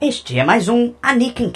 Este 0.00 0.38
é 0.38 0.44
mais 0.44 0.68
um 0.68 0.94
Anakin 1.02 1.50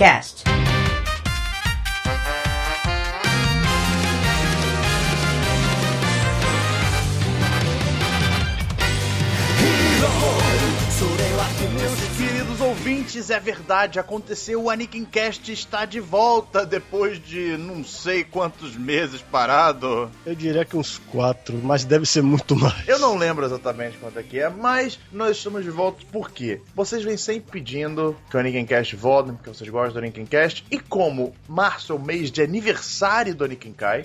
ouvintes, 12.93 13.31
é 13.31 13.41
verdade, 13.41 13.99
aconteceu, 13.99 14.65
o 14.65 14.71
Anakin 14.71 15.07
Cast 15.07 15.51
está 15.51 15.87
de 15.87 15.99
volta 15.99 16.67
depois 16.67 17.19
de 17.19 17.57
não 17.57 17.83
sei 17.83 18.23
quantos 18.23 18.77
meses 18.77 19.23
parado. 19.23 20.11
Eu 20.27 20.35
diria 20.35 20.63
que 20.63 20.77
uns 20.77 20.99
quatro, 20.99 21.59
mas 21.63 21.87
deve 21.87 22.05
ser 22.05 22.23
muito 22.23 22.55
mais. 22.55 22.87
Eu 22.87 22.99
não 22.99 23.17
lembro 23.17 23.47
exatamente 23.47 23.97
quanto 23.97 24.19
é 24.19 24.23
que 24.23 24.39
é, 24.39 24.51
mas 24.51 24.99
nós 25.11 25.39
estamos 25.39 25.65
de 25.65 25.71
volta 25.71 26.05
por 26.13 26.31
quê? 26.31 26.61
Vocês 26.75 27.03
vêm 27.03 27.17
sempre 27.17 27.51
pedindo 27.51 28.15
que 28.29 28.37
o 28.37 28.41
Anakin 28.41 28.67
Cast 28.67 28.95
volte, 28.95 29.33
porque 29.33 29.49
vocês 29.49 29.71
gostam 29.71 29.95
do 29.95 29.99
Anakin 30.01 30.27
Cast, 30.27 30.63
e 30.71 30.79
como 30.79 31.35
março 31.49 31.95
é 31.95 31.97
o 31.97 31.99
mês 31.99 32.31
de 32.31 32.43
aniversário 32.43 33.35
do 33.35 33.45
Anakin 33.45 33.73
Kai, 33.73 34.05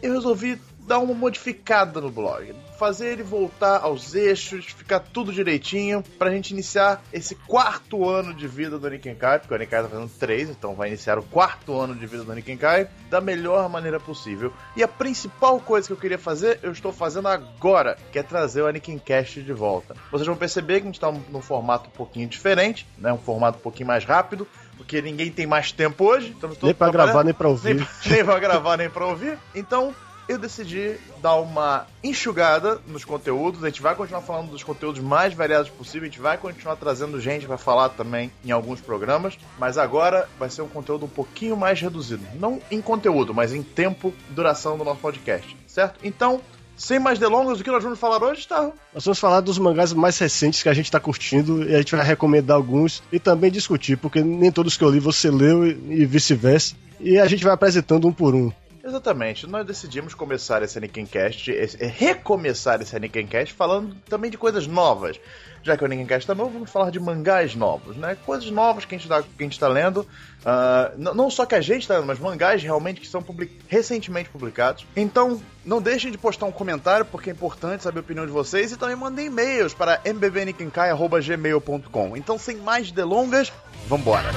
eu 0.00 0.12
resolvi 0.14 0.60
dar 0.86 1.00
uma 1.00 1.12
modificada 1.12 2.00
no 2.00 2.08
blog. 2.08 2.54
Fazer 2.78 3.08
ele 3.08 3.24
voltar 3.24 3.80
aos 3.80 4.14
eixos, 4.14 4.66
ficar 4.66 5.00
tudo 5.00 5.32
direitinho, 5.32 6.02
pra 6.16 6.30
gente 6.30 6.52
iniciar 6.52 7.02
esse 7.12 7.34
quarto 7.34 8.08
ano 8.08 8.32
de 8.32 8.46
vida 8.46 8.78
do 8.78 8.86
Anakin 8.86 9.16
Kai, 9.16 9.40
porque 9.40 9.52
o 9.52 9.56
Anakin 9.56 9.70
Kai 9.70 9.82
tá 9.82 9.88
fazendo 9.88 10.10
três, 10.16 10.48
então 10.48 10.74
vai 10.74 10.88
iniciar 10.88 11.18
o 11.18 11.22
quarto 11.22 11.78
ano 11.78 11.94
de 11.94 12.06
vida 12.06 12.22
do 12.22 12.30
Anakin 12.30 12.56
Kai 12.56 12.88
da 13.10 13.20
melhor 13.20 13.68
maneira 13.68 13.98
possível. 13.98 14.52
E 14.76 14.82
a 14.82 14.88
principal 14.88 15.58
coisa 15.58 15.88
que 15.88 15.92
eu 15.92 15.96
queria 15.96 16.18
fazer, 16.18 16.60
eu 16.62 16.70
estou 16.70 16.92
fazendo 16.92 17.26
agora, 17.26 17.98
que 18.12 18.18
é 18.18 18.22
trazer 18.22 18.62
o 18.62 18.68
Anakin 18.68 18.98
Cast 18.98 19.42
de 19.42 19.52
volta. 19.52 19.96
Vocês 20.12 20.26
vão 20.26 20.36
perceber 20.36 20.76
que 20.76 20.82
a 20.82 20.86
gente 20.86 21.00
tá 21.00 21.10
num 21.10 21.42
formato 21.42 21.88
um 21.88 21.92
pouquinho 21.92 22.28
diferente, 22.28 22.86
né? 22.96 23.12
Um 23.12 23.18
formato 23.18 23.58
um 23.58 23.62
pouquinho 23.62 23.88
mais 23.88 24.04
rápido, 24.04 24.46
porque 24.76 25.02
ninguém 25.02 25.32
tem 25.32 25.46
mais 25.46 25.72
tempo 25.72 26.04
hoje. 26.04 26.30
Estamos 26.30 26.56
Nem 26.62 26.72
pra 26.72 26.90
gravar, 26.90 27.24
nem 27.24 27.34
pra 27.34 27.48
ouvir. 27.48 27.74
Nem, 27.74 27.86
nem 28.06 28.24
pra 28.24 28.38
gravar, 28.38 28.76
nem 28.76 28.88
pra 28.88 29.06
ouvir. 29.06 29.36
Então, 29.52 29.92
eu 30.28 30.38
decidi 30.38 30.96
dar 31.22 31.36
uma 31.36 31.86
enxugada 32.04 32.80
nos 32.86 33.04
conteúdos. 33.04 33.64
A 33.64 33.68
gente 33.68 33.80
vai 33.80 33.94
continuar 33.94 34.20
falando 34.20 34.50
dos 34.50 34.62
conteúdos 34.62 35.00
mais 35.00 35.32
variados 35.32 35.70
possível. 35.70 36.02
A 36.02 36.10
gente 36.10 36.20
vai 36.20 36.36
continuar 36.36 36.76
trazendo 36.76 37.18
gente 37.18 37.46
para 37.46 37.56
falar 37.56 37.88
também 37.88 38.30
em 38.44 38.50
alguns 38.50 38.80
programas. 38.80 39.38
Mas 39.58 39.78
agora 39.78 40.28
vai 40.38 40.50
ser 40.50 40.62
um 40.62 40.68
conteúdo 40.68 41.06
um 41.06 41.08
pouquinho 41.08 41.56
mais 41.56 41.80
reduzido. 41.80 42.22
Não 42.34 42.60
em 42.70 42.82
conteúdo, 42.82 43.32
mas 43.32 43.54
em 43.54 43.62
tempo 43.62 44.12
e 44.30 44.32
duração 44.34 44.76
do 44.76 44.84
nosso 44.84 45.00
podcast. 45.00 45.56
Certo? 45.66 45.98
Então, 46.04 46.42
sem 46.76 46.98
mais 46.98 47.18
delongas, 47.18 47.58
o 47.58 47.64
que 47.64 47.70
nós 47.70 47.82
vamos 47.82 47.98
falar 47.98 48.22
hoje, 48.22 48.46
tá? 48.46 48.70
Nós 48.94 49.04
vamos 49.04 49.18
falar 49.18 49.40
dos 49.40 49.58
mangás 49.58 49.92
mais 49.94 50.18
recentes 50.18 50.62
que 50.62 50.68
a 50.68 50.74
gente 50.74 50.90
tá 50.90 51.00
curtindo 51.00 51.68
e 51.68 51.74
a 51.74 51.78
gente 51.78 51.96
vai 51.96 52.04
recomendar 52.04 52.56
alguns 52.56 53.02
e 53.10 53.18
também 53.18 53.50
discutir, 53.50 53.96
porque 53.96 54.22
nem 54.22 54.52
todos 54.52 54.76
que 54.76 54.84
eu 54.84 54.90
li 54.90 55.00
você 55.00 55.30
leu 55.30 55.66
e 55.66 56.04
vice-versa. 56.04 56.76
E 57.00 57.18
a 57.18 57.26
gente 57.26 57.42
vai 57.42 57.54
apresentando 57.54 58.06
um 58.06 58.12
por 58.12 58.34
um. 58.34 58.52
Exatamente, 58.88 59.46
nós 59.46 59.64
decidimos 59.66 60.14
começar 60.14 60.62
esse 60.62 60.78
Anakin 60.78 61.04
Cast, 61.04 61.50
esse, 61.50 61.76
recomeçar 61.84 62.80
esse 62.80 62.96
Anakin 62.96 63.26
Cast 63.26 63.52
falando 63.52 63.94
também 64.08 64.30
de 64.30 64.38
coisas 64.38 64.66
novas. 64.66 65.20
Já 65.62 65.76
que 65.76 65.82
o 65.82 65.86
Anakin 65.86 66.06
Cast 66.06 66.26
tá 66.26 66.34
novo, 66.34 66.48
vamos 66.50 66.70
falar 66.70 66.90
de 66.90 66.98
mangás 66.98 67.54
novos, 67.54 67.98
né? 67.98 68.16
Coisas 68.24 68.50
novas 68.50 68.86
que 68.86 68.94
a 68.94 68.98
gente 68.98 69.06
tá, 69.06 69.22
que 69.22 69.28
a 69.38 69.42
gente 69.42 69.60
tá 69.60 69.68
lendo. 69.68 70.00
Uh, 70.00 70.96
não 70.96 71.28
só 71.28 71.44
que 71.44 71.54
a 71.54 71.60
gente 71.60 71.86
tá 71.86 71.96
lendo, 71.96 72.06
mas 72.06 72.18
mangás 72.18 72.62
realmente 72.62 72.98
que 72.98 73.06
são 73.06 73.22
public 73.22 73.58
recentemente 73.68 74.30
publicados. 74.30 74.86
Então, 74.96 75.38
não 75.66 75.82
deixem 75.82 76.10
de 76.10 76.16
postar 76.16 76.46
um 76.46 76.52
comentário, 76.52 77.04
porque 77.04 77.28
é 77.28 77.34
importante 77.34 77.82
saber 77.82 77.98
a 77.98 78.00
opinião 78.00 78.24
de 78.24 78.32
vocês. 78.32 78.72
E 78.72 78.78
também 78.78 78.96
mandem 78.96 79.26
e-mails 79.26 79.74
para 79.74 80.00
mbbnikinkai.gmail.com. 80.02 82.16
Então, 82.16 82.38
sem 82.38 82.56
mais 82.56 82.90
delongas, 82.90 83.52
vambora! 83.86 84.30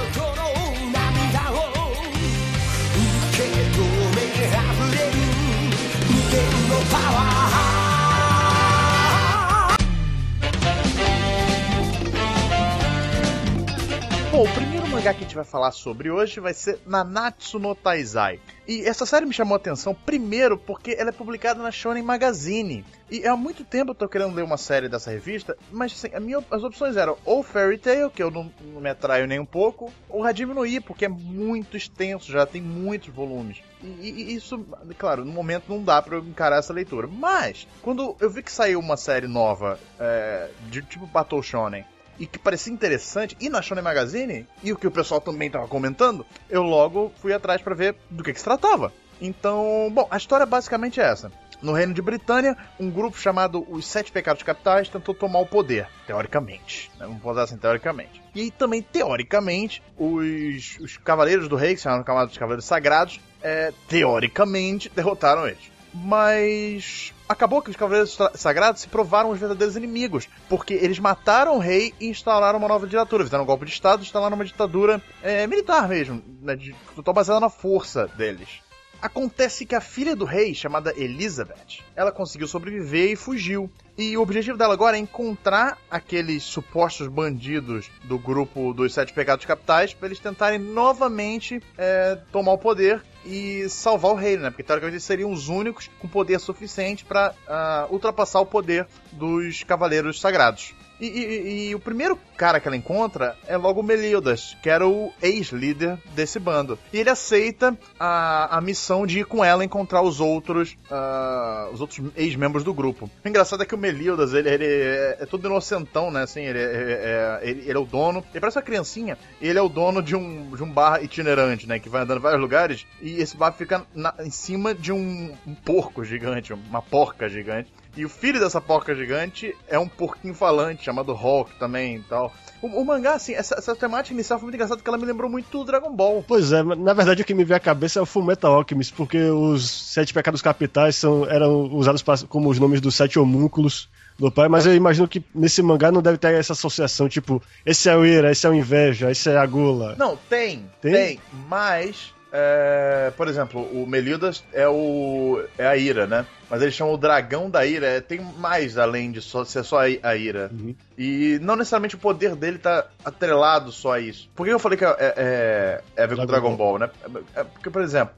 Bom, 14.41 14.47
o 14.47 14.53
primeiro 14.55 14.87
mangá 14.87 15.13
que 15.13 15.19
a 15.19 15.21
gente 15.21 15.35
vai 15.35 15.45
falar 15.45 15.71
sobre 15.71 16.09
hoje 16.09 16.39
vai 16.39 16.52
ser 16.52 16.79
Nanatsu 16.87 17.59
no 17.59 17.75
Taizai. 17.75 18.39
E 18.67 18.81
essa 18.81 19.05
série 19.05 19.23
me 19.23 19.33
chamou 19.33 19.53
a 19.53 19.57
atenção 19.57 19.93
primeiro 19.93 20.57
porque 20.57 20.95
ela 20.97 21.09
é 21.09 21.11
publicada 21.11 21.61
na 21.61 21.69
Shonen 21.69 22.02
Magazine. 22.02 22.83
E 23.11 23.27
há 23.27 23.37
muito 23.37 23.63
tempo 23.63 23.91
eu 23.91 23.95
tô 23.95 24.09
querendo 24.09 24.33
ler 24.33 24.41
uma 24.41 24.57
série 24.57 24.89
dessa 24.89 25.11
revista, 25.11 25.55
mas 25.71 25.91
assim, 25.91 26.19
minha, 26.19 26.43
as 26.49 26.63
opções 26.63 26.97
eram 26.97 27.19
ou 27.23 27.43
Fairy 27.43 27.77
Tail, 27.77 28.09
que 28.09 28.23
eu 28.23 28.31
não, 28.31 28.52
não 28.73 28.81
me 28.81 28.89
atraio 28.89 29.27
nem 29.27 29.39
um 29.39 29.45
pouco, 29.45 29.93
ou 30.09 30.23
Hajime 30.23 30.55
no 30.55 30.65
I, 30.65 30.79
porque 30.79 31.05
é 31.05 31.09
muito 31.09 31.77
extenso, 31.77 32.31
já 32.31 32.43
tem 32.43 32.63
muitos 32.63 33.13
volumes. 33.13 33.61
E, 33.83 34.09
e, 34.09 34.33
isso, 34.33 34.65
claro, 34.97 35.23
no 35.23 35.31
momento 35.31 35.65
não 35.69 35.83
dá 35.83 36.02
pra 36.02 36.15
eu 36.15 36.25
encarar 36.25 36.58
essa 36.58 36.73
leitura. 36.73 37.05
Mas, 37.05 37.67
quando 37.83 38.15
eu 38.19 38.27
vi 38.27 38.41
que 38.41 38.52
saiu 38.52 38.79
uma 38.79 38.97
série 38.97 39.27
nova, 39.27 39.79
é, 39.99 40.49
de 40.67 40.81
tipo 40.81 41.05
Battle 41.05 41.43
Shonen, 41.43 41.85
e 42.20 42.26
que 42.26 42.39
parecia 42.39 42.72
interessante, 42.72 43.36
e 43.39 43.49
na 43.49 43.61
Shonen 43.61 43.83
Magazine, 43.83 44.48
e 44.64 44.72
o 44.72 44.76
que 44.76 44.88
o 44.88 44.92
pessoal 44.92 45.22
também 45.22 45.48
estava 45.48 45.67
comentando, 45.67 46.26
eu 46.49 46.64
logo 46.64 47.11
fui 47.22 47.33
atrás 47.33 47.61
para 47.61 47.76
ver 47.76 47.95
do 48.10 48.23
que, 48.23 48.33
que 48.33 48.39
se 48.39 48.45
tratava. 48.45 48.94
Então, 49.20 49.89
bom, 49.94 50.08
a 50.10 50.17
história 50.17 50.45
basicamente 50.45 51.00
é 51.00 51.04
essa. 51.04 51.32
No 51.61 51.73
Reino 51.73 51.94
de 51.94 52.02
Britânia, 52.02 52.58
um 52.80 52.89
grupo 52.89 53.20
chamado 53.20 53.64
Os 53.70 53.86
Sete 53.86 54.11
Pecados 54.11 54.42
Capitais 54.42 54.89
tentou 54.89 55.14
tomar 55.14 55.39
o 55.39 55.45
poder, 55.45 55.88
teoricamente. 56.08 56.89
Né? 56.98 57.05
Vamos 57.05 57.21
falar 57.21 57.44
assim, 57.44 57.55
teoricamente. 57.55 58.21
E 58.33 58.50
também, 58.50 58.82
teoricamente, 58.82 59.83
os, 59.95 60.80
os 60.80 60.98
Cavaleiros 60.98 61.48
do 61.48 61.55
Rei, 61.55 61.76
que 61.76 61.82
são 61.82 62.04
chamados 62.04 62.33
de 62.33 62.39
Cavaleiros 62.39 62.66
Sagrados, 62.66 63.20
é, 63.44 63.71
teoricamente 63.88 64.89
derrotaram 64.89 65.48
eles. 65.48 65.71
Mas 65.94 67.14
acabou 67.31 67.61
que 67.61 67.69
os 67.69 67.75
Cavaleiros 67.75 68.17
Sagrados 68.36 68.81
se 68.81 68.87
provaram 68.87 69.30
os 69.30 69.39
verdadeiros 69.39 69.75
inimigos, 69.75 70.27
porque 70.49 70.73
eles 70.73 70.99
mataram 70.99 71.55
o 71.55 71.59
rei 71.59 71.93
e 71.99 72.08
instalaram 72.08 72.59
uma 72.59 72.67
nova 72.67 72.86
ditadura. 72.86 73.23
Fizeram 73.23 73.43
um 73.43 73.47
golpe 73.47 73.65
de 73.65 73.71
Estado 73.71 74.03
instalaram 74.03 74.36
uma 74.36 74.45
ditadura 74.45 75.02
é, 75.21 75.47
militar 75.47 75.87
mesmo, 75.87 76.21
né, 76.41 76.55
de, 76.55 76.75
total 76.95 77.14
baseada 77.14 77.39
na 77.39 77.49
força 77.49 78.08
deles. 78.08 78.61
Acontece 79.02 79.65
que 79.65 79.73
a 79.73 79.81
filha 79.81 80.15
do 80.15 80.25
rei, 80.25 80.53
chamada 80.53 80.93
Elizabeth, 80.95 81.80
ela 81.95 82.11
conseguiu 82.11 82.47
sobreviver 82.47 83.11
e 83.11 83.15
fugiu. 83.15 83.67
E 83.97 84.15
o 84.15 84.21
objetivo 84.21 84.58
dela 84.58 84.73
agora 84.73 84.95
é 84.95 84.99
encontrar 84.99 85.77
aqueles 85.89 86.43
supostos 86.43 87.08
bandidos 87.08 87.89
do 88.03 88.20
grupo 88.20 88.73
dos 88.73 88.93
Sete 88.93 89.11
Pecados 89.11 89.45
Capitais 89.45 89.91
para 89.91 90.08
eles 90.08 90.20
tentarem 90.20 90.59
novamente 90.59 91.61
é, 91.77 92.20
tomar 92.31 92.53
o 92.53 92.59
poder 92.59 93.03
e 93.26 93.67
salvar 93.70 94.11
o 94.11 94.15
reino, 94.15 94.43
né? 94.43 94.49
Porque 94.49 94.64
teoricamente 94.64 94.95
eles 94.95 95.04
seriam 95.04 95.32
os 95.32 95.48
únicos 95.49 95.89
com 95.99 96.08
poder 96.08 96.39
suficiente 96.39 97.05
para 97.05 97.33
uh, 97.48 97.93
ultrapassar 97.93 98.39
o 98.39 98.45
poder 98.45 98.87
dos 99.11 99.64
Cavaleiros 99.64 100.20
Sagrados. 100.20 100.73
E, 101.02 101.08
e, 101.08 101.70
e, 101.70 101.76
o 101.76 101.80
primeiro 101.80 102.17
cara 102.38 102.60
que 102.60 102.67
ela 102.67 102.78
encontra 102.78 103.36
é 103.48 103.58
logo 103.58 103.82
Meliodas, 103.82 104.56
que 104.62 104.70
era 104.70 104.88
o 104.88 105.12
ex-líder 105.20 105.98
desse 106.14 106.39
bando. 106.39 106.78
E 106.94 107.00
ele 107.00 107.10
aceita 107.10 107.76
a, 108.00 108.56
a 108.58 108.62
missão 108.62 109.08
de 109.08 109.20
ir 109.20 109.26
com 109.26 109.44
ela 109.44 109.66
encontrar 109.66 110.04
os 110.04 110.20
outros 110.20 110.78
uh, 110.92 111.73
os 111.73 111.82
outros 111.82 112.00
ex-membros 112.16 112.64
do 112.64 112.72
grupo. 112.72 113.10
O 113.26 113.28
engraçado 113.28 113.64
é 113.64 113.66
que 113.66 113.73
o 113.73 113.78
Meliodas, 113.78 114.34
ele, 114.34 114.48
ele 114.48 114.66
é, 114.66 115.17
é 115.22 115.26
todo 115.26 115.48
inocentão, 115.48 116.12
né? 116.12 116.22
Assim, 116.22 116.42
ele 116.42 116.60
é, 116.60 116.62
é, 116.64 117.39
ele, 117.42 117.62
ele, 117.62 117.78
é 117.78 117.80
o 117.80 117.86
dono. 117.86 118.23
Ele 118.32 118.39
parece 118.39 118.58
uma 118.58 118.64
criancinha. 118.64 119.18
ele 119.42 119.58
é 119.58 119.62
o 119.62 119.70
dono 119.70 120.04
de 120.04 120.16
um, 120.16 120.56
de 120.56 120.64
um 120.64 120.72
bar 120.72 121.04
itinerante, 121.04 121.68
né? 121.68 121.80
Que 121.80 121.89
vai 121.89 122.04
andando 122.04 122.20
em 122.20 122.22
vários 122.22 122.42
lugares. 122.42 122.86
E 123.02 123.16
esse 123.16 123.36
bar 123.36 123.52
fica 123.54 123.83
na, 123.95 124.14
em 124.20 124.30
cima 124.30 124.76
de 124.76 124.92
um, 124.92 125.36
um 125.48 125.56
porco 125.56 126.04
gigante, 126.04 126.54
uma 126.54 126.82
porca 126.82 127.28
gigante. 127.28 127.72
E 127.95 128.06
o 128.06 128.09
filho 128.09 128.39
dessa 128.39 128.62
porca 128.62 128.95
gigante 128.95 129.56
é 129.68 129.77
um 129.77 129.88
porquinho 129.88 130.33
falante 130.33 130.85
chamado 130.85 131.13
Hulk 131.13 131.56
também 131.59 131.97
e 131.97 132.01
tal. 132.01 132.33
O, 132.62 132.68
o 132.68 132.85
mangá, 132.85 133.15
assim, 133.15 133.33
essa, 133.33 133.56
essa, 133.56 133.75
temática 133.75 134.13
inicial 134.13 134.39
foi 134.39 134.45
muito 134.45 134.56
engraçada 134.56 134.77
porque 134.77 134.89
ela 134.89 134.97
me 134.97 135.06
lembrou 135.06 135.29
muito 135.29 135.49
do 135.57 135.65
Dragon 135.65 135.93
Ball. 135.93 136.23
Pois 136.25 136.53
é, 136.53 136.63
na 136.63 136.93
verdade 136.93 137.21
o 137.21 137.25
que 137.25 137.33
me 137.33 137.43
veio 137.43 137.57
à 137.57 137.59
cabeça 137.59 137.99
é 137.99 138.01
o 138.01 138.05
Fullmetal 138.05 138.53
Alchemist, 138.53 138.93
porque 138.93 139.17
os 139.17 139.69
sete 139.69 140.13
pecados 140.13 140.41
capitais 140.41 140.95
são, 140.95 141.25
eram 141.25 141.63
usados 141.73 142.01
pra, 142.01 142.15
como 142.29 142.49
os 142.49 142.59
nomes 142.59 142.79
dos 142.79 142.95
sete 142.95 143.19
homúnculos 143.19 143.89
do 144.17 144.31
pai, 144.31 144.47
mas 144.47 144.65
eu 144.65 144.75
imagino 144.75 145.07
que 145.07 145.23
nesse 145.33 145.61
mangá 145.61 145.91
não 145.91 146.01
deve 146.01 146.17
ter 146.17 146.33
essa 146.35 146.53
associação, 146.53 147.09
tipo, 147.09 147.41
esse 147.65 147.89
é 147.89 147.95
o 147.95 148.05
Ira, 148.05 148.31
esse 148.31 148.45
é 148.45 148.49
o 148.49 148.53
Inveja, 148.53 149.09
esse 149.09 149.29
é 149.29 149.37
a 149.37 149.45
Gula. 149.45 149.95
Não, 149.97 150.15
tem, 150.15 150.69
tem, 150.79 150.94
tem 150.94 151.19
mas 151.49 152.13
é, 152.31 153.12
por 153.18 153.28
exemplo, 153.28 153.62
o 153.62 153.86
Meliodas 153.86 154.44
é 154.54 154.68
o 154.68 155.44
é 155.57 155.68
a 155.68 155.75
Ira, 155.75 156.07
né? 156.07 156.25
Mas 156.50 156.62
eles 156.62 156.74
chamam 156.74 156.94
o 156.94 156.98
Dragão 156.98 157.50
da 157.50 157.66
Ira. 157.66 157.86
É, 157.86 158.00
tem 158.00 158.22
mais 158.22 158.78
além 158.78 159.12
de 159.12 159.22
só, 159.22 159.44
ser 159.44 159.63
só 159.63 159.80
a 159.81 160.16
Ira. 160.16 160.50
Uhum. 160.54 160.74
E 160.98 161.39
não 161.42 161.57
necessariamente 161.57 161.95
o 161.95 162.00
poder 162.00 162.36
dele 162.36 162.57
tá 162.57 162.88
atrelado 163.04 163.72
só 163.72 163.94
a 163.94 164.00
isso. 164.00 164.30
Por 164.33 164.45
que 164.45 164.54
eu 164.54 164.60
falei 164.60 164.78
que 164.78 164.86
é, 164.86 164.95
é, 165.00 165.81
é 165.95 166.04
a 166.04 166.07
ver 166.07 166.16
com 166.16 166.25
Dragon 166.25 166.56
Ball, 166.56 166.78
Ball 166.78 166.80
né? 166.80 166.89
É 167.36 167.44
porque, 167.44 167.69
por 167.69 167.81
exemplo, 167.81 168.16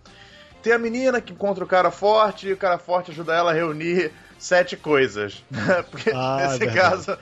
tem 0.61 0.73
a 0.73 0.79
menina 0.79 1.19
que 1.19 1.33
encontra 1.33 1.63
o 1.63 1.67
cara 1.67 1.89
forte 1.89 2.47
e 2.47 2.53
o 2.53 2.57
cara 2.57 2.77
forte 2.77 3.11
ajuda 3.11 3.33
ela 3.33 3.51
a 3.51 3.53
reunir 3.53 4.11
sete 4.43 4.75
coisas. 4.75 5.41
Porque 5.89 6.11
Ah, 6.13 6.37
nesse 6.41 6.59
verdade. 6.59 6.77
caso, 6.77 7.17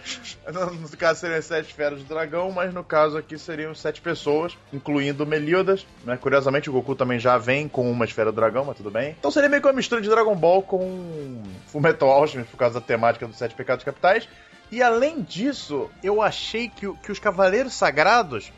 no, 0.52 0.90
caso 0.98 1.20
seriam 1.20 1.42
sete 1.42 1.68
esferas 1.70 2.00
do 2.00 2.06
dragão, 2.06 2.52
mas 2.52 2.74
no 2.74 2.84
caso 2.84 3.16
aqui 3.18 3.38
seriam 3.38 3.76
sete 3.76 4.02
pessoas, 4.02 4.58
incluindo 4.74 5.26
Meliodas. 5.26 5.86
Né? 6.04 6.18
Curiosamente, 6.18 6.70
o 6.70 6.74
Goku 6.74 6.96
também 6.96 7.20
já 7.20 7.38
vem 7.38 7.68
com 7.70 7.90
uma 7.90 8.06
esfera 8.06 8.32
do 8.32 8.36
dragão, 8.36 8.66
mas 8.66 8.78
tudo 8.78 8.90
bem. 8.90 9.16
Então 9.20 9.30
seria 9.30 9.48
meio 9.48 9.62
que 9.62 9.68
uma 9.68 9.74
mistura 9.74 10.02
de 10.02 10.10
Dragon 10.10 10.36
Ball 10.36 10.64
com 10.64 11.44
Fullmetal 11.68 12.10
Alchemist, 12.10 12.50
por 12.50 12.58
causa 12.58 12.80
da 12.80 12.86
temática 12.86 13.28
dos 13.28 13.38
sete 13.38 13.54
pecados 13.54 13.86
capitais. 13.86 14.28
E 14.72 14.82
além 14.82 15.22
disso, 15.22 15.92
eu 16.02 16.22
achei 16.22 16.70
que, 16.70 16.92
que 17.04 17.12
os 17.12 17.20
Cavaleiros 17.20 17.74
Sagrados 17.74 18.52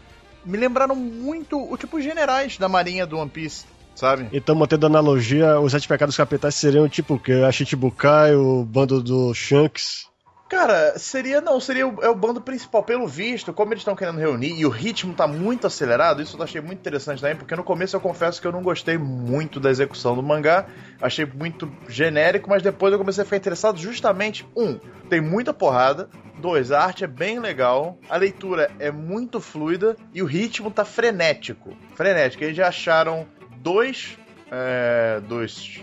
me 0.46 0.58
lembraram 0.58 0.96
muito 0.96 1.60
o 1.60 1.76
tipo 1.78 2.00
generais 2.00 2.58
da 2.58 2.70
marinha 2.70 3.06
do 3.06 3.18
One 3.18 3.30
Piece, 3.30 3.66
sabe? 3.96 4.28
Então, 4.32 4.56
mantendo 4.56 4.86
a 4.86 4.90
analogia, 4.90 5.60
os 5.60 5.72
sete 5.72 5.88
pecados 5.88 6.16
capitais 6.16 6.56
seriam 6.56 6.88
tipo 6.90 7.16
o 7.16 7.20
quê? 7.20 7.44
A 7.48 7.52
Chichibukai, 7.52 8.36
o 8.36 8.64
bando 8.64 9.02
do 9.02 9.34
Shanks. 9.34 10.12
Cara, 10.54 11.00
seria 11.00 11.42
não, 11.42 11.60
seria 11.60 11.88
o, 11.88 12.00
é 12.04 12.10
o 12.10 12.14
bando 12.14 12.40
principal, 12.40 12.84
pelo 12.84 13.08
visto, 13.08 13.52
como 13.52 13.74
eles 13.74 13.82
estão 13.82 13.96
querendo 13.96 14.20
reunir 14.20 14.54
e 14.54 14.68
o 14.68 14.70
ritmo 14.70 15.12
tá 15.12 15.28
muito 15.28 15.66
acelerado, 15.66 16.22
isso 16.22 16.38
eu 16.38 16.44
achei 16.44 16.62
muito 16.62 16.78
interessante 16.78 17.22
também, 17.22 17.36
porque 17.36 17.56
no 17.56 17.64
começo 17.64 17.96
eu 17.96 18.00
confesso 18.00 18.40
que 18.40 18.46
eu 18.46 18.52
não 18.52 18.62
gostei 18.62 18.96
muito 18.96 19.60
da 19.60 19.72
execução 19.72 20.16
do 20.16 20.22
mangá, 20.22 20.68
achei 21.02 21.26
muito 21.26 21.72
genérico, 21.90 22.52
mas 22.52 22.62
depois 22.62 22.94
eu 22.94 23.00
comecei 23.00 23.24
a 23.24 23.26
ficar 23.26 23.38
interessado 23.38 23.80
justamente, 23.80 24.46
um, 24.56 24.78
tem 25.10 25.20
muita 25.20 25.56
porrada, 25.56 26.08
dois, 26.40 26.72
a 26.72 26.84
arte 26.84 27.04
é 27.04 27.08
bem 27.08 27.40
legal, 27.40 27.98
a 28.08 28.16
leitura 28.16 28.70
é 28.78 28.92
muito 28.92 29.42
fluida 29.42 29.96
e 30.14 30.22
o 30.22 30.26
ritmo 30.26 30.70
tá 30.70 30.86
frenético. 30.86 31.76
Frenético, 31.96 32.44
eles 32.44 32.56
já 32.56 32.68
acharam 32.68 33.26
dois 33.64 34.18
é, 34.52 35.22
dos, 35.22 35.80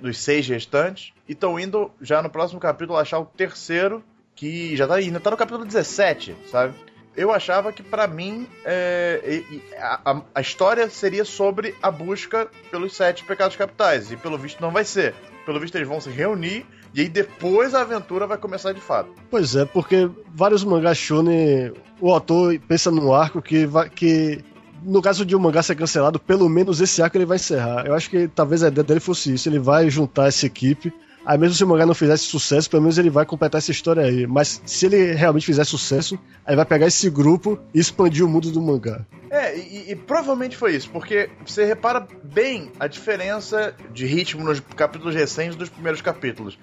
dos 0.00 0.18
seis 0.18 0.46
restantes 0.48 1.12
e 1.28 1.32
estão 1.32 1.58
indo 1.58 1.90
já 2.00 2.22
no 2.22 2.30
próximo 2.30 2.60
capítulo 2.60 2.96
achar 2.98 3.18
o 3.18 3.24
terceiro, 3.26 4.02
que 4.34 4.76
já 4.76 4.86
tá 4.86 5.00
indo, 5.02 5.18
tá 5.20 5.30
no 5.30 5.36
capítulo 5.36 5.64
17, 5.64 6.34
sabe? 6.50 6.74
Eu 7.16 7.30
achava 7.32 7.72
que 7.72 7.82
pra 7.82 8.06
mim 8.08 8.46
é, 8.64 9.42
a, 9.78 10.10
a- 10.12 10.22
a 10.34 10.40
história 10.40 10.88
seria 10.90 11.24
sobre 11.24 11.74
a 11.82 11.90
busca 11.90 12.48
pelos 12.70 12.96
sete 12.96 13.22
pecados 13.24 13.56
capitais, 13.56 14.10
e 14.10 14.16
pelo 14.16 14.36
visto 14.38 14.60
não 14.60 14.70
vai 14.72 14.84
ser. 14.84 15.14
Pelo 15.46 15.60
visto 15.60 15.74
eles 15.76 15.86
vão 15.88 16.00
se 16.00 16.10
reunir 16.10 16.66
e 16.94 17.02
aí 17.02 17.08
depois 17.08 17.74
a 17.74 17.82
aventura 17.82 18.26
vai 18.26 18.38
começar 18.38 18.72
de 18.72 18.80
fato. 18.80 19.10
Pois 19.30 19.54
é, 19.54 19.64
porque 19.64 20.08
vários 20.28 20.64
mangás 20.64 20.96
shonen, 20.98 21.72
o 22.00 22.10
autor 22.10 22.58
pensa 22.66 22.90
num 22.90 23.12
arco 23.12 23.40
que 23.42 23.66
vai, 23.66 23.88
que 23.90 24.42
no 24.84 25.00
caso 25.02 25.24
de 25.24 25.34
um 25.34 25.38
mangá 25.38 25.62
ser 25.62 25.74
cancelado, 25.74 26.18
pelo 26.18 26.48
menos 26.48 26.80
esse 26.80 27.02
arco 27.02 27.16
ele 27.16 27.24
vai 27.24 27.36
encerrar. 27.36 27.86
Eu 27.86 27.94
acho 27.94 28.10
que 28.10 28.28
talvez 28.28 28.62
a 28.62 28.68
ideia 28.68 28.84
dele 28.84 29.00
fosse 29.00 29.34
isso, 29.34 29.48
ele 29.48 29.58
vai 29.58 29.88
juntar 29.90 30.28
essa 30.28 30.46
equipe. 30.46 30.92
Aí 31.26 31.38
mesmo 31.38 31.54
se 31.54 31.64
o 31.64 31.66
mangá 31.66 31.86
não 31.86 31.94
fizesse 31.94 32.24
sucesso, 32.24 32.68
pelo 32.68 32.82
menos 32.82 32.98
ele 32.98 33.08
vai 33.08 33.24
completar 33.24 33.58
essa 33.58 33.70
história 33.70 34.02
aí. 34.02 34.26
Mas 34.26 34.60
se 34.66 34.84
ele 34.84 35.14
realmente 35.14 35.46
fizer 35.46 35.64
sucesso, 35.64 36.18
aí 36.44 36.54
vai 36.54 36.66
pegar 36.66 36.86
esse 36.86 37.08
grupo 37.08 37.58
e 37.72 37.80
expandir 37.80 38.24
o 38.24 38.28
mundo 38.28 38.50
do 38.50 38.60
mangá. 38.60 39.06
É, 39.30 39.56
e, 39.58 39.92
e 39.92 39.96
provavelmente 39.96 40.56
foi 40.56 40.76
isso, 40.76 40.90
porque 40.90 41.30
você 41.44 41.64
repara 41.64 42.06
bem 42.22 42.70
a 42.78 42.86
diferença 42.86 43.74
de 43.92 44.06
ritmo 44.06 44.44
nos 44.44 44.60
capítulos 44.60 45.14
recentes 45.14 45.56
dos 45.56 45.70
primeiros 45.70 46.02
capítulos. 46.02 46.58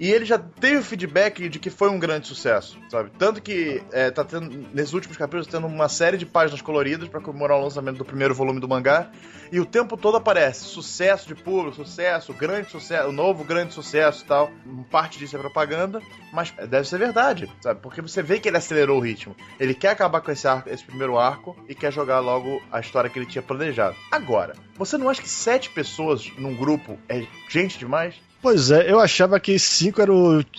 E 0.00 0.10
ele 0.10 0.24
já 0.24 0.38
teve 0.38 0.78
o 0.78 0.82
feedback 0.82 1.46
de 1.46 1.58
que 1.58 1.68
foi 1.68 1.90
um 1.90 1.98
grande 1.98 2.26
sucesso, 2.26 2.78
sabe? 2.88 3.10
Tanto 3.18 3.42
que 3.42 3.82
é, 3.92 4.10
tá 4.10 4.24
tendo, 4.24 4.48
nesses 4.72 4.94
últimos 4.94 5.18
capítulos, 5.18 5.46
tendo 5.46 5.66
uma 5.66 5.90
série 5.90 6.16
de 6.16 6.24
páginas 6.24 6.62
coloridas 6.62 7.06
para 7.06 7.20
comemorar 7.20 7.58
o 7.58 7.62
lançamento 7.62 7.98
do 7.98 8.04
primeiro 8.04 8.34
volume 8.34 8.60
do 8.60 8.66
mangá. 8.66 9.10
E 9.52 9.60
o 9.60 9.66
tempo 9.66 9.98
todo 9.98 10.16
aparece 10.16 10.64
sucesso 10.64 11.28
de 11.28 11.34
público, 11.34 11.76
sucesso, 11.76 12.32
grande 12.32 12.70
sucesso, 12.70 13.12
novo 13.12 13.44
grande 13.44 13.74
sucesso 13.74 14.24
e 14.24 14.26
tal. 14.26 14.50
Parte 14.90 15.18
disso 15.18 15.36
é 15.36 15.38
propaganda, 15.38 16.00
mas 16.32 16.50
deve 16.50 16.88
ser 16.88 16.98
verdade, 16.98 17.52
sabe? 17.60 17.80
Porque 17.82 18.00
você 18.00 18.22
vê 18.22 18.40
que 18.40 18.48
ele 18.48 18.56
acelerou 18.56 18.96
o 18.96 19.02
ritmo. 19.02 19.36
Ele 19.58 19.74
quer 19.74 19.90
acabar 19.90 20.22
com 20.22 20.30
esse, 20.30 20.48
arco, 20.48 20.70
esse 20.70 20.84
primeiro 20.84 21.18
arco 21.18 21.54
e 21.68 21.74
quer 21.74 21.92
jogar 21.92 22.20
logo 22.20 22.62
a 22.72 22.80
história 22.80 23.10
que 23.10 23.18
ele 23.18 23.26
tinha 23.26 23.42
planejado. 23.42 23.96
Agora, 24.10 24.54
você 24.76 24.96
não 24.96 25.10
acha 25.10 25.20
que 25.20 25.28
sete 25.28 25.68
pessoas 25.68 26.32
num 26.38 26.56
grupo 26.56 26.98
é 27.06 27.26
gente 27.50 27.78
demais? 27.78 28.14
Pois 28.42 28.70
é, 28.70 28.90
eu 28.90 28.98
achava 28.98 29.38
que 29.38 29.58
5 29.58 30.00
era, 30.00 30.12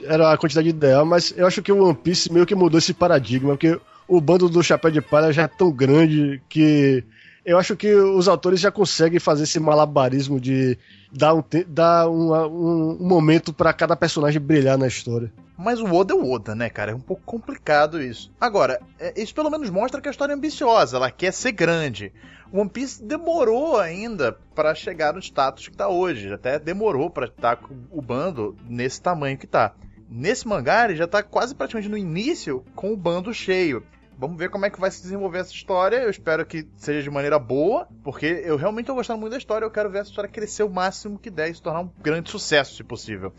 era 0.04 0.33
a 0.33 0.38
quantidade 0.38 0.69
ideal, 0.69 1.04
mas 1.06 1.33
eu 1.36 1.48
acho 1.48 1.63
que 1.63 1.72
o 1.72 1.83
One 1.83 1.95
Piece 1.95 2.31
meio 2.31 2.45
que 2.45 2.54
mudou 2.54 2.78
esse 2.78 2.94
paradigma, 2.94 3.50
porque 3.51 3.80
o 4.07 4.22
bando 4.22 4.48
do 4.48 4.63
Chapéu 4.63 4.92
de 4.92 5.01
Palha 5.01 5.31
já 5.31 5.44
é 5.44 5.48
tão 5.48 5.72
grande 5.72 6.42
que 6.48 7.04
eu 7.45 7.57
acho 7.57 7.75
que 7.75 7.93
os 7.93 8.27
autores 8.27 8.59
já 8.59 8.71
conseguem 8.71 9.19
fazer 9.19 9.43
esse 9.43 9.59
malabarismo 9.59 10.39
de 10.39 10.77
dar 11.11 11.33
um, 11.33 11.43
dar 11.67 12.09
uma- 12.09 12.47
um, 12.47 12.97
um 13.01 13.07
momento 13.07 13.51
pra 13.53 13.73
cada 13.73 13.95
personagem 13.95 14.41
brilhar 14.41 14.77
na 14.77 14.88
história. 14.88 15.31
Mas 15.57 15.79
o 15.79 15.85
Oda 15.93 16.13
é 16.13 16.17
o 16.17 16.31
Oda, 16.31 16.55
né, 16.55 16.69
cara? 16.69 16.91
É 16.91 16.95
um 16.95 16.99
pouco 16.99 17.21
complicado 17.23 18.01
isso. 18.01 18.31
Agora, 18.39 18.79
é, 18.99 19.19
isso 19.21 19.33
pelo 19.35 19.49
menos 19.49 19.69
mostra 19.69 20.01
que 20.01 20.07
a 20.07 20.11
história 20.11 20.33
é 20.33 20.35
ambiciosa, 20.35 20.97
ela 20.97 21.11
quer 21.11 21.31
ser 21.31 21.51
grande. 21.51 22.11
One 22.51 22.69
Piece 22.69 23.03
demorou 23.03 23.79
ainda 23.79 24.33
pra 24.55 24.73
chegar 24.75 25.13
no 25.13 25.19
status 25.19 25.67
que 25.69 25.77
tá 25.77 25.87
hoje. 25.87 26.33
Até 26.33 26.59
demorou 26.59 27.09
pra 27.09 27.25
estar 27.27 27.55
com 27.57 27.73
o 27.91 28.01
bando 28.01 28.57
nesse 28.67 29.01
tamanho 29.01 29.37
que 29.37 29.47
tá. 29.47 29.73
Nesse 30.09 30.45
mangá, 30.47 30.83
ele 30.85 30.95
já 30.97 31.07
tá 31.07 31.23
quase 31.23 31.55
praticamente 31.55 31.89
no 31.89 31.97
início 31.97 32.65
com 32.75 32.91
o 32.91 32.97
bando 32.97 33.33
cheio. 33.33 33.83
Vamos 34.17 34.37
ver 34.37 34.49
como 34.49 34.65
é 34.65 34.69
que 34.69 34.79
vai 34.79 34.91
se 34.91 35.01
desenvolver 35.01 35.39
essa 35.39 35.51
história. 35.51 35.97
Eu 35.97 36.09
espero 36.09 36.45
que 36.45 36.67
seja 36.77 37.01
de 37.01 37.09
maneira 37.09 37.39
boa, 37.39 37.87
porque 38.03 38.25
eu 38.45 38.55
realmente 38.55 38.85
tô 38.85 38.93
gostando 38.93 39.19
muito 39.19 39.31
da 39.31 39.37
história. 39.37 39.65
Eu 39.65 39.71
quero 39.71 39.89
ver 39.89 39.99
essa 39.99 40.09
história 40.09 40.29
crescer 40.29 40.63
o 40.63 40.69
máximo 40.69 41.17
que 41.17 41.29
der 41.29 41.49
e 41.49 41.55
se 41.55 41.61
tornar 41.61 41.81
um 41.81 41.89
grande 42.01 42.29
sucesso, 42.29 42.75
se 42.75 42.83
possível. 42.83 43.33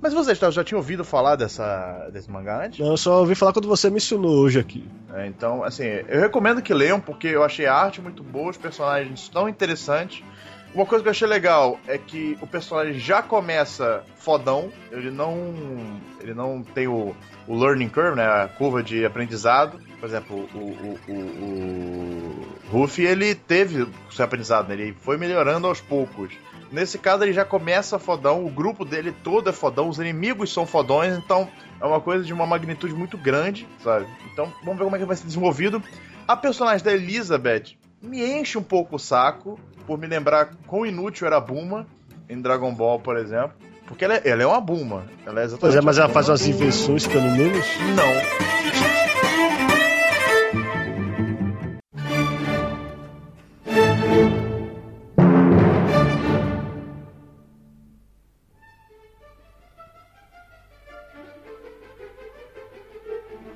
Mas 0.00 0.14
vocês 0.14 0.38
já 0.38 0.62
tinham 0.62 0.78
ouvido 0.78 1.04
falar 1.04 1.34
dessa, 1.34 2.08
desse 2.12 2.30
mangá 2.30 2.64
antes? 2.64 2.78
Eu 2.78 2.96
só 2.96 3.20
ouvi 3.20 3.34
falar 3.34 3.52
quando 3.52 3.66
você 3.66 3.90
mencionou 3.90 4.30
hoje 4.30 4.60
aqui. 4.60 4.88
É, 5.12 5.26
então, 5.26 5.64
assim, 5.64 5.84
eu 5.84 6.20
recomendo 6.20 6.62
que 6.62 6.72
leiam, 6.72 7.00
porque 7.00 7.26
eu 7.26 7.42
achei 7.42 7.66
a 7.66 7.74
arte 7.74 8.00
muito 8.00 8.22
boa, 8.22 8.50
os 8.50 8.56
personagens 8.56 9.28
tão 9.28 9.48
interessantes. 9.48 10.22
Uma 10.72 10.86
coisa 10.86 11.02
que 11.02 11.08
eu 11.08 11.10
achei 11.10 11.26
legal 11.26 11.80
é 11.86 11.98
que 11.98 12.38
o 12.40 12.46
personagem 12.46 12.98
já 12.98 13.22
começa 13.22 14.04
fodão, 14.16 14.70
ele 14.92 15.10
não. 15.10 15.34
ele 16.20 16.34
não 16.34 16.62
tem 16.62 16.86
o, 16.86 17.16
o 17.48 17.58
learning 17.58 17.88
curve, 17.88 18.16
né? 18.16 18.24
A 18.24 18.46
curva 18.46 18.82
de 18.82 19.04
aprendizado. 19.04 19.80
Por 19.98 20.06
exemplo, 20.06 20.48
o, 20.54 20.58
o, 20.58 20.98
o, 21.08 22.48
o 22.68 22.70
Ruffy, 22.70 23.04
ele 23.04 23.34
teve 23.34 23.82
o 23.82 24.12
seu 24.12 24.24
aprendizado, 24.24 24.68
né? 24.68 24.74
ele 24.74 24.92
foi 25.00 25.16
melhorando 25.16 25.66
aos 25.66 25.80
poucos. 25.80 26.32
Nesse 26.70 26.98
caso, 26.98 27.24
ele 27.24 27.32
já 27.32 27.44
começa 27.44 27.98
fodão, 27.98 28.44
o 28.44 28.50
grupo 28.50 28.84
dele 28.84 29.10
todo 29.24 29.48
é 29.48 29.52
fodão, 29.52 29.88
os 29.88 29.98
inimigos 29.98 30.52
são 30.52 30.66
fodões, 30.66 31.16
então 31.16 31.48
é 31.80 31.86
uma 31.86 32.00
coisa 32.00 32.22
de 32.22 32.32
uma 32.32 32.46
magnitude 32.46 32.94
muito 32.94 33.16
grande, 33.16 33.66
sabe? 33.82 34.06
Então, 34.30 34.52
vamos 34.62 34.78
ver 34.78 34.84
como 34.84 34.96
é 34.96 34.98
que 34.98 35.04
vai 35.06 35.16
ser 35.16 35.24
desenvolvido. 35.24 35.82
A 36.28 36.36
personagem 36.36 36.84
da 36.84 36.92
Elizabeth 36.92 37.74
me 38.02 38.22
enche 38.22 38.58
um 38.58 38.62
pouco 38.62 38.96
o 38.96 38.98
saco, 38.98 39.58
por 39.86 39.98
me 39.98 40.06
lembrar 40.06 40.54
quão 40.66 40.84
inútil 40.84 41.26
era 41.26 41.38
a 41.38 41.40
Buma 41.40 41.86
em 42.28 42.38
Dragon 42.38 42.74
Ball, 42.74 43.00
por 43.00 43.16
exemplo. 43.16 43.56
Porque 43.88 44.04
ela 44.04 44.16
é, 44.16 44.22
ela 44.28 44.42
é 44.42 44.46
uma 44.46 44.60
Buma. 44.60 45.06
Ela 45.26 45.40
é 45.40 45.44
exatamente 45.44 45.60
Pois 45.60 45.74
é, 45.74 45.80
mas 45.80 45.98
ela 45.98 46.10
faz 46.10 46.28
umas 46.28 46.46
invenções, 46.46 47.06
pelo 47.06 47.30
menos. 47.30 47.66
Não. 47.96 48.48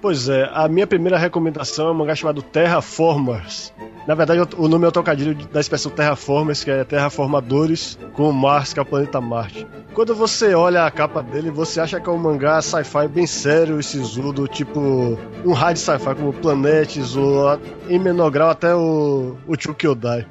Pois 0.01 0.29
é, 0.29 0.51
a 0.53 0.67
minha 0.67 0.87
primeira 0.87 1.17
recomendação 1.17 1.89
é 1.89 1.91
um 1.93 1.95
mangá 1.95 2.15
chamado 2.15 2.43
Terraformers. 2.43 3.73
Na 4.07 4.15
verdade, 4.15 4.41
o 4.57 4.69
nome 4.69 4.85
é 4.85 4.89
o 4.89 4.93
trocadilho 4.93 5.35
da 5.53 5.61
expressão 5.61 5.91
Terraformers, 5.91 6.65
que 6.65 6.71
é 6.71 6.83
Terraformadores, 6.83 7.97
com 8.15 8.33
Mars, 8.33 8.73
que 8.73 8.79
é 8.81 8.83
o 8.83 8.87
planeta 8.87 9.21
Marte. 9.21 9.67
Quando 9.95 10.15
você 10.15 10.55
olha 10.55 10.85
a 10.85 10.91
capa 10.91 11.23
dele, 11.23 11.51
você 11.51 11.81
acha 11.81 12.01
que 12.01 12.09
é 12.09 12.13
um 12.13 12.19
mangá 12.19 12.61
sci-fi 12.61 13.07
bem 13.07 13.27
sério 13.27 13.79
e 13.79 13.83
sisudo, 13.83 14.49
tipo 14.49 14.81
um 15.45 15.53
hard 15.53 15.77
sci-fi 15.77 16.15
como 16.17 16.33
Planetes, 16.33 17.15
ou 17.15 17.61
em 17.89 17.99
menor 17.99 18.31
grau 18.31 18.51
até 18.51 18.75
o, 18.75 19.37
o 19.47 19.55
Chukyodai. 19.59 20.27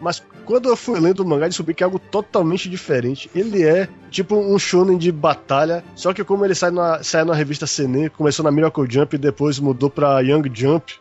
Mas 0.00 0.22
quando 0.44 0.68
eu 0.68 0.76
fui 0.76 1.00
lendo 1.00 1.20
o 1.20 1.26
mangá, 1.26 1.48
descobri 1.48 1.74
que 1.74 1.82
é 1.82 1.86
algo 1.86 1.98
totalmente 1.98 2.68
diferente. 2.68 3.28
Ele 3.34 3.64
é 3.64 3.88
tipo 4.10 4.36
um 4.36 4.58
shonen 4.58 4.96
de 4.96 5.10
batalha, 5.10 5.82
só 5.94 6.12
que 6.12 6.22
como 6.22 6.44
ele 6.44 6.54
sai 6.54 6.70
na, 6.70 7.02
sai 7.02 7.24
na 7.24 7.34
revista 7.34 7.66
Senen, 7.66 8.08
começou 8.08 8.44
na 8.44 8.52
Miracle 8.52 8.86
Jump 8.88 9.16
e 9.16 9.18
depois 9.18 9.58
mudou 9.58 9.90
pra 9.90 10.20
Young 10.20 10.48
Jump, 10.54 10.94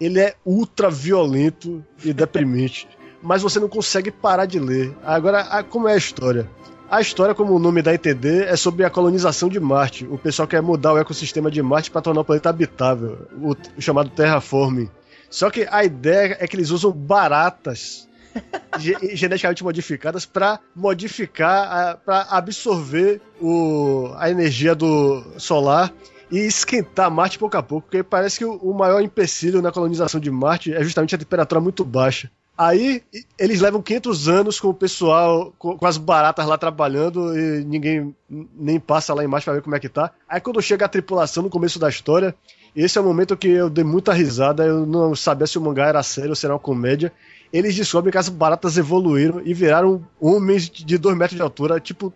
ele 0.00 0.20
é 0.20 0.34
ultra 0.44 0.90
violento 0.90 1.84
e 2.04 2.12
deprimente. 2.12 2.88
mas 3.22 3.40
você 3.42 3.58
não 3.58 3.68
consegue 3.68 4.10
parar 4.10 4.44
de 4.46 4.58
ler. 4.58 4.94
Agora, 5.02 5.40
a- 5.40 5.62
como 5.62 5.88
é 5.88 5.94
a 5.94 5.96
história? 5.96 6.48
A 6.90 7.00
história, 7.00 7.34
como 7.34 7.54
o 7.54 7.58
nome 7.58 7.80
dá 7.80 7.90
a 7.90 7.94
entender, 7.94 8.46
é 8.46 8.54
sobre 8.56 8.84
a 8.84 8.90
colonização 8.90 9.48
de 9.48 9.58
Marte. 9.58 10.04
O 10.04 10.18
pessoal 10.18 10.46
quer 10.46 10.60
mudar 10.60 10.92
o 10.92 10.98
ecossistema 10.98 11.50
de 11.50 11.62
Marte 11.62 11.90
para 11.90 12.02
tornar 12.02 12.20
o 12.20 12.24
planeta 12.24 12.50
habitável, 12.50 13.26
o, 13.40 13.56
o 13.78 13.80
chamado 13.80 14.10
terraforming. 14.10 14.90
Só 15.30 15.50
que 15.50 15.66
a 15.70 15.82
ideia 15.82 16.36
é 16.38 16.46
que 16.46 16.54
eles 16.54 16.70
usam 16.70 16.92
baratas 16.92 18.06
geneticamente 19.14 19.64
modificadas 19.64 20.26
para 20.26 20.60
modificar, 20.76 21.98
para 22.04 22.22
absorver 22.30 23.20
o, 23.40 24.12
a 24.16 24.30
energia 24.30 24.74
do 24.74 25.24
solar 25.38 25.92
e 26.30 26.38
esquentar 26.38 27.10
Marte 27.10 27.38
pouco 27.38 27.56
a 27.56 27.62
pouco, 27.62 27.86
porque 27.86 28.02
parece 28.02 28.38
que 28.38 28.44
o 28.44 28.72
maior 28.72 29.00
empecilho 29.00 29.62
na 29.62 29.72
colonização 29.72 30.20
de 30.20 30.30
Marte 30.30 30.72
é 30.72 30.82
justamente 30.82 31.14
a 31.14 31.18
temperatura 31.18 31.60
muito 31.60 31.84
baixa. 31.84 32.30
Aí 32.56 33.02
eles 33.36 33.60
levam 33.60 33.82
500 33.82 34.28
anos 34.28 34.60
com 34.60 34.68
o 34.68 34.74
pessoal, 34.74 35.52
com, 35.58 35.76
as 35.84 35.96
baratas 35.96 36.46
lá 36.46 36.56
trabalhando 36.56 37.36
e 37.36 37.64
ninguém 37.64 38.14
nem 38.28 38.78
passa 38.78 39.12
lá 39.12 39.24
embaixo 39.24 39.44
pra 39.44 39.54
ver 39.54 39.62
como 39.62 39.74
é 39.74 39.80
que 39.80 39.88
tá. 39.88 40.12
Aí 40.28 40.40
quando 40.40 40.62
chega 40.62 40.84
a 40.84 40.88
tripulação 40.88 41.42
no 41.42 41.50
começo 41.50 41.80
da 41.80 41.88
história, 41.88 42.32
esse 42.74 42.96
é 42.96 43.00
o 43.00 43.04
momento 43.04 43.36
que 43.36 43.48
eu 43.48 43.68
dei 43.68 43.82
muita 43.82 44.12
risada, 44.12 44.64
eu 44.64 44.86
não 44.86 45.16
sabia 45.16 45.48
se 45.48 45.58
o 45.58 45.60
mangá 45.60 45.86
era 45.88 46.02
sério 46.04 46.30
ou 46.30 46.36
se 46.36 46.46
era 46.46 46.54
uma 46.54 46.60
comédia. 46.60 47.12
Eles 47.52 47.74
descobrem 47.74 48.12
que 48.12 48.18
as 48.18 48.28
baratas 48.28 48.78
evoluíram 48.78 49.42
e 49.44 49.52
viraram 49.52 50.04
homens 50.20 50.70
de 50.70 50.96
2 50.96 51.16
metros 51.16 51.36
de 51.36 51.42
altura, 51.42 51.80
tipo 51.80 52.12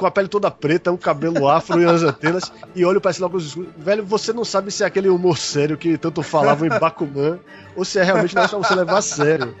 com 0.00 0.06
a 0.06 0.10
pele 0.10 0.28
toda 0.28 0.50
preta, 0.50 0.90
um 0.90 0.96
cabelo 0.96 1.46
afro 1.46 1.78
e 1.78 1.84
as 1.84 2.02
antenas, 2.02 2.50
e 2.74 2.86
olho 2.86 3.02
para 3.02 3.10
esse 3.10 3.22
óculos 3.22 3.48
escuros. 3.48 3.70
Velho, 3.76 4.02
você 4.02 4.32
não 4.32 4.46
sabe 4.46 4.70
se 4.70 4.82
é 4.82 4.86
aquele 4.86 5.10
humor 5.10 5.36
sério 5.36 5.76
que 5.76 5.98
tanto 5.98 6.22
falavam 6.22 6.66
em 6.66 6.70
Bakuman, 6.70 7.38
ou 7.76 7.84
se 7.84 7.98
é 7.98 8.02
realmente 8.02 8.34
não 8.34 8.42
é 8.42 8.48
pra 8.48 8.58
você 8.58 8.74
levar 8.74 8.96
a 8.96 9.02
sério. 9.02 9.54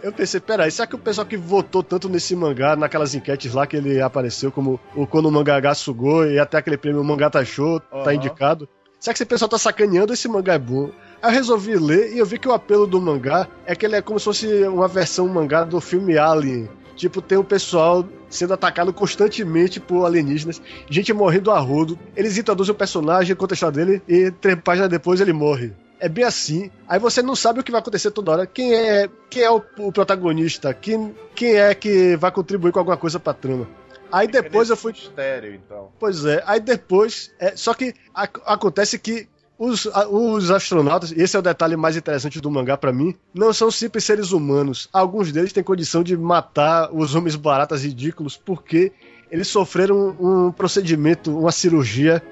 Eu 0.00 0.12
pensei, 0.12 0.38
peraí, 0.38 0.70
será 0.70 0.86
que 0.86 0.94
o 0.94 0.98
pessoal 0.98 1.26
que 1.26 1.36
votou 1.36 1.82
tanto 1.82 2.08
nesse 2.08 2.36
mangá, 2.36 2.76
naquelas 2.76 3.16
enquetes 3.16 3.52
lá 3.52 3.66
que 3.66 3.76
ele 3.76 4.00
apareceu, 4.00 4.52
como 4.52 4.78
o 4.94 5.08
Kono 5.08 5.28
Mangá 5.28 5.74
Sugoi 5.74 6.34
e 6.34 6.38
até 6.38 6.58
aquele 6.58 6.76
prêmio 6.76 7.02
Mangata 7.02 7.44
Show, 7.44 7.82
uhum. 7.90 8.04
tá 8.04 8.14
indicado, 8.14 8.68
será 9.00 9.12
que 9.12 9.18
esse 9.18 9.26
pessoal 9.26 9.48
tá 9.48 9.58
sacaneando 9.58 10.12
esse 10.12 10.28
mangá 10.28 10.54
é 10.54 10.58
bom? 10.58 10.90
Aí 11.20 11.30
eu 11.30 11.34
resolvi 11.34 11.74
ler 11.74 12.14
e 12.14 12.18
eu 12.18 12.26
vi 12.26 12.38
que 12.38 12.46
o 12.46 12.52
apelo 12.52 12.86
do 12.86 13.00
mangá 13.00 13.48
é 13.66 13.74
que 13.74 13.84
ele 13.84 13.96
é 13.96 14.02
como 14.02 14.20
se 14.20 14.24
fosse 14.26 14.46
uma 14.64 14.86
versão 14.86 15.26
mangá 15.26 15.64
do 15.64 15.80
filme 15.80 16.16
Alien. 16.16 16.68
Tipo, 16.96 17.20
tem 17.20 17.38
o 17.38 17.44
pessoal 17.44 18.06
sendo 18.28 18.54
atacado 18.54 18.92
constantemente 18.92 19.80
por 19.80 20.04
alienígenas, 20.04 20.60
gente 20.88 21.12
morrendo 21.12 21.50
a 21.50 21.58
rodo. 21.58 21.98
Eles 22.16 22.36
introduzem 22.38 22.72
o 22.72 22.76
personagem, 22.76 23.34
conta 23.36 23.54
a 23.54 23.56
história 23.56 23.84
dele, 23.84 24.02
e 24.08 24.30
três 24.30 24.58
páginas 24.60 24.88
depois 24.88 25.20
ele 25.20 25.32
morre. 25.32 25.72
É 26.00 26.08
bem 26.08 26.24
assim. 26.24 26.70
Aí 26.88 26.98
você 26.98 27.22
não 27.22 27.34
sabe 27.34 27.60
o 27.60 27.62
que 27.62 27.70
vai 27.70 27.80
acontecer 27.80 28.10
toda 28.10 28.32
hora. 28.32 28.46
Quem 28.46 28.74
é, 28.74 29.08
quem 29.30 29.42
é 29.42 29.50
o, 29.50 29.62
o 29.78 29.92
protagonista? 29.92 30.74
Quem, 30.74 31.14
quem 31.34 31.54
é 31.56 31.74
que 31.74 32.16
vai 32.16 32.30
contribuir 32.30 32.72
com 32.72 32.80
alguma 32.80 32.96
coisa 32.96 33.18
pra 33.18 33.32
trama? 33.32 33.66
Aí 34.12 34.26
Fica 34.26 34.42
depois 34.42 34.70
eu 34.70 34.76
fui. 34.76 34.92
Mistério, 34.92 35.54
então. 35.54 35.90
Pois 35.98 36.24
é, 36.24 36.42
aí 36.46 36.60
depois. 36.60 37.32
É, 37.38 37.56
só 37.56 37.74
que 37.74 37.94
a, 38.14 38.24
acontece 38.46 38.98
que 38.98 39.28
os, 39.58 39.86
os, 39.86 40.50
astronautas, 40.50 41.12
esse 41.12 41.36
é 41.36 41.38
o 41.38 41.42
detalhe 41.42 41.76
mais 41.76 41.96
interessante 41.96 42.40
do 42.40 42.50
mangá 42.50 42.76
para 42.76 42.92
mim, 42.92 43.14
não 43.32 43.52
são 43.52 43.70
simples 43.70 44.04
seres 44.04 44.32
humanos. 44.32 44.88
Alguns 44.92 45.30
deles 45.30 45.52
têm 45.52 45.62
condição 45.62 46.02
de 46.02 46.16
matar 46.16 46.92
os 46.92 47.14
homens 47.14 47.36
baratas 47.36 47.84
ridículos 47.84 48.36
porque 48.36 48.92
eles 49.30 49.48
sofreram 49.48 50.16
um 50.18 50.52
procedimento, 50.52 51.36
uma 51.38 51.52
cirurgia 51.52 52.22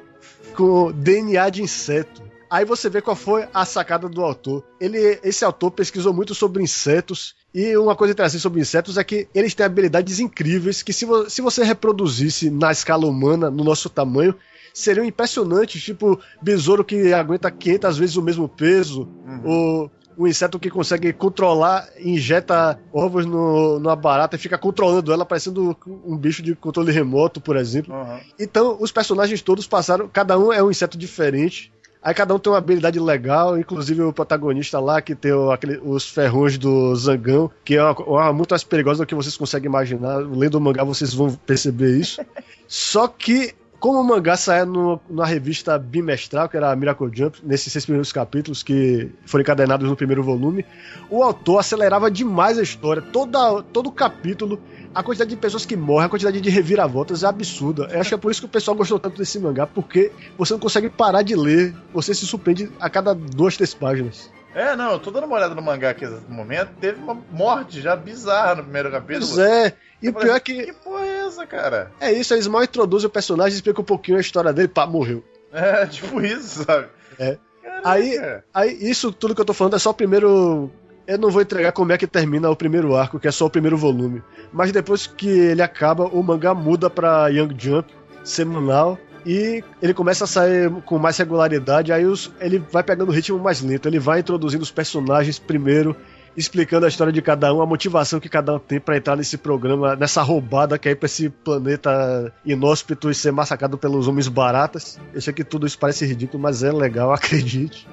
com 0.55 0.93
DNA 0.93 1.49
de 1.51 1.63
inseto. 1.63 2.23
Aí 2.51 2.67
você 2.67 2.91
vê 2.91 3.01
qual 3.01 3.17
foi 3.17 3.49
a 3.55 3.65
sacada 3.65 4.09
do 4.09 4.21
autor. 4.23 4.63
Ele, 4.79 5.19
esse 5.23 5.43
autor 5.43 5.71
pesquisou 5.71 6.13
muito 6.13 6.35
sobre 6.35 6.63
insetos 6.63 7.35
e 7.55 7.75
uma 7.79 7.97
coisa 7.97 8.13
interessante 8.13 8.43
sobre 8.43 8.61
insetos 8.61 8.99
é 8.99 9.05
que 9.05 9.27
eles 9.35 9.55
têm 9.55 9.65
habilidades 9.65 10.21
incríveis 10.21 10.83
que 10.83 10.93
se, 10.93 11.07
vo 11.07 11.31
se 11.31 11.41
você 11.41 11.65
reproduzisse 11.65 12.51
na 12.51 12.71
escala 12.71 13.07
humana, 13.07 13.51
no 13.51 13.65
nosso 13.65 13.89
tamanho, 13.89 14.35
seriam 14.73 15.05
impressionantes, 15.05 15.83
tipo 15.83 16.21
besouro 16.41 16.85
que 16.85 17.13
aguenta 17.13 17.51
500 17.51 17.99
vezes 17.99 18.17
o 18.17 18.23
mesmo 18.23 18.49
peso, 18.49 19.09
uhum. 19.27 19.41
ou 19.45 19.91
um 20.17 20.27
inseto 20.27 20.59
que 20.59 20.71
consegue 20.71 21.13
controlar, 21.13 21.89
injeta 21.99 22.79
ovos 22.93 23.27
no, 23.27 23.79
numa 23.79 23.97
barata 23.97 24.37
e 24.37 24.39
fica 24.39 24.59
controlando 24.59 25.13
ela, 25.13 25.25
parecendo 25.25 25.77
um 25.87 26.17
bicho 26.17 26.43
de 26.43 26.55
controle 26.55 26.93
remoto, 26.93 27.41
por 27.41 27.57
exemplo. 27.57 27.95
Uhum. 27.95 28.21
Então, 28.39 28.77
os 28.81 28.93
personagens 28.93 29.43
todos 29.43 29.67
passaram, 29.67 30.09
cada 30.09 30.39
um 30.39 30.53
é 30.53 30.63
um 30.63 30.71
inseto 30.71 30.99
diferente. 30.99 31.73
Aí 32.03 32.13
cada 32.13 32.35
um 32.35 32.39
tem 32.39 32.53
uma 32.53 32.59
habilidade 32.59 32.99
legal, 32.99 33.57
inclusive 33.57 34.03
o 34.03 34.13
protagonista 34.13 34.81
lá, 34.81 35.01
que 35.01 35.15
tem 35.15 35.33
o, 35.33 35.53
aquele, 35.53 35.81
os 35.85 36.09
ferrões 36.09 36.59
do 36.59 36.93
Zangão, 36.97 37.49
que 37.65 37.77
é 37.77 37.83
uma, 37.83 37.93
uma, 37.93 38.33
muito 38.33 38.51
mais 38.51 38.65
perigosa 38.65 39.05
do 39.05 39.07
que 39.07 39.15
vocês 39.15 39.37
conseguem 39.37 39.69
imaginar. 39.69 40.17
Lendo 40.17 40.57
o 40.57 40.61
mangá, 40.61 40.83
vocês 40.83 41.15
vão 41.15 41.33
perceber 41.33 41.97
isso. 41.97 42.21
Só 42.67 43.07
que 43.07 43.55
como 43.83 44.01
o 44.01 44.05
mangá 44.05 44.37
no, 44.65 45.01
na 45.11 45.27
revista 45.27 45.77
bimestral, 45.77 46.49
que 46.49 46.57
era 46.57 46.71
a 46.71 46.77
Miracle 46.77 47.11
Jump, 47.13 47.41
nesses 47.43 47.73
seis 47.73 47.85
primeiros 47.85 48.13
capítulos 48.13 48.63
que 48.63 49.11
foram 49.27 49.43
encadenados 49.43 49.91
no 49.91 49.97
primeiro 49.97 50.23
volume, 50.23 50.65
o 51.11 51.21
autor 51.21 51.59
acelerava 51.59 52.09
demais 52.09 52.61
a 52.61 52.63
história. 52.63 53.03
Toda, 53.03 53.61
todo 53.73 53.91
capítulo, 53.91 54.61
a 54.95 55.03
quantidade 55.03 55.31
de 55.31 55.37
pessoas 55.37 55.67
que 55.67 55.77
morrem, 55.77 56.07
a 56.07 56.09
quantidade 56.09 56.41
de 56.41 56.49
reviravoltas 56.49 57.25
é 57.25 57.27
absurda. 57.27 57.89
Eu 57.91 58.01
acho 58.01 58.11
que 58.11 58.15
é 58.15 58.19
por 58.19 58.31
isso 58.31 58.43
que 58.43 58.47
o 58.47 58.51
pessoal 58.51 58.77
gostou 58.77 59.01
tanto 59.01 59.19
desse 59.19 59.41
mangá, 59.41 59.67
porque 59.67 60.13
você 60.39 60.53
não 60.53 60.61
consegue 60.61 60.89
parar 60.89 61.23
de 61.23 61.35
ler, 61.35 61.75
você 61.93 62.15
se 62.15 62.25
surpreende 62.25 62.71
a 62.79 62.89
cada 62.89 63.13
duas, 63.13 63.57
três 63.57 63.75
páginas. 63.75 64.31
É, 64.55 64.77
não, 64.77 64.93
eu 64.93 64.99
tô 64.99 65.11
dando 65.11 65.25
uma 65.25 65.37
olhada 65.37 65.55
no 65.55 65.63
mangá 65.63 65.91
aqui 65.91 66.07
no 66.07 66.21
momento. 66.29 66.71
Teve 66.81 67.03
uma 67.03 67.15
morte 67.31 67.81
já 67.81 67.97
bizarra 67.97 68.57
no 68.57 68.63
primeiro 68.65 68.91
capítulo. 68.91 69.27
Pois 69.27 69.39
é. 69.39 69.73
E 70.03 70.09
o 70.09 70.15
pior 70.15 70.37
é 70.37 70.41
que. 70.41 70.67
Que 70.67 70.73
porra 70.73 71.07
é 71.07 71.27
essa, 71.27 71.47
cara? 71.47 71.91
É 72.01 72.13
isso, 72.13 72.35
eles 72.35 72.47
mal 72.47 72.63
introduzem 72.63 73.07
o 73.07 73.11
personagem, 73.11 73.55
explicam 73.55 73.83
um 73.83 73.87
pouquinho 73.87 74.19
a 74.19 74.21
história 74.21 74.53
dele, 74.53 74.69
pá, 74.69 74.87
morreu. 74.87 75.25
É, 75.53 75.87
tipo 75.87 76.21
isso, 76.21 76.65
sabe? 76.65 76.89
É. 77.19 77.39
Aí, 77.85 78.19
aí, 78.53 78.79
isso 78.81 79.13
tudo 79.13 79.35
que 79.35 79.41
eu 79.41 79.45
tô 79.45 79.55
falando 79.55 79.77
é 79.77 79.79
só 79.79 79.91
o 79.91 79.95
primeiro. 79.95 80.71
Eu 81.07 81.19
não 81.19 81.31
vou 81.31 81.43
entregar 81.43 81.73
como 81.73 81.93
é 81.93 81.99
que 81.99 82.07
termina 82.07 82.49
o 82.49 82.57
primeiro 82.57 82.95
arco, 82.95 83.19
que 83.19 83.27
é 83.27 83.33
só 83.33 83.47
o 83.47 83.51
primeiro 83.51 83.77
volume. 83.77 84.23
Mas 84.53 84.71
depois 84.71 85.07
que 85.07 85.29
ele 85.29 85.63
acaba, 85.63 86.05
o 86.05 86.23
mangá 86.23 86.55
muda 86.55 86.89
pra 86.89 87.29
Young 87.29 87.55
Jump, 87.59 87.93
semanal 88.23 88.99
e 89.25 89.63
ele 89.81 89.95
começa 89.95 90.25
a 90.25 90.27
sair 90.27 90.71
com 90.83 90.99
mais 90.99 91.17
regularidade, 91.17 91.93
aí 91.93 92.05
os, 92.05 92.33
ele 92.41 92.59
vai 92.59 92.83
pegando 92.83 93.11
o 93.11 93.13
ritmo 93.13 93.39
mais 93.39 93.61
lento, 93.61 93.87
ele 93.87 93.99
vai 93.99 94.21
introduzindo 94.21 94.63
os 94.63 94.71
personagens 94.71 95.39
primeiro, 95.39 95.97
explicando 96.37 96.87
a 96.87 96.89
história 96.89 97.13
de 97.13 97.21
cada 97.21 97.53
um, 97.53 97.61
a 97.61 97.67
motivação 97.67 98.19
que 98.19 98.29
cada 98.29 98.55
um 98.55 98.59
tem 98.59 98.81
para 98.81 98.97
entrar 98.97 99.17
nesse 99.17 99.37
programa, 99.37 99.95
nessa 99.95 100.23
roubada 100.23 100.79
que 100.79 100.89
é 100.89 100.93
ir 100.93 100.97
pra 100.97 101.07
esse 101.07 101.29
planeta 101.29 102.33
inóspito 102.45 103.11
e 103.11 103.15
ser 103.15 103.33
massacrado 103.33 103.77
pelos 103.77 104.09
homens 104.09 104.29
baratas. 104.29 104.99
Eu 105.13 105.21
sei 105.21 105.33
que 105.33 105.45
tudo 105.45 105.67
isso 105.67 105.79
parece 105.79 106.07
ridículo, 106.07 106.43
mas 106.43 106.63
é 106.63 106.73
legal, 106.73 107.13
acredite. 107.15 107.87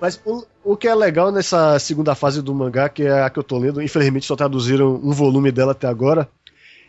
mas 0.00 0.20
o, 0.24 0.44
o 0.62 0.76
que 0.76 0.88
é 0.88 0.94
legal 0.94 1.32
nessa 1.32 1.78
segunda 1.78 2.14
fase 2.14 2.40
do 2.40 2.54
mangá, 2.54 2.88
que 2.88 3.02
é 3.02 3.22
a 3.22 3.30
que 3.30 3.38
eu 3.38 3.44
tô 3.44 3.58
lendo, 3.58 3.82
infelizmente 3.82 4.26
só 4.26 4.36
traduziram 4.36 4.94
um 4.94 5.12
volume 5.12 5.50
dela 5.50 5.72
até 5.72 5.88
agora, 5.88 6.28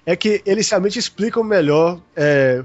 é 0.05 0.15
que 0.15 0.41
eles 0.46 0.70
realmente 0.70 1.00
explicam 1.00 1.44
melhor 1.44 2.00
é, 2.15 2.63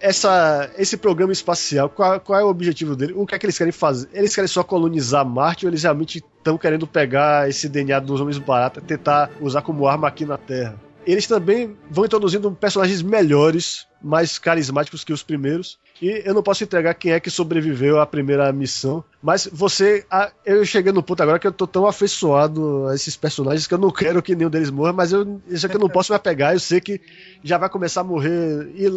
essa, 0.00 0.70
esse 0.78 0.96
programa 0.96 1.32
espacial, 1.32 1.88
qual, 1.88 2.18
qual, 2.20 2.40
é 2.40 2.44
o 2.44 2.48
objetivo 2.48 2.96
dele? 2.96 3.12
O 3.14 3.26
que 3.26 3.34
é 3.34 3.38
que 3.38 3.46
eles 3.46 3.58
querem 3.58 3.72
fazer? 3.72 4.08
Eles 4.12 4.34
querem 4.34 4.48
só 4.48 4.62
colonizar 4.62 5.24
Marte 5.24 5.66
ou 5.66 5.70
eles 5.70 5.82
realmente 5.82 6.18
estão 6.18 6.56
querendo 6.56 6.86
pegar 6.86 7.48
esse 7.48 7.68
DNA 7.68 8.00
dos 8.00 8.20
homens 8.20 8.38
baratos 8.38 8.82
e 8.82 8.86
tentar 8.86 9.30
usar 9.40 9.62
como 9.62 9.86
arma 9.86 10.08
aqui 10.08 10.24
na 10.24 10.38
Terra? 10.38 10.80
Eles 11.06 11.26
também 11.26 11.76
vão 11.90 12.04
introduzindo 12.04 12.50
personagens 12.52 13.00
melhores, 13.02 13.86
mais 14.02 14.38
carismáticos 14.38 15.04
que 15.04 15.12
os 15.12 15.22
primeiros. 15.22 15.78
E 16.00 16.22
eu 16.24 16.34
não 16.34 16.42
posso 16.42 16.62
entregar 16.62 16.92
quem 16.94 17.12
é 17.12 17.20
que 17.20 17.30
sobreviveu 17.30 17.98
à 18.00 18.06
primeira 18.06 18.52
missão. 18.52 19.02
Mas 19.22 19.48
você. 19.50 20.04
eu 20.44 20.64
cheguei 20.64 20.92
no 20.92 21.02
ponto 21.02 21.22
agora 21.22 21.38
que 21.38 21.46
eu 21.46 21.52
tô 21.52 21.66
tão 21.66 21.86
afeiçoado 21.86 22.86
a 22.88 22.94
esses 22.94 23.16
personagens 23.16 23.66
que 23.66 23.72
eu 23.72 23.78
não 23.78 23.90
quero 23.90 24.22
que 24.22 24.36
nenhum 24.36 24.50
deles 24.50 24.70
morra, 24.70 24.92
mas 24.92 25.12
eu, 25.12 25.40
isso 25.48 25.64
aqui 25.66 25.76
eu 25.76 25.80
não 25.80 25.88
posso 25.88 26.12
me 26.12 26.16
apegar. 26.16 26.52
Eu 26.52 26.60
sei 26.60 26.80
que 26.80 27.00
já 27.42 27.56
vai 27.56 27.68
começar 27.68 28.02
a 28.02 28.04
morrer. 28.04 28.70
E 28.74 28.88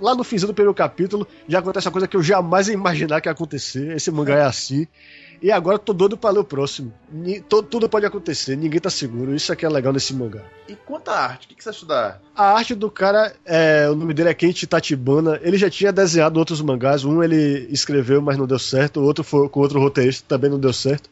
lá 0.00 0.14
no 0.14 0.24
finzinho 0.24 0.48
do 0.48 0.54
primeiro 0.54 0.74
capítulo 0.74 1.26
já 1.46 1.58
acontece 1.58 1.86
uma 1.86 1.92
coisa 1.92 2.08
que 2.08 2.16
eu 2.16 2.22
jamais 2.22 2.68
ia 2.68 2.74
imaginar 2.74 3.20
que 3.20 3.28
ia 3.28 3.32
acontecer. 3.32 3.94
Esse 3.94 4.10
mangá 4.10 4.36
é 4.36 4.42
assim. 4.42 4.86
E 5.42 5.52
agora 5.52 5.78
tô 5.78 5.92
doido 5.92 6.16
pra 6.16 6.30
ler 6.30 6.40
o 6.40 6.44
próximo. 6.44 6.92
Tudo 7.48 7.88
pode 7.88 8.06
acontecer, 8.06 8.56
ninguém 8.56 8.80
tá 8.80 8.90
seguro. 8.90 9.34
Isso 9.34 9.52
aqui 9.52 9.64
é 9.64 9.68
legal 9.68 9.92
nesse 9.92 10.14
mangá. 10.14 10.42
E 10.68 10.74
quanto 10.74 11.08
à 11.08 11.18
arte, 11.18 11.46
o 11.46 11.54
que, 11.54 11.62
você 11.62 11.70
acha 11.70 11.86
da 11.86 12.18
A 12.34 12.52
arte 12.52 12.74
do 12.74 12.90
cara, 12.90 13.34
é, 13.44 13.88
o 13.90 13.94
nome 13.94 14.14
dele 14.14 14.30
é 14.30 14.34
Kente 14.34 14.66
Tatibana. 14.66 15.38
Ele 15.42 15.58
já 15.58 15.70
tinha 15.70 15.92
desenhado 15.92 16.38
outros 16.38 16.60
mangás. 16.60 17.04
Um 17.04 17.22
ele 17.22 17.66
escreveu, 17.70 18.20
mas 18.22 18.36
não 18.36 18.46
deu 18.46 18.58
certo. 18.58 19.00
O 19.00 19.04
outro 19.04 19.22
foi 19.22 19.48
com 19.48 19.60
outro 19.60 19.80
roteirista, 19.80 20.24
também 20.26 20.50
não 20.50 20.58
deu 20.58 20.72
certo. 20.72 21.08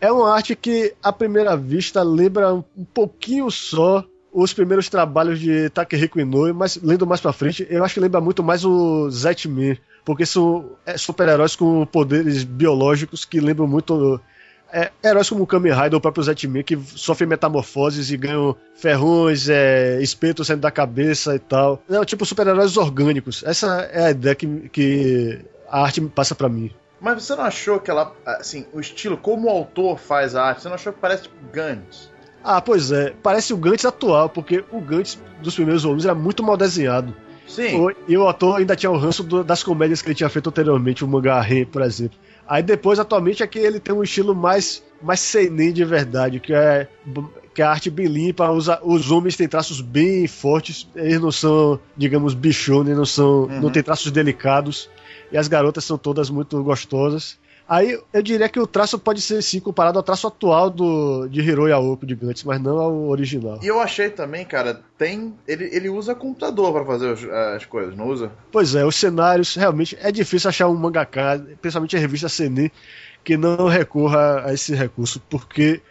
É 0.00 0.12
uma 0.12 0.32
arte 0.32 0.54
que, 0.54 0.94
à 1.02 1.12
primeira 1.12 1.56
vista, 1.56 2.02
lembra 2.02 2.54
um 2.54 2.84
pouquinho 2.92 3.50
só 3.50 4.04
os 4.32 4.52
primeiros 4.52 4.90
trabalhos 4.90 5.40
de 5.40 5.70
Takehiko 5.70 6.20
Inoue, 6.20 6.52
mas 6.52 6.76
lendo 6.82 7.06
mais 7.06 7.22
pra 7.22 7.32
frente, 7.32 7.66
eu 7.70 7.82
acho 7.82 7.94
que 7.94 8.00
lembra 8.00 8.20
muito 8.20 8.42
mais 8.42 8.66
o 8.66 9.08
Zetman 9.08 9.78
porque 10.06 10.24
são 10.24 10.70
é, 10.86 10.96
super-heróis 10.96 11.56
com 11.56 11.84
poderes 11.84 12.44
biológicos 12.44 13.24
que 13.24 13.40
lembram 13.40 13.66
muito 13.66 14.20
é, 14.72 14.92
heróis 15.02 15.28
como 15.28 15.42
o 15.42 15.46
Kamen 15.46 15.72
Rider 15.72 15.94
ou 15.94 15.98
o 15.98 16.00
próprio 16.00 16.22
Zetman 16.22 16.62
que 16.62 16.76
sofrem 16.76 17.28
metamorfoses 17.28 18.12
e 18.12 18.16
ganham 18.16 18.54
ferrões, 18.76 19.48
é, 19.48 20.00
espetos 20.00 20.46
saindo 20.46 20.60
da 20.60 20.70
cabeça 20.70 21.34
e 21.34 21.40
tal. 21.40 21.82
É 21.90 22.04
tipo 22.04 22.24
super-heróis 22.24 22.76
orgânicos. 22.76 23.42
Essa 23.44 23.80
é 23.92 24.06
a 24.06 24.10
ideia 24.12 24.34
que, 24.36 24.68
que 24.68 25.40
a 25.68 25.82
arte 25.82 26.00
passa 26.02 26.36
para 26.36 26.48
mim. 26.48 26.70
Mas 27.00 27.24
você 27.24 27.34
não 27.34 27.44
achou 27.44 27.80
que 27.80 27.90
ela, 27.90 28.14
assim, 28.24 28.64
o 28.72 28.78
estilo, 28.78 29.16
como 29.16 29.48
o 29.48 29.50
autor 29.50 29.98
faz 29.98 30.36
a 30.36 30.44
arte, 30.44 30.62
você 30.62 30.68
não 30.68 30.76
achou 30.76 30.92
que 30.92 31.00
parece 31.00 31.24
tipo 31.24 31.34
Gantz? 31.52 32.10
Ah, 32.44 32.60
pois 32.60 32.92
é. 32.92 33.12
Parece 33.24 33.52
o 33.52 33.56
Gantz 33.56 33.84
atual, 33.84 34.28
porque 34.28 34.64
o 34.70 34.80
Gantz 34.80 35.18
dos 35.42 35.56
primeiros 35.56 35.82
volumes 35.82 36.04
era 36.04 36.14
muito 36.14 36.44
mal 36.44 36.56
desenhado. 36.56 37.12
Sim. 37.46 37.88
E 38.08 38.16
o 38.16 38.28
ator 38.28 38.58
ainda 38.58 38.74
tinha 38.74 38.90
o 38.90 38.96
ranço 38.96 39.22
do, 39.22 39.44
das 39.44 39.62
comédias 39.62 40.02
que 40.02 40.08
ele 40.08 40.14
tinha 40.14 40.28
feito 40.28 40.48
anteriormente, 40.48 41.04
o 41.04 41.08
mangá 41.08 41.40
Ren, 41.40 41.64
por 41.64 41.82
exemplo. 41.82 42.18
Aí 42.48 42.62
depois, 42.62 42.98
atualmente, 42.98 43.42
é 43.42 43.46
que 43.46 43.58
ele 43.58 43.80
tem 43.80 43.94
um 43.94 44.02
estilo 44.02 44.34
mais, 44.34 44.82
mais 45.02 45.20
seinen 45.20 45.72
de 45.72 45.84
verdade, 45.84 46.38
que 46.38 46.52
é, 46.52 46.86
que 47.54 47.62
é 47.62 47.64
a 47.64 47.70
arte 47.70 47.90
bem 47.90 48.06
limpa, 48.06 48.50
os, 48.50 48.68
os 48.82 49.10
homens 49.10 49.36
têm 49.36 49.48
traços 49.48 49.80
bem 49.80 50.26
fortes, 50.26 50.88
eles 50.94 51.20
não 51.20 51.32
são, 51.32 51.80
digamos, 51.96 52.34
bichones, 52.34 52.96
não 52.96 53.06
são, 53.06 53.44
uhum. 53.44 53.60
não 53.62 53.70
tem 53.70 53.82
traços 53.82 54.12
delicados, 54.12 54.88
e 55.32 55.36
as 55.36 55.48
garotas 55.48 55.84
são 55.84 55.98
todas 55.98 56.30
muito 56.30 56.62
gostosas. 56.62 57.38
Aí 57.68 58.00
eu 58.12 58.22
diria 58.22 58.48
que 58.48 58.60
o 58.60 58.66
traço 58.66 58.98
pode 58.98 59.20
ser 59.20 59.42
sim 59.42 59.58
comparado 59.58 59.98
ao 59.98 60.02
traço 60.02 60.26
atual 60.26 60.70
do, 60.70 61.26
de 61.28 61.40
Hiro 61.40 61.68
Yaopo 61.68 62.06
de 62.06 62.14
Gantz, 62.14 62.44
mas 62.44 62.60
não 62.60 62.78
ao 62.78 63.08
original. 63.08 63.58
E 63.62 63.66
eu 63.66 63.80
achei 63.80 64.08
também, 64.08 64.44
cara, 64.44 64.82
tem. 64.96 65.34
Ele, 65.48 65.64
ele 65.72 65.88
usa 65.88 66.14
computador 66.14 66.72
para 66.72 66.84
fazer 66.84 67.12
os, 67.12 67.24
as 67.24 67.64
coisas, 67.64 67.96
não 67.96 68.06
usa? 68.08 68.30
Pois 68.52 68.74
é, 68.76 68.84
os 68.84 68.94
cenários, 68.94 69.56
realmente 69.56 69.98
é 70.00 70.12
difícil 70.12 70.48
achar 70.48 70.68
um 70.68 70.76
mangaka, 70.76 71.44
principalmente 71.60 71.96
a 71.96 72.00
revista 72.00 72.28
Senin, 72.28 72.70
que 73.24 73.36
não 73.36 73.66
recorra 73.66 74.44
a 74.46 74.54
esse 74.54 74.72
recurso, 74.72 75.20
porque 75.28 75.82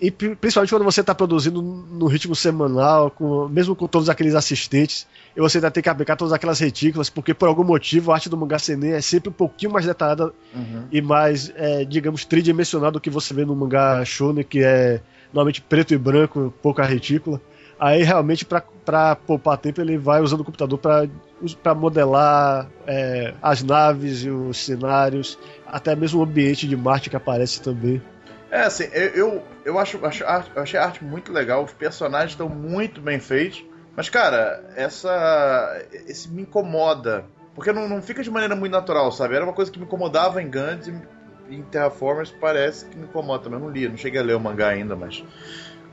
e 0.00 0.10
principalmente 0.10 0.70
quando 0.70 0.84
você 0.84 1.00
está 1.00 1.12
produzindo 1.12 1.60
no 1.60 2.06
ritmo 2.06 2.34
semanal, 2.34 3.10
com, 3.10 3.48
mesmo 3.48 3.74
com 3.74 3.88
todos 3.88 4.08
aqueles 4.08 4.34
assistentes, 4.34 5.06
e 5.36 5.40
você 5.40 5.58
ainda 5.58 5.72
tem 5.72 5.82
que 5.82 5.88
aplicar 5.88 6.14
todas 6.14 6.32
aquelas 6.32 6.60
retículas, 6.60 7.10
porque 7.10 7.34
por 7.34 7.48
algum 7.48 7.64
motivo 7.64 8.12
a 8.12 8.14
arte 8.14 8.28
do 8.28 8.36
mangá 8.36 8.58
seinen 8.60 8.92
é 8.92 9.00
sempre 9.00 9.28
um 9.28 9.32
pouquinho 9.32 9.72
mais 9.72 9.84
detalhada 9.84 10.32
uhum. 10.54 10.84
e 10.92 11.02
mais, 11.02 11.52
é, 11.56 11.84
digamos, 11.84 12.24
tridimensional 12.24 12.92
do 12.92 13.00
que 13.00 13.10
você 13.10 13.34
vê 13.34 13.44
no 13.44 13.56
mangá 13.56 14.04
shonen, 14.04 14.44
que 14.44 14.62
é 14.62 15.00
normalmente 15.32 15.60
preto 15.60 15.92
e 15.92 15.98
branco, 15.98 16.54
pouca 16.62 16.84
retícula. 16.84 17.40
Aí 17.78 18.02
realmente, 18.02 18.44
para 18.44 19.16
poupar 19.16 19.56
tempo, 19.56 19.80
ele 19.80 19.96
vai 19.96 20.20
usando 20.20 20.40
o 20.40 20.44
computador 20.44 20.78
para 20.78 21.74
modelar 21.74 22.68
é, 22.86 23.34
as 23.40 23.62
naves 23.62 24.24
e 24.24 24.30
os 24.30 24.58
cenários, 24.58 25.38
até 25.66 25.94
mesmo 25.94 26.20
o 26.20 26.24
ambiente 26.24 26.66
de 26.66 26.76
Marte 26.76 27.08
que 27.08 27.16
aparece 27.16 27.62
também. 27.62 28.02
É, 28.50 28.62
assim, 28.62 28.84
eu, 28.92 29.08
eu, 29.14 29.44
eu 29.64 29.78
acho, 29.78 30.04
acho 30.04 30.24
eu 30.54 30.62
achei 30.62 30.80
a 30.80 30.84
arte 30.84 31.04
muito 31.04 31.32
legal, 31.32 31.64
os 31.64 31.72
personagens 31.72 32.32
estão 32.32 32.48
muito 32.48 33.00
bem 33.00 33.20
feitos. 33.20 33.64
Mas, 33.94 34.08
cara, 34.08 34.64
essa. 34.76 35.84
Esse 36.06 36.28
me 36.28 36.42
incomoda. 36.42 37.24
Porque 37.54 37.72
não, 37.72 37.88
não 37.88 38.00
fica 38.00 38.22
de 38.22 38.30
maneira 38.30 38.54
muito 38.54 38.70
natural, 38.70 39.10
sabe? 39.10 39.34
Era 39.34 39.44
uma 39.44 39.52
coisa 39.52 39.72
que 39.72 39.78
me 39.78 39.84
incomodava 39.84 40.40
em 40.40 40.48
Gantz 40.48 40.86
e 40.86 40.94
em 41.50 41.62
Terraformers 41.62 42.30
parece 42.30 42.86
que 42.86 42.96
me 42.96 43.04
incomoda 43.06 43.42
também. 43.42 43.58
Eu 43.58 43.64
não 43.64 43.72
li, 43.72 43.88
não 43.88 43.96
cheguei 43.96 44.20
a 44.20 44.22
ler 44.22 44.36
o 44.36 44.40
mangá 44.40 44.68
ainda, 44.68 44.94
mas 44.94 45.24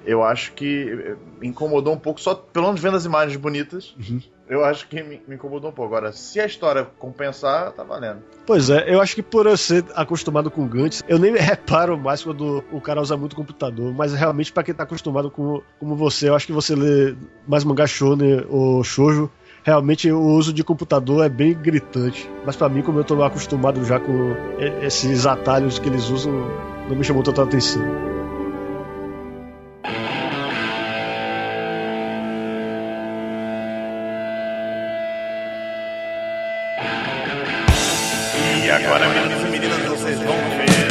eu 0.06 0.24
acho 0.24 0.54
que 0.54 1.18
me 1.40 1.48
incomodou 1.48 1.94
um 1.94 2.00
pouco, 2.00 2.22
só 2.22 2.36
pelo 2.36 2.68
menos 2.68 2.82
vendo 2.82 2.98
as 2.98 3.06
imagens 3.06 3.38
bonitas. 3.38 3.96
Uhum. 3.98 4.22
Eu 4.48 4.64
acho 4.64 4.88
que 4.88 5.02
me, 5.02 5.20
me, 5.28 5.36
incomodou 5.36 5.72
um 5.72 5.74
pouco. 5.74 5.96
Agora, 5.96 6.12
se 6.12 6.40
a 6.40 6.46
história 6.46 6.86
compensar, 7.00 7.72
tá 7.72 7.84
valendo. 7.84 8.20
Pois 8.46 8.70
é, 8.70 8.94
eu 8.94 9.02
acho 9.02 9.16
que 9.16 9.24
por 9.24 9.48
eu 9.48 9.58
ser 9.58 9.84
acostumado 9.96 10.52
com 10.52 10.68
Gantz, 10.68 11.04
eu 11.08 11.18
nem 11.18 11.34
reparo 11.36 11.98
mais 11.98 12.24
quando 12.24 12.64
o 12.72 12.80
cara 12.80 13.02
usa 13.02 13.18
muito 13.18 13.36
computador. 13.36 13.92
Mas 13.94 14.14
realmente, 14.14 14.54
para 14.54 14.64
quem 14.64 14.76
tá 14.76 14.84
acostumado 14.84 15.32
com, 15.32 15.62
como 15.80 15.96
você, 15.96 16.30
eu 16.30 16.36
acho 16.36 16.46
que 16.46 16.54
você 16.54 16.76
lê 16.76 17.16
mais 17.48 17.64
mangá 17.64 17.88
shonen 17.88 18.46
ou 18.48 18.84
shoujo, 18.84 19.32
realmente 19.64 20.12
o 20.12 20.22
uso 20.22 20.54
de 20.54 20.64
computador 20.64 21.26
é 21.26 21.30
bem 21.30 21.56
gritante. 21.56 22.30
Mas 22.46 22.56
para 22.56 22.70
mim, 22.70 22.84
como 22.84 23.00
eu 23.00 23.04
tô 23.04 23.24
acostumado 23.24 23.84
já 23.84 24.00
com 24.00 24.36
esses 24.84 25.26
atalhos 25.26 25.80
que 25.80 25.90
eles 25.90 26.08
usam, 26.10 26.34
não 26.88 26.96
me 26.96 27.04
chamou 27.04 27.24
tanta 27.24 27.42
atenção. 27.42 28.15
Agora, 38.76 39.08
meninos 39.08 39.42
e 39.42 39.48
meninas, 39.48 39.80
vocês 39.86 40.20
vão 40.20 40.36
ver 40.58 40.86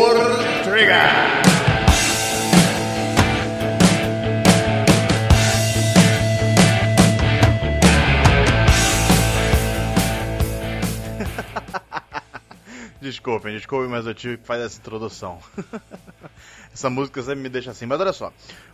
War 0.00 0.62
Trigger. 0.62 1.35
Desculpem, 13.06 13.54
desculpem, 13.54 13.88
mas 13.88 14.04
eu 14.04 14.12
tive 14.12 14.36
que 14.36 14.44
fazer 14.44 14.64
essa 14.64 14.80
introdução. 14.80 15.38
essa 16.74 16.90
música 16.90 17.22
sempre 17.22 17.40
me 17.40 17.48
deixa 17.48 17.70
assim. 17.70 17.86
Mas 17.86 18.00
olha 18.00 18.12
só. 18.12 18.32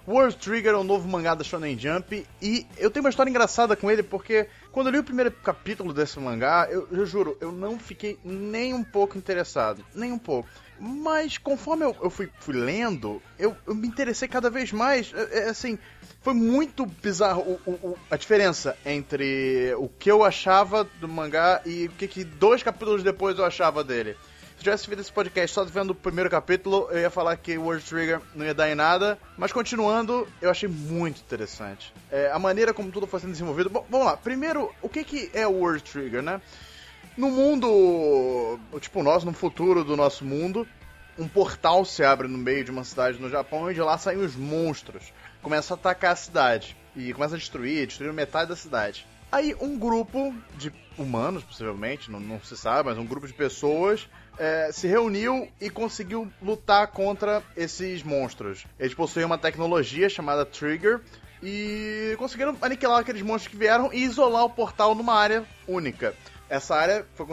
World 0.09 0.37
Trigger 0.39 0.73
é 0.73 0.79
um 0.79 0.85
novo 0.85 1.07
mangá 1.07 1.35
da 1.35 1.45
Shonen 1.45 1.79
Jump 1.79 2.27
e 2.41 2.67
eu 2.79 2.91
tenho 2.91 3.05
uma 3.05 3.11
história 3.11 3.29
engraçada 3.29 3.77
com 3.77 3.91
ele 3.91 4.03
porque 4.03 4.49
quando 4.71 4.87
eu 4.87 4.93
li 4.93 4.99
o 5.01 5.05
primeiro 5.05 5.31
capítulo 5.31 5.93
desse 5.93 6.19
mangá, 6.19 6.67
eu, 6.71 6.89
eu 6.91 7.05
juro, 7.05 7.37
eu 7.43 7.53
não 7.53 7.79
fiquei 7.79 8.19
nem 8.25 8.73
um 8.73 8.83
pouco 8.83 9.19
interessado. 9.19 9.85
Nem 9.95 10.11
um 10.13 10.19
pouco. 10.19 10.49
Mas 10.85 11.39
conforme 11.39 11.85
eu, 11.85 11.97
eu 12.03 12.11
fui, 12.11 12.29
fui, 12.41 12.55
lendo, 12.55 13.23
eu, 13.39 13.57
eu, 13.65 13.73
me 13.73 13.87
interessei 13.87 14.27
cada 14.27 14.51
vez 14.51 14.73
mais. 14.73 15.13
É, 15.15 15.39
é, 15.39 15.49
assim, 15.49 15.79
foi 16.21 16.35
muito 16.35 16.85
bizarro 16.85 17.61
o, 17.65 17.71
o, 17.71 17.99
a 18.11 18.17
diferença 18.17 18.77
entre 18.85 19.73
o 19.79 19.89
que 19.89 20.11
eu 20.11 20.25
achava 20.25 20.83
do 21.01 21.07
mangá 21.07 21.63
e 21.65 21.87
o 21.87 21.91
que, 21.93 22.09
que 22.09 22.25
dois 22.25 22.65
capítulos 22.65 23.05
depois 23.05 23.39
eu 23.39 23.45
achava 23.45 23.85
dele 23.85 24.17
eu 24.63 24.65
tivesse 24.65 24.87
feito 24.87 25.01
esse 25.01 25.13
podcast 25.13 25.53
só 25.53 25.65
vendo 25.65 25.91
o 25.91 25.95
primeiro 25.95 26.31
capítulo, 26.31 26.89
eu 26.93 27.01
ia 27.01 27.11
falar 27.11 27.37
que 27.37 27.59
World 27.59 27.85
Trigger 27.85 28.21
não 28.33 28.47
ia 28.47 28.55
dar 28.55 28.71
em 28.71 28.77
nada. 28.77 29.19
Mas 29.37 29.53
continuando, 29.53 30.29
eu 30.41 30.51
achei 30.51 30.69
muito 30.69 31.21
interessante. 31.21 31.93
É, 32.11 32.31
a 32.31 32.39
maneira 32.39 32.73
como 32.73 32.93
tudo 32.93 33.07
foi 33.07 33.19
sendo 33.19 33.33
desenvolvido. 33.33 33.69
Bom, 33.69 33.85
vamos 33.91 34.07
lá. 34.07 34.17
Primeiro, 34.17 34.73
o 34.81 34.89
que, 34.89 35.03
que 35.03 35.31
é 35.35 35.47
o 35.49 35.51
World 35.51 35.83
Trigger, 35.83 36.23
né? 36.23 36.41
No 37.17 37.31
mundo, 37.31 38.59
tipo 38.81 39.03
nós, 39.03 39.23
no 39.23 39.33
futuro 39.35 39.85
do 39.85 39.97
nosso 39.97 40.25
mundo, 40.25 40.67
um 41.19 41.29
portal 41.29 41.85
se 41.85 42.03
abre 42.03 42.27
no 42.27 42.39
meio 42.39 42.65
de 42.65 42.71
uma 42.71 42.85
cidade 42.85 43.21
no 43.21 43.29
Japão 43.29 43.71
e 43.71 43.75
de 43.75 43.83
lá 43.83 43.99
saem 43.99 44.19
os 44.19 44.35
monstros. 44.35 45.13
Começa 45.43 45.75
a 45.75 45.77
atacar 45.77 46.13
a 46.13 46.17
cidade. 46.17 46.77
E 46.97 47.13
começa 47.13 47.35
a 47.35 47.39
destruir, 47.39 47.87
destruir 47.87 48.13
metade 48.13 48.49
da 48.49 48.57
cidade. 48.57 49.07
Aí 49.31 49.55
um 49.61 49.79
grupo 49.79 50.35
de 50.57 50.73
humanos, 50.97 51.43
possivelmente, 51.43 52.11
não, 52.11 52.21
não 52.21 52.41
se 52.41 52.57
sabe, 52.57 52.89
mas 52.91 52.99
um 52.99 53.07
grupo 53.07 53.27
de 53.27 53.33
pessoas 53.33 54.09
é, 54.39 54.71
se 54.73 54.87
reuniu 54.87 55.49
e 55.61 55.71
conseguiu 55.71 56.31
lutar 56.41 56.87
contra 56.89 57.43
esses 57.57 58.03
monstros. 58.03 58.67
Eles 58.79 58.95
possuem 58.95 59.25
uma 59.25 59.39
tecnologia 59.39 60.09
chamada 60.09 60.45
Trigger 60.45 61.01
e 61.43 62.15
conseguiram 62.19 62.57
aniquilar 62.61 63.01
aqueles 63.01 63.23
monstros 63.23 63.51
que 63.51 63.57
vieram 63.57 63.93
e 63.93 64.03
isolar 64.03 64.45
o 64.45 64.51
portal 64.51 64.95
numa 64.95 65.15
área 65.15 65.45
única. 65.67 66.15
Essa 66.53 66.77
área 66.77 67.07
foi, 67.15 67.27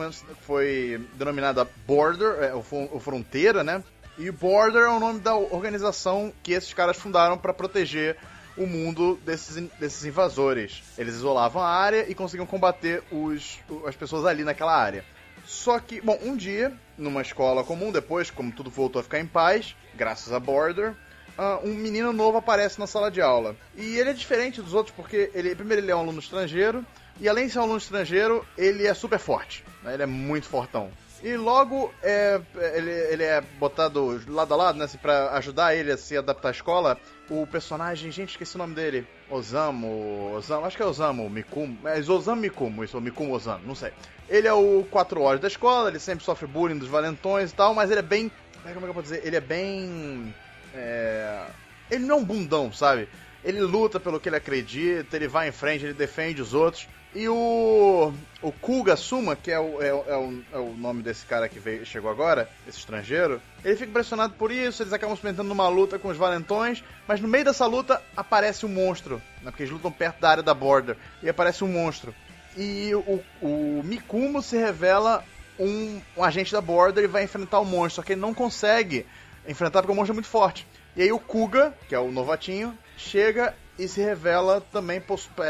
foi 0.48 1.08
denominada 1.16 1.68
Border, 1.86 2.42
é, 2.42 2.54
ou 2.54 3.00
Fronteira, 3.02 3.66
né? 3.66 3.84
E 4.18 4.32
Border 4.32 4.84
é 4.84 4.90
o 4.90 4.98
nome 4.98 5.20
da 5.20 5.36
organização 5.36 6.32
que 6.42 6.54
esses 6.54 6.74
caras 6.74 6.96
fundaram 6.96 7.38
para 7.38 7.54
proteger 7.54 8.16
o 8.56 8.66
mundo 8.66 9.20
desses, 9.26 9.62
desses 9.78 10.06
invasores. 10.06 10.82
Eles 10.98 11.16
isolavam 11.16 11.62
a 11.62 11.68
área 11.68 12.10
e 12.10 12.16
conseguiam 12.16 12.46
combater 12.46 13.04
os, 13.12 13.60
as 13.86 13.94
pessoas 13.94 14.26
ali 14.26 14.46
naquela 14.46 14.74
área. 14.74 15.04
Só 15.44 15.80
que, 15.80 16.00
bom, 16.00 16.18
um 16.24 16.38
dia, 16.38 16.72
numa 16.98 17.22
escola 17.22 17.62
comum, 17.62 17.92
depois, 17.92 18.32
como 18.32 18.54
tudo 18.54 18.70
voltou 18.70 19.02
a 19.02 19.04
ficar 19.04 19.20
em 19.20 19.28
paz, 19.28 19.76
graças 19.96 20.32
a 20.32 20.40
Border, 20.40 20.96
uh, 21.38 21.68
um 21.68 21.74
menino 21.74 22.14
novo 22.14 22.38
aparece 22.38 22.80
na 22.80 22.88
sala 22.88 23.12
de 23.12 23.20
aula. 23.22 23.54
E 23.76 23.98
ele 23.98 24.12
é 24.12 24.14
diferente 24.14 24.62
dos 24.62 24.74
outros 24.74 24.96
porque, 24.96 25.30
ele, 25.34 25.54
primeiro, 25.56 25.84
ele 25.84 25.92
é 25.92 25.96
um 25.96 26.00
aluno 26.00 26.20
estrangeiro, 26.20 26.86
e 27.20 27.28
além 27.28 27.48
de 27.48 27.54
ser 27.54 27.60
um 27.60 27.64
aluno 27.64 27.78
estrangeiro, 27.78 28.46
ele 28.58 28.88
é 28.88 28.94
super 28.94 29.20
forte. 29.20 29.64
Né? 29.84 29.94
Ele 29.94 30.04
é 30.04 30.06
muito 30.06 30.48
fortão. 30.48 30.92
E 31.22 31.36
logo 31.36 31.94
é, 32.02 32.40
ele, 32.76 32.92
ele 32.92 33.24
é 33.24 33.42
botado 33.42 34.22
lado 34.28 34.54
a 34.54 34.58
lado, 34.58 34.78
né? 34.78 34.86
Assim, 34.86 34.98
pra 34.98 35.32
ajudar 35.32 35.76
ele 35.76 35.92
a 35.92 35.98
se 35.98 36.16
adaptar 36.16 36.48
à 36.48 36.52
escola. 36.52 36.98
O 37.30 37.46
personagem, 37.46 38.10
gente, 38.10 38.30
esqueci 38.30 38.56
o 38.56 38.58
nome 38.58 38.74
dele. 38.74 39.06
Osamu. 39.30 40.34
Osamu 40.36 40.66
acho 40.66 40.78
que 40.78 40.84
é 40.84 40.86
Osamu 40.86 41.30
Mikumo. 41.30 41.78
É 41.88 42.00
Osamu 42.00 42.42
Mikumo, 42.42 42.84
isso, 42.84 43.00
Mikumo 43.02 43.34
Osamu, 43.34 43.68
não 43.68 43.76
sei. 43.76 43.92
Ele 44.30 44.48
é 44.48 44.54
o 44.54 44.86
4 44.90 45.22
horas 45.22 45.42
da 45.42 45.48
escola, 45.48 45.90
ele 45.90 46.00
sempre 46.00 46.24
sofre 46.24 46.48
bullying 46.48 46.78
dos 46.78 46.88
valentões 46.88 47.52
e 47.52 47.56
tal, 47.56 47.74
mas 47.74 47.92
ele 47.92 48.00
é 48.00 48.04
bem. 48.04 48.32
Como 48.64 48.70
é 48.70 48.74
que 48.74 48.86
eu 48.86 48.94
posso 48.94 49.04
dizer? 49.04 49.26
Ele 49.26 49.36
é 49.36 49.42
bem. 49.42 50.34
É... 50.74 51.48
Ele 51.92 52.06
não 52.06 52.16
é 52.16 52.20
um 52.20 52.24
bundão, 52.24 52.72
sabe? 52.72 53.10
Ele 53.44 53.62
luta 53.62 54.00
pelo 54.00 54.20
que 54.20 54.30
ele 54.30 54.36
acredita, 54.36 55.16
ele 55.16 55.28
vai 55.28 55.50
em 55.50 55.52
frente, 55.52 55.86
ele 55.86 55.94
defende 55.94 56.42
os 56.42 56.54
outros. 56.54 56.88
E 57.14 57.28
o, 57.28 58.14
o 58.42 58.52
Kuga 58.52 58.96
Suma, 58.96 59.36
que 59.36 59.50
é 59.50 59.60
o, 59.60 59.82
é, 59.82 59.88
é, 59.88 59.92
o, 59.92 60.44
é 60.54 60.58
o 60.58 60.74
nome 60.76 61.02
desse 61.02 61.26
cara 61.26 61.50
que 61.50 61.60
veio, 61.60 61.84
chegou 61.84 62.12
agora, 62.12 62.48
esse 62.68 62.78
estrangeiro, 62.78 63.42
ele 63.66 63.76
fica 63.76 63.90
impressionado 63.90 64.34
por 64.36 64.52
isso, 64.52 64.84
eles 64.84 64.94
acabam 64.94 65.18
se 65.18 65.26
metendo 65.26 65.50
numa 65.50 65.68
luta 65.68 65.98
com 65.98 66.10
os 66.10 66.18
valentões, 66.18 66.84
mas 67.08 67.20
no 67.20 67.28
meio 67.28 67.46
dessa 67.46 67.66
luta 67.66 68.00
aparece 68.16 68.64
um 68.64 68.70
monstro, 68.70 69.20
né, 69.42 69.50
porque 69.50 69.64
eles 69.64 69.74
lutam 69.74 69.92
perto 69.92 70.20
da 70.20 70.30
área 70.30 70.44
da 70.44 70.54
border, 70.54 70.98
e 71.24 71.30
aparece 71.30 71.64
um 71.64 71.68
monstro. 71.68 72.14
E 72.56 72.94
o, 72.94 73.24
o 73.42 73.82
Mikumo 73.84 74.42
se 74.44 74.58
revela 74.58 75.24
um, 75.60 76.00
um 76.16 76.24
agente 76.24 76.52
da 76.52 76.62
border 76.62 77.04
e 77.04 77.08
vai 77.08 77.24
enfrentar 77.24 77.60
o 77.60 77.66
monstro, 77.66 77.96
só 77.96 78.02
que 78.04 78.14
ele 78.14 78.22
não 78.22 78.36
consegue 78.36 79.08
enfrentar 79.48 79.82
porque 79.82 79.92
o 79.92 79.96
monstro 79.96 80.14
é 80.14 80.16
muito 80.16 80.30
forte. 80.30 80.68
E 80.96 81.02
aí 81.02 81.12
o 81.12 81.20
Kuga, 81.20 81.74
que 81.88 81.96
é 81.96 82.00
o 82.00 82.12
novatinho, 82.12 82.78
chega 82.98 83.56
e 83.80 83.88
se 83.88 84.02
revela 84.02 84.60
também, 84.60 85.02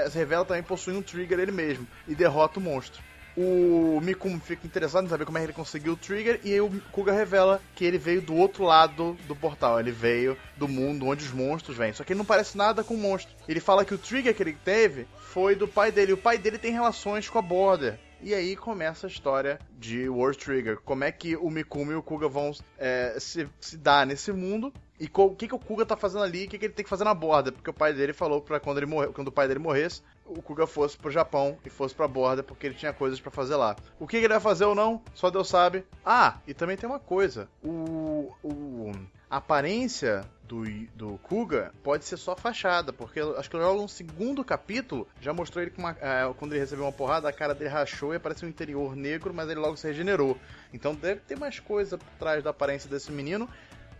se 0.10 0.18
revela 0.18 0.46
também 0.46 0.64
possuindo 0.64 1.00
um 1.00 1.04
trigger 1.04 1.40
ele 1.40 1.52
mesmo 1.52 1.88
e 2.08 2.14
derrota 2.14 2.60
o 2.60 2.64
monstro. 2.64 3.02
O 3.36 4.02
Mikumo 4.02 4.40
fica 4.40 4.68
interessado 4.68 5.06
em 5.06 5.10
saber 5.10 5.26
como 5.26 5.38
é 5.38 5.42
que 5.42 5.46
ele 5.48 5.54
conseguiu 5.54 5.94
o 5.94 5.98
trigger 5.98 6.42
e 6.44 6.60
o 6.60 6.70
Kuga 6.92 7.14
revela 7.14 7.62
que 7.74 7.86
ele 7.86 7.98
veio 7.98 8.22
do 8.22 8.36
outro 8.36 8.64
lado 8.66 9.18
do 9.28 9.36
portal. 9.36 9.80
Ele 9.80 9.92
veio 9.92 10.38
do 10.58 10.68
mundo 10.68 11.06
onde 11.06 11.24
os 11.24 11.32
monstros 11.32 11.78
vêm. 11.78 11.94
Só 11.94 12.04
que 12.04 12.12
ele 12.12 12.18
não 12.18 12.26
parece 12.26 12.58
nada 12.58 12.84
com 12.84 12.96
o 12.96 12.98
monstro. 12.98 13.34
Ele 13.48 13.62
fala 13.62 13.86
que 13.86 13.94
o 13.94 13.98
trigger 13.98 14.36
que 14.36 14.44
ele 14.44 14.58
teve 14.66 15.08
foi 15.18 15.56
do 15.56 15.68
pai 15.68 15.92
dele. 15.92 16.12
O 16.12 16.18
pai 16.18 16.38
dele 16.38 16.58
tem 16.58 16.74
relações 16.74 17.30
com 17.30 17.40
a 17.40 17.42
Border. 17.42 17.98
E 18.22 18.34
aí 18.34 18.58
começa 18.58 19.08
a 19.08 19.10
história 19.10 19.58
de 19.78 20.10
War 20.10 20.36
Trigger. 20.36 20.78
Como 20.82 21.06
é 21.06 21.12
que 21.12 21.38
o 21.38 21.50
Mikumi 21.50 21.94
e 21.94 21.96
o 21.96 22.04
Kuga 22.04 22.28
vão 22.28 22.52
é, 22.78 23.16
se, 23.20 23.48
se 23.62 23.78
dar 23.78 24.06
nesse 24.06 24.34
mundo. 24.34 24.74
E 25.00 25.10
o 25.14 25.36
que, 25.36 25.48
que 25.48 25.56
o 25.56 25.60
Kuga 25.60 25.86
tá 25.86 25.96
fazendo 25.96 26.24
ali 26.24 26.44
e 26.44 26.46
o 26.46 26.50
que, 26.50 26.58
que 26.58 26.66
ele 26.66 26.74
tem 26.74 26.84
que 26.84 26.90
fazer 26.90 27.06
na 27.06 27.14
borda. 27.14 27.52
Porque 27.52 27.70
o 27.70 27.74
pai 27.74 27.94
dele 27.94 28.12
falou 28.12 28.42
para 28.42 28.60
quando 28.60 28.78
ele 28.78 28.86
morreu, 28.86 29.14
quando 29.14 29.30
o 29.30 29.32
pai 29.32 29.48
dele 29.48 29.60
morresse, 29.60 30.02
o 30.26 30.42
Kuga 30.42 30.68
fosse 30.68 30.98
pro 30.98 31.10
Japão 31.10 31.58
e 31.66 31.70
fosse 31.70 31.96
pra 31.96 32.08
borda, 32.08 32.44
porque 32.44 32.68
ele 32.68 32.76
tinha 32.76 32.92
coisas 32.92 33.20
para 33.20 33.32
fazer 33.32 33.56
lá. 33.56 33.76
O 34.00 34.06
que, 34.06 34.20
que, 34.20 34.26
ele 34.26 34.34
vai 34.34 34.42
fazer 34.42 34.66
ou 34.66 34.76
não, 34.76 35.02
só 35.14 35.30
Deus 35.30 35.48
sabe. 35.48 35.86
Ah, 36.06 36.38
e 36.46 36.54
também 36.54 36.78
tem 36.78 36.90
uma 36.90 37.00
coisa. 37.00 37.48
O. 37.64 38.34
o 38.44 38.92
a 39.30 39.38
aparência 39.38 40.26
do, 40.50 40.64
do 40.96 41.20
Kuga 41.20 41.72
pode 41.84 42.04
ser 42.04 42.18
só 42.18 42.36
fachada, 42.36 42.92
porque 42.92 43.20
acho 43.20 43.48
que 43.48 43.56
logo 43.56 43.84
no 43.84 43.88
segundo 43.88 44.44
capítulo 44.44 45.08
já 45.22 45.32
mostrou 45.32 45.62
ele 45.62 45.72
uma, 45.78 45.92
é, 46.02 46.34
quando 46.36 46.54
ele 46.54 46.62
recebeu 46.62 46.86
uma 46.86 46.92
porrada, 46.92 47.30
a 47.30 47.32
cara 47.32 47.54
dele 47.54 47.70
rachou 47.70 48.12
e 48.12 48.18
apareceu 48.18 48.48
um 48.48 48.50
interior 48.50 48.96
negro, 48.96 49.32
mas 49.32 49.48
ele 49.48 49.60
logo 49.60 49.78
se 49.78 49.86
regenerou. 49.86 50.36
Então 50.74 50.96
deve 50.96 51.22
ter 51.22 51.38
mais 51.38 51.60
coisa 51.60 51.96
por 51.96 52.10
trás 52.18 52.44
da 52.44 52.50
aparência 52.50 52.90
desse 52.90 53.12
menino. 53.12 53.48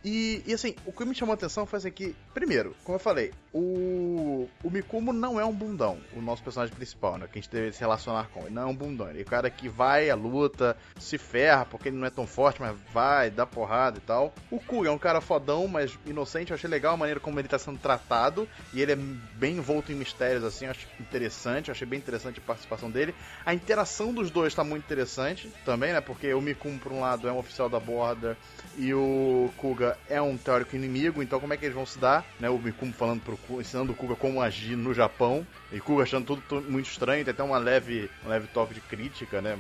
E, 0.04 0.42
e, 0.46 0.54
assim, 0.54 0.76
o 0.86 0.94
que 0.94 1.04
me 1.04 1.14
chamou 1.14 1.34
a 1.34 1.36
atenção 1.36 1.66
foi 1.66 1.78
assim 1.78 1.92
que, 1.92 2.16
primeiro, 2.34 2.76
como 2.84 2.96
eu 2.96 3.00
falei, 3.00 3.34
o, 3.54 4.48
o 4.64 4.70
Mikumo 4.70 5.12
não 5.12 5.40
é 5.40 5.44
um 5.44 5.54
bundão, 5.54 6.00
o 6.16 6.22
nosso 6.22 6.42
personagem 6.42 6.74
principal, 6.74 7.18
né? 7.18 7.28
Que 7.28 7.40
a 7.40 7.42
gente 7.42 7.52
deve 7.52 7.74
se 7.74 7.80
relacionar 7.80 8.30
com. 8.30 8.42
Ele 8.42 8.52
não 8.52 8.62
é 8.64 8.66
um 8.66 8.76
bundão. 8.76 9.10
Ele 9.10 9.20
é 9.20 9.22
o 9.24 9.26
cara 9.26 9.50
que 9.50 9.68
vai 9.68 10.10
à 10.10 10.16
luta, 10.16 10.78
se 10.98 11.18
ferra, 11.18 11.66
porque 11.66 11.90
ele 11.90 11.98
não 11.98 12.08
é 12.08 12.10
tão 12.10 12.26
forte, 12.26 12.62
mas 12.62 12.78
vai, 12.94 13.30
dá 13.30 13.46
porrada 13.46 13.98
e 13.98 14.02
tal. 14.02 14.34
O 14.50 14.60
Ku 14.60 14.86
é 14.86 14.92
um 14.92 14.98
cara 14.98 15.20
fodão, 15.20 15.68
mas 15.68 15.98
inocente. 16.06 16.52
Eu 16.52 16.56
achei 16.56 16.70
legal 16.70 16.94
a 16.94 16.98
maneira 16.98 17.20
como 17.20 17.40
ele 17.40 17.48
tá 17.48 17.60
sendo 17.60 17.80
tratado. 17.80 18.48
E 18.74 18.82
ele 18.82 18.94
é 18.94 18.96
bem 18.96 19.58
envolto 19.58 19.92
em 19.92 19.96
mistérios, 19.96 20.44
assim. 20.44 20.66
Eu 20.66 20.72
acho 20.72 20.88
interessante. 21.00 21.70
Eu 21.70 21.74
achei 21.74 21.88
bem 21.88 22.00
interessante 22.00 22.40
a 22.40 22.42
participação 22.42 22.90
dele. 22.90 23.14
A 23.46 23.54
interação 23.54 24.14
dos 24.14 24.32
dois 24.32 24.56
tá 24.56 24.64
muito 24.64 24.86
interessante 24.86 25.52
também, 25.66 25.92
né? 25.92 26.00
Porque 26.00 26.34
o 26.34 26.42
Mikumo, 26.42 26.80
por 26.80 26.92
um 26.92 27.02
lado, 27.02 27.28
é 27.28 27.32
um 27.32 27.38
oficial 27.38 27.68
da 27.68 27.80
borda 27.80 28.38
e 28.80 28.94
o 28.94 29.52
Kuga 29.58 29.98
é 30.08 30.22
um 30.22 30.38
teórico 30.38 30.74
inimigo, 30.74 31.22
então 31.22 31.38
como 31.38 31.54
é 31.54 31.58
que 31.58 31.66
eles 31.66 31.76
vão 31.76 31.86
se 31.86 32.00
dar? 32.00 32.26
Né? 32.40 32.50
O 32.50 32.58
Mikumo 32.58 32.94
falando 32.94 33.22
pro 33.22 33.36
Kuga, 33.36 33.62
ensinando 33.62 33.92
o 33.92 33.96
Kuga 33.96 34.16
como 34.16 34.42
agir 34.42 34.78
no 34.78 34.94
Japão, 34.94 35.46
e 35.70 35.82
Kuga 35.82 36.04
achando 36.04 36.26
tudo, 36.26 36.62
muito 36.62 36.90
estranho, 36.90 37.26
tem 37.26 37.34
até 37.34 37.44
uma 37.44 37.58
leve, 37.58 38.10
um 38.26 38.30
leve 38.30 38.48
toque 38.48 38.74
de 38.74 38.80
crítica, 38.80 39.42
né? 39.42 39.58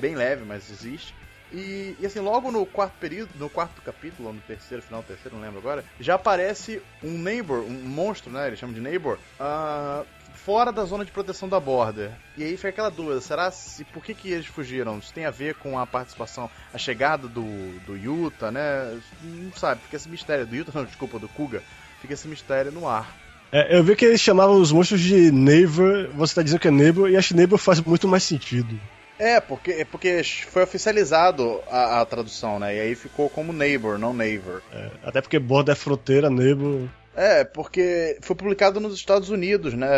Bem 0.00 0.14
leve, 0.14 0.46
mas 0.46 0.70
existe. 0.70 1.14
E, 1.52 1.96
e, 1.98 2.06
assim, 2.06 2.20
logo 2.20 2.50
no 2.50 2.64
quarto 2.66 2.94
período, 2.98 3.30
no 3.36 3.48
quarto 3.48 3.80
capítulo, 3.80 4.32
no 4.32 4.40
terceiro, 4.40 4.82
final 4.82 5.02
terceiro, 5.02 5.36
não 5.36 5.42
lembro 5.42 5.58
agora, 5.58 5.84
já 6.00 6.14
aparece 6.14 6.82
um 7.02 7.16
neighbor, 7.18 7.60
um 7.64 7.70
monstro, 7.70 8.30
né? 8.30 8.46
Eles 8.46 8.58
chamam 8.58 8.74
de 8.74 8.80
neighbor, 8.80 9.18
uh, 9.40 10.06
fora 10.44 10.72
da 10.72 10.84
zona 10.84 11.04
de 11.04 11.10
proteção 11.10 11.48
da 11.48 11.60
border. 11.60 12.10
E 12.36 12.44
aí 12.44 12.56
fica 12.56 12.68
aquela 12.68 12.90
dúvida, 12.90 13.20
será 13.20 13.50
se 13.50 13.84
por 13.84 14.02
que, 14.02 14.14
que 14.14 14.30
eles 14.30 14.46
fugiram? 14.46 14.98
Isso 14.98 15.12
tem 15.12 15.26
a 15.26 15.30
ver 15.30 15.54
com 15.56 15.78
a 15.78 15.86
participação, 15.86 16.50
a 16.72 16.78
chegada 16.78 17.28
do, 17.28 17.44
do 17.80 17.96
Yuta, 17.96 18.50
né? 18.50 18.98
Não 19.22 19.52
sabe, 19.52 19.82
fica 19.82 19.96
esse 19.96 20.08
mistério 20.08 20.46
do 20.46 20.56
Yuta, 20.56 20.72
não, 20.74 20.84
desculpa, 20.84 21.18
do 21.18 21.28
Kuga, 21.28 21.62
fica 22.00 22.14
esse 22.14 22.28
mistério 22.28 22.72
no 22.72 22.88
ar. 22.88 23.14
É, 23.50 23.76
eu 23.76 23.82
vi 23.82 23.96
que 23.96 24.04
eles 24.04 24.20
chamavam 24.20 24.60
os 24.60 24.70
monstros 24.70 25.00
de 25.00 25.32
Neighbor, 25.32 26.08
você 26.14 26.34
tá 26.34 26.42
dizendo 26.42 26.60
que 26.60 26.68
é 26.68 26.70
Neighbor, 26.70 27.10
e 27.10 27.16
acho 27.16 27.28
que 27.28 27.34
Neighbor 27.34 27.58
faz 27.58 27.80
muito 27.80 28.06
mais 28.06 28.22
sentido. 28.22 28.78
É, 29.18 29.40
porque, 29.40 29.72
é 29.72 29.84
porque 29.84 30.22
foi 30.22 30.62
oficializado 30.62 31.60
a, 31.68 32.00
a, 32.00 32.06
tradução, 32.06 32.58
né? 32.60 32.76
E 32.76 32.80
aí 32.80 32.94
ficou 32.94 33.28
como 33.28 33.52
Neighbor, 33.52 33.98
não 33.98 34.14
Neighbor. 34.14 34.62
É, 34.72 34.90
até 35.02 35.20
porque 35.20 35.38
borda 35.38 35.72
é 35.72 35.74
fronteira, 35.74 36.30
Neighbor 36.30 36.88
é, 37.20 37.42
porque 37.42 38.16
foi 38.22 38.36
publicado 38.36 38.78
nos 38.78 38.94
Estados 38.94 39.28
Unidos, 39.28 39.74
né? 39.74 39.88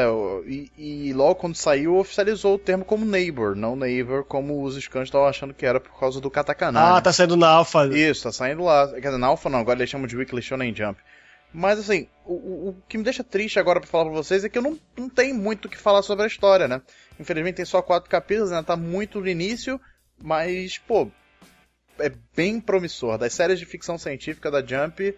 E, 0.47 0.73
e, 0.79 1.13
logo 1.13 1.35
quando 1.35 1.55
saiu, 1.55 1.97
oficializou 1.97 2.55
o 2.55 2.59
termo 2.59 2.83
como 2.83 3.05
neighbor, 3.05 3.55
não 3.55 3.77
neighbor, 3.77 4.25
como 4.25 4.63
os 4.63 4.83
scans 4.83 5.09
estavam 5.09 5.29
achando 5.29 5.53
que 5.53 5.67
era 5.67 5.79
por 5.79 6.01
causa 6.01 6.19
do 6.19 6.31
katakana. 6.31 6.81
Ah, 6.81 6.95
né? 6.95 7.01
tá 7.03 7.13
saindo 7.13 7.37
na 7.37 7.49
Alpha. 7.49 7.87
Isso, 7.89 8.23
tá 8.23 8.33
saindo 8.33 8.65
lá. 8.65 8.89
Quer 8.89 9.01
dizer, 9.01 9.19
na 9.19 9.27
Alpha 9.27 9.51
não, 9.51 9.59
agora 9.59 9.79
eles 9.79 9.91
chamam 9.91 10.07
de 10.07 10.17
Weekly 10.17 10.41
Shonen 10.41 10.75
Jump. 10.75 10.99
Mas 11.53 11.79
assim, 11.79 12.09
o, 12.25 12.33
o, 12.33 12.69
o 12.71 12.83
que 12.89 12.97
me 12.97 13.05
deixa 13.05 13.23
triste 13.23 13.59
agora 13.59 13.81
para 13.81 13.91
falar 13.91 14.05
pra 14.05 14.15
vocês 14.15 14.43
é 14.43 14.49
que 14.49 14.57
eu 14.57 14.63
não, 14.63 14.79
não 14.97 15.11
tenho 15.11 15.35
muito 15.35 15.67
o 15.67 15.69
que 15.69 15.77
falar 15.77 16.01
sobre 16.01 16.25
a 16.25 16.27
história, 16.27 16.67
né? 16.67 16.81
Infelizmente 17.19 17.57
tem 17.57 17.67
só 17.67 17.83
quatro 17.83 18.09
capítulos, 18.09 18.51
né? 18.51 18.63
Tá 18.63 18.77
muito 18.77 19.21
no 19.21 19.29
início, 19.29 19.79
mas, 20.23 20.79
pô, 20.79 21.11
é 21.99 22.11
bem 22.35 22.59
promissor. 22.59 23.19
Das 23.19 23.35
séries 23.35 23.59
de 23.59 23.67
ficção 23.67 23.99
científica 23.99 24.51
da 24.51 24.65
Jump, 24.65 25.15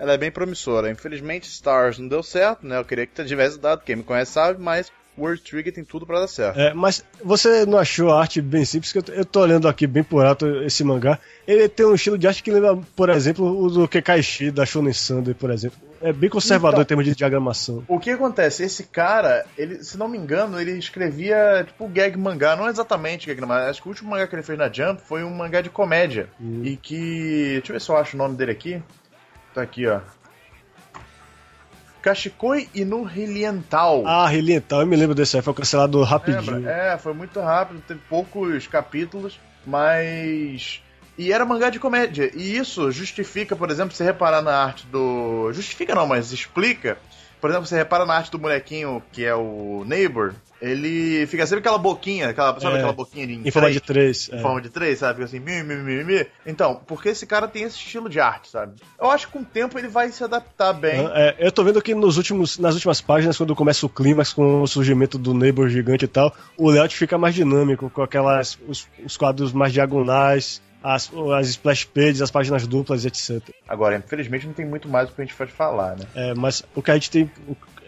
ela 0.00 0.14
é 0.14 0.18
bem 0.18 0.30
promissora. 0.30 0.90
Infelizmente, 0.90 1.48
Stars 1.48 1.98
não 1.98 2.08
deu 2.08 2.22
certo, 2.22 2.66
né? 2.66 2.78
Eu 2.78 2.84
queria 2.84 3.06
que 3.06 3.24
tivesse 3.24 3.58
dado, 3.58 3.82
quem 3.84 3.96
me 3.96 4.02
conhece 4.02 4.32
sabe, 4.32 4.60
mas 4.60 4.90
World 5.18 5.42
Trigger 5.42 5.72
tem 5.72 5.84
tudo 5.84 6.06
para 6.06 6.20
dar 6.20 6.28
certo. 6.28 6.58
É, 6.58 6.72
mas 6.72 7.04
você 7.22 7.66
não 7.66 7.78
achou 7.78 8.10
a 8.10 8.20
arte 8.20 8.40
bem 8.40 8.64
simples? 8.64 8.92
Que 8.92 8.98
eu, 8.98 9.04
eu 9.14 9.24
tô 9.24 9.40
olhando 9.40 9.68
aqui 9.68 9.86
bem 9.86 10.02
por 10.02 10.24
alto 10.24 10.46
esse 10.62 10.82
mangá. 10.82 11.18
Ele 11.46 11.68
tem 11.68 11.84
um 11.84 11.94
estilo 11.94 12.16
de 12.16 12.26
arte 12.26 12.42
que 12.42 12.50
lembra, 12.50 12.78
por 12.96 13.10
exemplo, 13.10 13.46
o 13.46 13.68
do 13.68 13.86
Kekaishi, 13.86 14.50
da 14.50 14.64
Shonen 14.64 14.94
Sunday, 14.94 15.34
por 15.34 15.50
exemplo. 15.50 15.78
É 16.00 16.14
bem 16.14 16.30
conservador 16.30 16.80
então, 16.80 16.82
em 16.82 16.86
termos 16.86 17.04
de 17.04 17.14
diagramação. 17.14 17.84
O 17.86 18.00
que 18.00 18.08
acontece? 18.08 18.62
Esse 18.62 18.84
cara, 18.84 19.44
ele, 19.58 19.84
se 19.84 19.98
não 19.98 20.08
me 20.08 20.16
engano, 20.16 20.58
ele 20.58 20.72
escrevia 20.72 21.62
tipo 21.66 21.86
gag 21.88 22.16
mangá, 22.16 22.56
não 22.56 22.66
exatamente 22.66 23.26
gag 23.26 23.38
mangá. 23.42 23.68
Acho 23.68 23.82
que 23.82 23.88
o 23.88 23.90
último 23.90 24.10
mangá 24.10 24.26
que 24.26 24.34
ele 24.34 24.42
fez 24.42 24.58
na 24.58 24.72
Jump 24.72 25.02
foi 25.02 25.22
um 25.22 25.30
mangá 25.30 25.60
de 25.60 25.68
comédia. 25.68 26.28
Hum. 26.40 26.62
E 26.64 26.76
que. 26.76 27.58
Deixa 27.58 27.72
eu 27.72 27.74
ver 27.74 27.80
se 27.80 27.90
eu 27.90 27.96
acho 27.98 28.16
o 28.16 28.18
nome 28.18 28.36
dele 28.36 28.52
aqui. 28.52 28.82
Tá 29.54 29.62
aqui, 29.62 29.86
ó. 29.86 30.00
Kashikoi 32.00 32.68
no 32.86 33.02
Riliental. 33.02 34.04
Ah, 34.06 34.26
Riliental, 34.26 34.80
eu 34.80 34.86
me 34.86 34.96
lembro 34.96 35.14
desse 35.14 35.36
aí, 35.36 35.42
foi 35.42 35.52
cancelado 35.54 36.02
rapidinho. 36.02 36.68
É, 36.68 36.96
foi 36.96 37.12
muito 37.12 37.40
rápido, 37.40 37.82
teve 37.86 38.00
poucos 38.08 38.66
capítulos, 38.66 39.38
mas. 39.66 40.82
E 41.18 41.32
era 41.32 41.44
mangá 41.44 41.68
de 41.68 41.78
comédia. 41.78 42.30
E 42.34 42.56
isso 42.56 42.90
justifica, 42.90 43.54
por 43.54 43.70
exemplo, 43.70 43.94
se 43.94 44.02
reparar 44.02 44.40
na 44.40 44.56
arte 44.56 44.86
do. 44.86 45.52
Justifica 45.52 45.94
não, 45.94 46.06
mas 46.06 46.32
explica. 46.32 46.96
Por 47.40 47.50
exemplo, 47.50 47.66
você 47.66 47.76
repara 47.76 48.06
na 48.06 48.14
arte 48.14 48.30
do 48.30 48.38
molequinho 48.38 49.02
que 49.12 49.24
é 49.24 49.34
o 49.34 49.84
Neighbor, 49.86 50.34
ele 50.60 51.26
fica 51.26 51.46
sempre 51.46 51.60
aquela 51.60 51.78
boquinha, 51.78 52.28
aquela, 52.28 52.58
sabe 52.60 52.74
é, 52.74 52.78
aquela 52.78 52.92
boquinha 52.92 53.26
de 53.26 53.48
em 53.48 53.50
forma 53.50 53.70
de 53.70 53.80
três. 53.80 54.28
Em 54.30 54.36
é. 54.36 54.40
forma 54.40 54.60
de 54.60 54.68
três, 54.68 54.98
sabe? 54.98 55.14
Fica 55.14 55.24
assim, 55.24 55.40
mi, 55.40 55.62
mi, 55.62 55.76
mi, 55.76 56.04
mi. 56.04 56.26
Então, 56.44 56.80
porque 56.86 57.08
esse 57.08 57.26
cara 57.26 57.48
tem 57.48 57.62
esse 57.62 57.76
estilo 57.76 58.08
de 58.10 58.20
arte, 58.20 58.50
sabe? 58.50 58.74
Eu 59.00 59.10
acho 59.10 59.26
que 59.26 59.32
com 59.32 59.40
o 59.40 59.44
tempo 59.44 59.78
ele 59.78 59.88
vai 59.88 60.10
se 60.10 60.22
adaptar 60.22 60.74
bem. 60.74 61.08
É, 61.14 61.36
eu 61.38 61.50
tô 61.50 61.64
vendo 61.64 61.80
que 61.80 61.94
nos 61.94 62.18
últimos, 62.18 62.58
nas 62.58 62.74
últimas 62.74 63.00
páginas, 63.00 63.38
quando 63.38 63.56
começa 63.56 63.86
o 63.86 63.88
clímax 63.88 64.32
com 64.32 64.60
o 64.60 64.66
surgimento 64.66 65.16
do 65.16 65.32
Neighbor 65.32 65.68
gigante 65.68 66.04
e 66.04 66.08
tal, 66.08 66.34
o 66.58 66.68
layout 66.68 66.94
fica 66.94 67.16
mais 67.16 67.34
dinâmico, 67.34 67.88
com 67.88 68.02
aquelas. 68.02 68.58
os, 68.68 68.86
os 69.04 69.16
quadros 69.16 69.52
mais 69.52 69.72
diagonais. 69.72 70.60
As, 70.82 71.10
as 71.36 71.48
splash 71.48 71.84
pages, 71.84 72.22
as 72.22 72.30
páginas 72.30 72.66
duplas, 72.66 73.04
etc. 73.04 73.42
Agora, 73.68 73.96
infelizmente, 73.98 74.46
não 74.46 74.54
tem 74.54 74.64
muito 74.64 74.88
mais 74.88 75.10
o 75.10 75.12
que 75.12 75.20
a 75.20 75.24
gente 75.26 75.36
pode 75.36 75.52
falar, 75.52 75.94
né? 75.94 76.06
É, 76.14 76.32
mas 76.32 76.64
o 76.74 76.80
que 76.80 76.90
a 76.90 76.94
gente 76.94 77.10
tem 77.10 77.30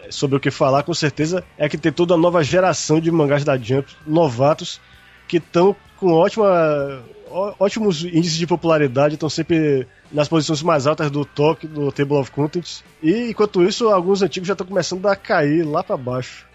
sobre 0.09 0.37
o 0.37 0.39
que 0.39 0.51
falar, 0.51 0.83
com 0.83 0.93
certeza, 0.93 1.43
é 1.57 1.67
que 1.67 1.77
tem 1.77 1.91
toda 1.91 2.13
a 2.13 2.17
nova 2.17 2.43
geração 2.43 2.99
de 2.99 3.11
mangás 3.11 3.43
da 3.43 3.57
Jump, 3.57 3.87
novatos, 4.05 4.79
que 5.27 5.37
estão 5.37 5.75
com 5.97 6.11
ótima, 6.11 7.03
ótimos 7.59 8.03
índices 8.03 8.37
de 8.37 8.47
popularidade, 8.47 9.15
estão 9.15 9.29
sempre 9.29 9.87
nas 10.11 10.27
posições 10.27 10.61
mais 10.61 10.85
altas 10.85 11.09
do 11.09 11.25
top, 11.25 11.65
do 11.67 11.91
Table 11.91 12.17
of 12.17 12.31
Contents. 12.31 12.83
E 13.01 13.29
enquanto 13.29 13.63
isso, 13.63 13.89
alguns 13.89 14.21
antigos 14.21 14.47
já 14.47 14.53
estão 14.53 14.67
começando 14.67 15.07
a 15.07 15.15
cair 15.15 15.63
lá 15.63 15.83
para 15.83 15.97
baixo. 15.97 16.45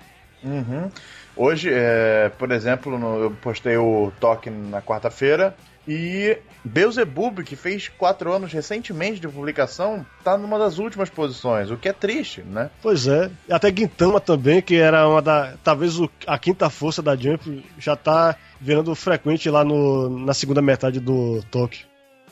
Uhum. 0.43 0.91
Hoje, 1.37 1.71
é, 1.73 2.31
por 2.39 2.51
exemplo, 2.51 2.95
eu 3.23 3.31
postei 3.41 3.77
o 3.77 4.13
toque 4.21 4.51
na 4.51 4.83
quarta-feira 4.83 5.55
e 5.89 6.37
Beelzebub, 6.63 7.43
que 7.43 7.57
fez 7.57 7.89
quatro 7.89 8.31
anos 8.31 8.53
recentemente 8.53 9.19
de 9.19 9.27
publicação, 9.27 10.05
tá 10.23 10.37
numa 10.37 10.59
das 10.59 10.79
últimas 10.79 11.09
posições, 11.09 11.71
o 11.71 11.79
que 11.79 11.89
é 11.89 11.93
triste, 11.95 12.43
né? 12.43 12.71
Pois 12.83 13.09
é. 13.09 13.31
Até 13.51 13.75
Gintama 13.75 14.21
também, 14.21 14.61
que 14.61 14.77
era 14.77 15.09
uma 15.09 15.23
da. 15.23 15.55
talvez 15.65 15.99
o, 15.99 16.11
a 16.27 16.39
quinta 16.39 16.69
força 16.69 17.01
da 17.01 17.17
Jump, 17.17 17.65
já 17.79 17.97
tá 17.97 18.37
virando 18.61 18.95
frequente 18.95 19.49
lá 19.49 19.65
no, 19.65 20.11
na 20.11 20.35
segunda 20.35 20.61
metade 20.61 21.01
do 21.01 21.43
Tokyo. 21.51 21.87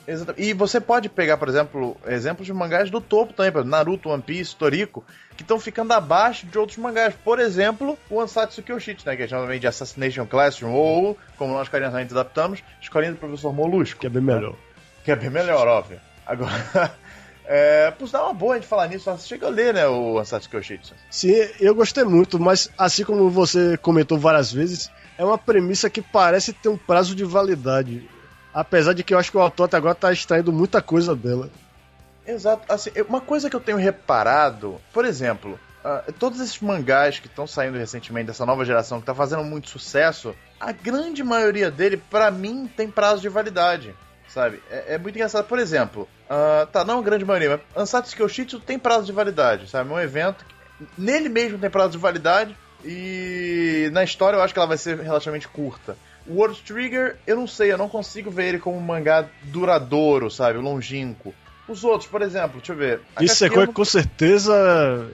Exatamente. 0.07 0.41
E 0.41 0.53
você 0.53 0.79
pode 0.79 1.09
pegar, 1.09 1.37
por 1.37 1.49
exemplo, 1.49 1.97
exemplos 2.05 2.45
de 2.45 2.53
mangás 2.53 2.89
do 2.89 3.01
topo 3.01 3.33
também, 3.33 3.51
por 3.51 3.59
exemplo, 3.59 3.71
Naruto, 3.71 4.09
One 4.09 4.23
Piece, 4.23 4.55
Toriko, 4.55 5.03
que 5.35 5.43
estão 5.43 5.59
ficando 5.59 5.91
abaixo 5.91 6.45
de 6.47 6.57
outros 6.57 6.77
mangás. 6.77 7.13
Por 7.23 7.39
exemplo, 7.39 7.97
o 8.09 8.21
Ansatsu 8.21 8.63
Kyoshitsu, 8.63 9.05
né, 9.05 9.17
que 9.17 9.23
é 9.23 9.27
chamado 9.27 9.59
de 9.59 9.67
Assassination 9.67 10.25
Classroom, 10.25 10.71
ou, 10.71 11.17
como 11.37 11.53
nós 11.53 11.67
carinhosamente 11.67 12.13
adaptamos, 12.13 12.63
Escolinha 12.81 13.11
do 13.11 13.17
Professor 13.17 13.51
Molusco. 13.51 13.99
Que 13.99 14.07
é 14.07 14.09
bem 14.09 14.23
melhor. 14.23 14.55
Que 15.03 15.11
é 15.11 15.15
bem 15.15 15.29
melhor, 15.29 15.67
óbvio. 15.67 15.99
Agora, 16.25 16.51
É, 17.49 17.91
por 17.91 18.09
dar 18.09 18.25
uma 18.25 18.33
boa 18.33 18.55
a 18.55 18.57
gente 18.57 18.67
falar 18.67 18.89
nisso, 18.89 19.09
você 19.09 19.25
chega 19.25 19.47
a 19.47 19.49
ler, 19.49 19.73
né, 19.73 19.87
o 19.87 20.19
Ansatsu 20.19 20.49
Kyoshitsu. 20.49 20.93
Sim, 21.09 21.33
eu 21.61 21.73
gostei 21.73 22.03
muito, 22.03 22.37
mas 22.37 22.69
assim 22.77 23.05
como 23.05 23.29
você 23.29 23.77
comentou 23.77 24.19
várias 24.19 24.51
vezes, 24.51 24.91
é 25.17 25.23
uma 25.23 25.37
premissa 25.37 25.89
que 25.89 26.01
parece 26.01 26.51
ter 26.51 26.67
um 26.67 26.77
prazo 26.77 27.15
de 27.15 27.23
validade. 27.23 28.05
Apesar 28.57 28.93
de 28.93 29.03
que 29.03 29.13
eu 29.13 29.19
acho 29.19 29.29
que 29.29 29.37
o 29.37 29.39
autor 29.39 29.65
até 29.65 29.77
agora 29.77 29.93
está 29.93 30.11
extraindo 30.11 30.51
muita 30.51 30.81
coisa 30.81 31.15
dela. 31.15 31.47
Exato. 32.25 32.63
Assim, 32.67 32.89
uma 33.07 33.21
coisa 33.21 33.51
que 33.51 33.55
eu 33.55 33.59
tenho 33.59 33.77
reparado, 33.77 34.81
por 34.91 35.05
exemplo, 35.05 35.59
uh, 35.85 36.11
todos 36.13 36.39
esses 36.39 36.59
mangás 36.59 37.19
que 37.19 37.27
estão 37.27 37.45
saindo 37.45 37.77
recentemente 37.77 38.25
dessa 38.25 38.47
nova 38.47 38.65
geração, 38.65 38.97
que 38.97 39.03
está 39.03 39.13
fazendo 39.13 39.43
muito 39.43 39.69
sucesso, 39.69 40.35
a 40.59 40.71
grande 40.71 41.23
maioria 41.23 41.69
dele, 41.69 41.97
para 41.97 42.31
mim, 42.31 42.67
tem 42.75 42.89
prazo 42.89 43.21
de 43.21 43.29
validade. 43.29 43.93
Sabe? 44.27 44.59
É, 44.71 44.95
é 44.95 44.97
muito 44.97 45.15
engraçado. 45.15 45.45
Por 45.45 45.59
exemplo, 45.59 46.09
uh, 46.27 46.65
tá, 46.65 46.83
não 46.83 46.97
a 46.97 47.03
grande 47.03 47.23
maioria, 47.23 47.61
mas 47.75 47.83
Ansatsu 47.83 48.15
Kyoshitsu 48.15 48.59
tem 48.59 48.79
prazo 48.79 49.05
de 49.05 49.11
validade, 49.11 49.69
sabe? 49.69 49.87
É 49.91 49.93
um 49.93 49.99
evento 49.99 50.43
que, 50.43 50.87
nele 50.97 51.29
mesmo 51.29 51.59
tem 51.59 51.69
prazo 51.69 51.91
de 51.91 51.99
validade 51.99 52.57
e 52.83 53.87
na 53.93 54.03
história 54.03 54.35
eu 54.35 54.41
acho 54.41 54.51
que 54.51 54.59
ela 54.59 54.67
vai 54.67 54.79
ser 54.79 54.99
relativamente 54.99 55.47
curta. 55.47 55.95
O 56.27 56.35
World 56.35 56.61
Trigger, 56.63 57.17
eu 57.25 57.35
não 57.35 57.47
sei, 57.47 57.71
eu 57.71 57.77
não 57.77 57.87
consigo 57.87 58.29
ver 58.29 58.49
ele 58.49 58.59
como 58.59 58.77
um 58.77 58.81
mangá 58.81 59.29
duradouro, 59.43 60.29
sabe? 60.29 60.59
Longínquo. 60.59 61.33
Os 61.67 61.83
outros, 61.83 62.09
por 62.09 62.21
exemplo, 62.21 62.57
deixa 62.57 62.71
eu 62.71 62.77
ver. 62.77 63.01
Isso 63.19 63.43
é 63.43 63.49
coisa 63.49 63.65
não... 63.65 63.73
com 63.73 63.85
certeza, 63.85 64.53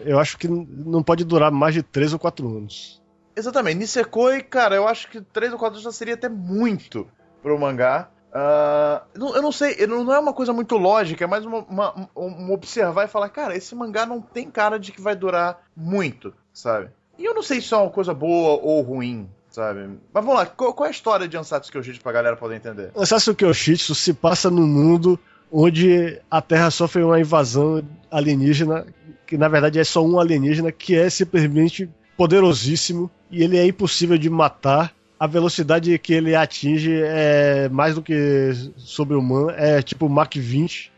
eu 0.06 0.19
acho 0.19 0.38
que 0.38 0.47
não 0.47 1.02
pode 1.02 1.23
durar 1.23 1.52
mais 1.52 1.73
de 1.73 1.82
3 1.82 2.13
ou 2.13 2.19
4 2.19 2.47
anos. 2.47 3.02
Exatamente. 3.36 3.78
Nisekoi, 3.78 4.43
cara, 4.43 4.76
eu 4.76 4.88
acho 4.88 5.10
que 5.10 5.19
3 5.19 5.54
ou 5.54 5.60
4 5.60 5.76
anos 5.76 5.84
já 5.84 5.91
seria 5.91 6.13
até 6.13 6.30
muito 6.30 7.08
pro 7.41 7.60
mangá. 7.60 8.10
Uh, 8.34 9.36
eu 9.36 9.41
não 9.43 9.52
sei, 9.52 9.86
não 9.86 10.12
é 10.12 10.17
uma 10.17 10.34
coisa 10.34 10.52
muito 10.52 10.76
lógica, 10.76 11.23
é 11.23 11.28
mais 11.28 11.45
uma, 11.45 11.60
uma, 11.60 12.10
uma, 12.15 12.52
observar 12.52 13.06
e 13.06 13.08
falar, 13.08 13.30
cara, 13.30 13.56
esse 13.56 13.76
mangá 13.76 14.08
não 14.08 14.19
tem 14.19 14.49
cara 14.49 14.80
de 14.80 14.91
que 14.91 14.99
vai 14.99 15.15
durar 15.15 15.62
muito, 15.76 16.34
sabe? 16.52 16.89
E 17.17 17.26
eu 17.26 17.36
não 17.36 17.43
sei 17.43 17.62
se 17.62 17.71
é 17.76 17.78
uma 17.78 17.91
coisa 17.91 18.12
boa 18.12 18.60
ou 18.60 18.82
ruim, 18.82 19.30
sabe? 19.53 19.87
Mas 20.11 20.25
vamos 20.25 20.33
lá, 20.35 20.45
qual, 20.45 20.73
qual 20.73 20.87
é 20.87 20.89
a 20.89 20.91
história 20.91 21.27
de 21.27 21.37
Ansatsu 21.37 21.71
Kyoshitsu 21.71 22.01
pra 22.01 22.11
galera 22.11 22.35
poder 22.35 22.55
entender? 22.55 22.91
Ansatsu 22.95 23.35
Kyoshitsu 23.35 23.95
se 23.95 24.13
passa 24.13 24.49
num 24.49 24.67
mundo 24.67 25.17
onde 25.51 26.19
a 26.29 26.41
Terra 26.41 26.71
sofre 26.71 27.03
uma 27.03 27.19
invasão 27.19 27.83
alienígena, 28.09 28.85
que 29.27 29.37
na 29.37 29.47
verdade 29.47 29.79
é 29.79 29.83
só 29.83 30.03
um 30.03 30.19
alienígena 30.19 30.71
que 30.71 30.95
é 30.95 31.09
simplesmente 31.09 31.87
poderosíssimo 32.17 33.09
e 33.29 33.43
ele 33.43 33.57
é 33.57 33.65
impossível 33.65 34.17
de 34.17 34.29
matar. 34.29 34.91
A 35.19 35.27
velocidade 35.27 35.97
que 35.99 36.13
ele 36.13 36.35
atinge 36.35 36.99
é 37.01 37.69
mais 37.69 37.95
do 37.95 38.01
que 38.01 38.51
sobre-humana, 38.75 39.53
é 39.55 39.81
tipo 39.81 40.09
Mach 40.09 40.35
20. 40.35 40.91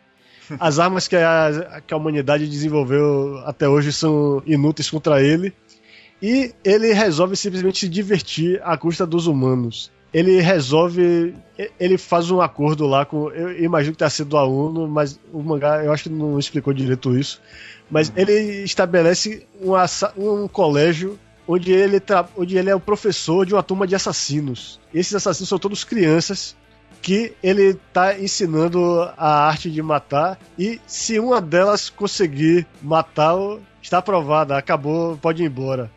As 0.59 0.79
armas 0.79 1.07
que 1.07 1.15
a, 1.15 1.81
que 1.85 1.93
a 1.93 1.97
humanidade 1.97 2.47
desenvolveu 2.47 3.39
até 3.45 3.67
hoje 3.67 3.91
são 3.91 4.41
inúteis 4.45 4.89
contra 4.89 5.21
ele. 5.21 5.53
E 6.21 6.53
ele 6.63 6.93
resolve 6.93 7.35
simplesmente 7.35 7.79
se 7.79 7.89
divertir 7.89 8.61
à 8.63 8.77
custa 8.77 9.05
dos 9.05 9.27
humanos 9.27 9.91
ele 10.15 10.39
resolve. 10.39 11.35
Ele 11.77 11.97
faz 11.97 12.31
um 12.31 12.39
acordo 12.39 12.87
lá 12.87 13.05
com. 13.05 13.29
Eu 13.31 13.61
imagino 13.61 13.91
que 13.91 13.97
tenha 13.97 14.09
sido 14.09 14.37
a 14.37 14.45
ONU, 14.45 14.87
mas 14.87 15.19
o 15.33 15.43
mangá 15.43 15.83
eu 15.83 15.91
acho 15.91 16.03
que 16.03 16.09
não 16.09 16.39
explicou 16.39 16.73
direito 16.73 17.17
isso. 17.17 17.41
Mas 17.91 18.13
ele 18.15 18.63
estabelece 18.63 19.45
um, 19.61 19.73
um 20.17 20.47
colégio 20.47 21.19
onde 21.45 21.73
ele, 21.73 22.01
onde 22.37 22.57
ele 22.57 22.69
é 22.69 22.75
o 22.75 22.79
professor 22.79 23.45
de 23.45 23.53
uma 23.53 23.61
turma 23.61 23.85
de 23.85 23.93
assassinos. 23.93 24.79
Esses 24.93 25.13
assassinos 25.13 25.49
são 25.49 25.59
todos 25.59 25.83
crianças 25.83 26.55
que 27.01 27.33
ele 27.43 27.71
está 27.71 28.17
ensinando 28.17 29.01
a 29.17 29.45
arte 29.47 29.69
de 29.69 29.81
matar 29.81 30.39
e 30.57 30.79
se 30.87 31.19
uma 31.19 31.41
delas 31.41 31.89
conseguir 31.89 32.65
matá-lo, 32.81 33.61
está 33.81 33.97
aprovada, 33.97 34.57
acabou, 34.57 35.17
pode 35.17 35.43
ir 35.43 35.47
embora. 35.47 35.91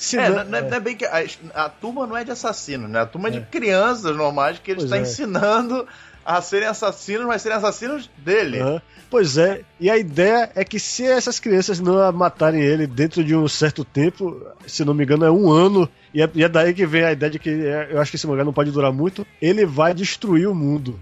Se 0.00 0.16
é, 0.16 0.30
não, 0.30 0.44
não, 0.44 0.58
é, 0.58 0.62
não, 0.62 0.76
é, 0.78 0.80
bem 0.80 0.96
que. 0.96 1.04
A, 1.04 1.22
a, 1.52 1.68
turma 1.68 2.06
não 2.06 2.16
é 2.16 2.24
de 2.24 2.30
assassinos, 2.30 2.88
né? 2.88 3.00
A 3.00 3.06
turma 3.06 3.28
é, 3.28 3.32
de 3.32 3.36
é. 3.36 3.42
crianças 3.42 4.16
normais 4.16 4.58
que 4.58 4.70
ele 4.70 4.82
está 4.82 4.96
é. 4.96 5.02
ensinando 5.02 5.86
a 6.24 6.40
serem 6.40 6.66
assassinos, 6.66 7.26
mas 7.26 7.42
serem 7.42 7.58
assassinos 7.58 8.08
dele. 8.16 8.62
Uhum. 8.62 8.80
Pois 9.10 9.36
é, 9.36 9.60
e 9.78 9.90
a 9.90 9.98
ideia 9.98 10.50
é 10.54 10.64
que 10.64 10.80
se 10.80 11.04
essas 11.04 11.38
crianças 11.38 11.80
não 11.80 12.10
matarem 12.12 12.62
ele 12.62 12.86
dentro 12.86 13.22
de 13.22 13.36
um 13.36 13.46
certo 13.46 13.84
tempo, 13.84 14.40
se 14.66 14.86
não 14.86 14.94
me 14.94 15.04
engano 15.04 15.26
é 15.26 15.30
um 15.30 15.50
ano, 15.50 15.86
e 16.14 16.22
é, 16.22 16.30
e 16.34 16.42
é 16.42 16.48
daí 16.48 16.72
que 16.72 16.86
vem 16.86 17.04
a 17.04 17.12
ideia 17.12 17.32
de 17.32 17.38
que 17.38 17.50
eu 17.50 18.00
acho 18.00 18.10
que 18.10 18.16
esse 18.16 18.26
mangá 18.26 18.42
não 18.42 18.54
pode 18.54 18.70
durar 18.70 18.90
muito, 18.90 19.26
ele 19.38 19.66
vai 19.66 19.92
destruir 19.92 20.48
o 20.48 20.54
mundo. 20.54 20.98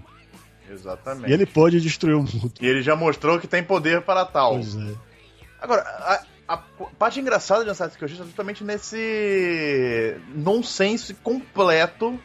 Exatamente. 0.69 1.29
E 1.29 1.33
ele 1.33 1.45
pode 1.45 1.79
destruir 1.79 2.15
o 2.15 2.21
mundo. 2.21 2.51
E 2.59 2.67
ele 2.67 2.81
já 2.81 2.97
mostrou 2.97 3.39
que 3.39 3.47
tem 3.47 3.63
poder 3.63 4.01
para 4.01 4.25
tal. 4.25 4.55
Pois 4.55 4.75
é. 4.75 4.93
Agora, 5.61 5.83
a, 5.83 6.21
a 6.49 6.57
parte 6.57 7.19
engraçada 7.19 7.63
de 7.63 7.69
Assassin's 7.69 7.95
Creed 7.95 8.13
é 8.13 8.23
justamente 8.23 8.63
nesse 8.63 10.17
nonsense 10.33 11.13
completo 11.13 12.19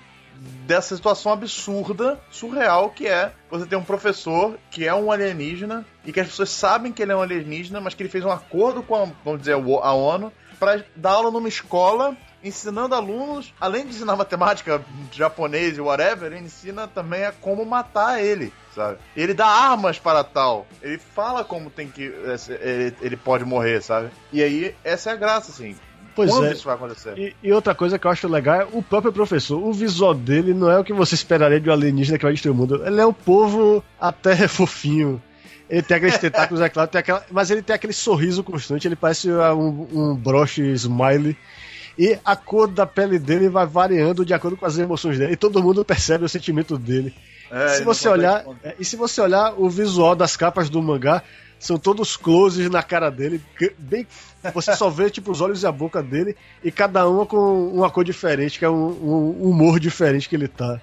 dessa 0.66 0.96
situação 0.96 1.30
absurda, 1.30 2.18
surreal, 2.30 2.88
que 2.88 3.06
é 3.06 3.32
você 3.50 3.66
ter 3.66 3.76
um 3.76 3.84
professor 3.84 4.58
que 4.70 4.88
é 4.88 4.94
um 4.94 5.12
alienígena 5.12 5.84
e 6.06 6.12
que 6.12 6.20
as 6.20 6.28
pessoas 6.28 6.48
sabem 6.48 6.90
que 6.90 7.02
ele 7.02 7.12
é 7.12 7.16
um 7.16 7.20
alienígena, 7.20 7.82
mas 7.82 7.92
que 7.92 8.02
ele 8.02 8.08
fez 8.08 8.24
um 8.24 8.30
acordo 8.30 8.82
com 8.82 8.94
a, 8.94 9.04
vamos 9.22 9.40
dizer, 9.40 9.52
a 9.52 9.92
ONU 9.92 10.32
para 10.58 10.82
dar 10.96 11.12
aula 11.12 11.30
numa 11.30 11.48
escola 11.48 12.16
ensinando 12.44 12.94
alunos, 12.94 13.52
além 13.60 13.84
de 13.84 13.90
ensinar 13.90 14.16
matemática, 14.16 14.84
japonês 15.10 15.76
e 15.76 15.80
whatever, 15.80 16.32
ele 16.32 16.44
ensina 16.44 16.86
também 16.86 17.24
a 17.24 17.32
como 17.32 17.64
matar 17.64 18.22
ele 18.22 18.52
sabe? 18.74 18.98
Ele 19.16 19.32
dá 19.32 19.46
armas 19.46 19.98
para 19.98 20.24
tal. 20.24 20.66
Ele 20.82 20.98
fala 20.98 21.44
como 21.44 21.70
tem 21.70 21.88
que. 21.88 22.02
Ele, 22.02 22.94
ele 23.00 23.16
pode 23.16 23.44
morrer, 23.44 23.80
sabe? 23.80 24.10
E 24.32 24.42
aí, 24.42 24.74
essa 24.82 25.10
é 25.10 25.12
a 25.12 25.16
graça, 25.16 25.52
assim. 25.52 25.76
Pois 26.14 26.30
Quando 26.30 26.46
é. 26.46 26.52
isso 26.52 26.64
vai 26.64 26.74
acontecer? 26.74 27.18
E, 27.18 27.36
e, 27.42 27.52
outra 27.52 27.74
coisa 27.74 27.98
que 27.98 28.06
eu 28.06 28.10
acho 28.10 28.28
legal 28.28 28.60
é 28.60 28.68
o 28.72 28.82
próprio 28.82 29.12
professor. 29.12 29.60
O 29.60 29.72
visual 29.72 30.14
dele 30.14 30.54
não 30.54 30.70
é 30.70 30.78
o 30.78 30.84
que 30.84 30.92
você 30.92 31.14
esperaria 31.14 31.60
de 31.60 31.68
um 31.68 31.72
alienígena 31.72 32.18
que 32.18 32.24
vai 32.24 32.32
destruir 32.32 32.52
o 32.52 32.56
mundo. 32.56 32.86
Ele 32.86 33.00
é 33.00 33.06
um 33.06 33.12
povo 33.12 33.82
até 34.00 34.46
fofinho. 34.46 35.20
Ele 35.68 35.82
tem 35.82 35.96
aqueles 35.96 36.18
tentáculos, 36.18 36.60
é 36.60 36.68
claro, 36.68 36.90
tem 36.90 36.98
aquela, 36.98 37.24
mas 37.30 37.50
ele 37.50 37.62
tem 37.62 37.74
aquele 37.74 37.92
sorriso 37.92 38.44
constante. 38.44 38.86
Ele 38.86 38.94
parece 38.94 39.30
um, 39.30 39.88
um 39.92 40.14
broche 40.14 40.62
smiley. 40.74 41.36
E 41.98 42.18
a 42.24 42.34
cor 42.34 42.68
da 42.68 42.86
pele 42.86 43.18
dele 43.18 43.48
vai 43.48 43.66
variando 43.66 44.24
de 44.24 44.34
acordo 44.34 44.56
com 44.56 44.66
as 44.66 44.78
emoções 44.78 45.18
dele. 45.18 45.32
E 45.32 45.36
todo 45.36 45.62
mundo 45.62 45.84
percebe 45.84 46.24
o 46.24 46.28
sentimento 46.28 46.76
dele. 46.76 47.14
É, 47.50 47.68
se 47.68 47.84
você 47.84 48.08
olhar, 48.08 48.44
é, 48.62 48.74
e 48.78 48.84
se 48.84 48.96
você 48.96 49.20
olhar 49.20 49.54
o 49.56 49.68
visual 49.70 50.16
das 50.16 50.36
capas 50.36 50.68
do 50.68 50.82
mangá, 50.82 51.22
são 51.58 51.78
todos 51.78 52.16
closes 52.16 52.68
na 52.68 52.82
cara 52.82 53.10
dele, 53.10 53.40
bem 53.78 54.06
você 54.52 54.74
só 54.76 54.90
vê 54.90 55.08
tipo 55.08 55.30
os 55.30 55.40
olhos 55.40 55.62
e 55.62 55.66
a 55.66 55.72
boca 55.72 56.02
dele 56.02 56.36
e 56.62 56.70
cada 56.70 57.08
uma 57.08 57.24
com 57.24 57.68
uma 57.68 57.90
cor 57.90 58.04
diferente, 58.04 58.58
que 58.58 58.64
é 58.64 58.68
um, 58.68 58.88
um 58.88 59.48
humor 59.48 59.80
diferente 59.80 60.28
que 60.28 60.36
ele 60.36 60.48
tá. 60.48 60.80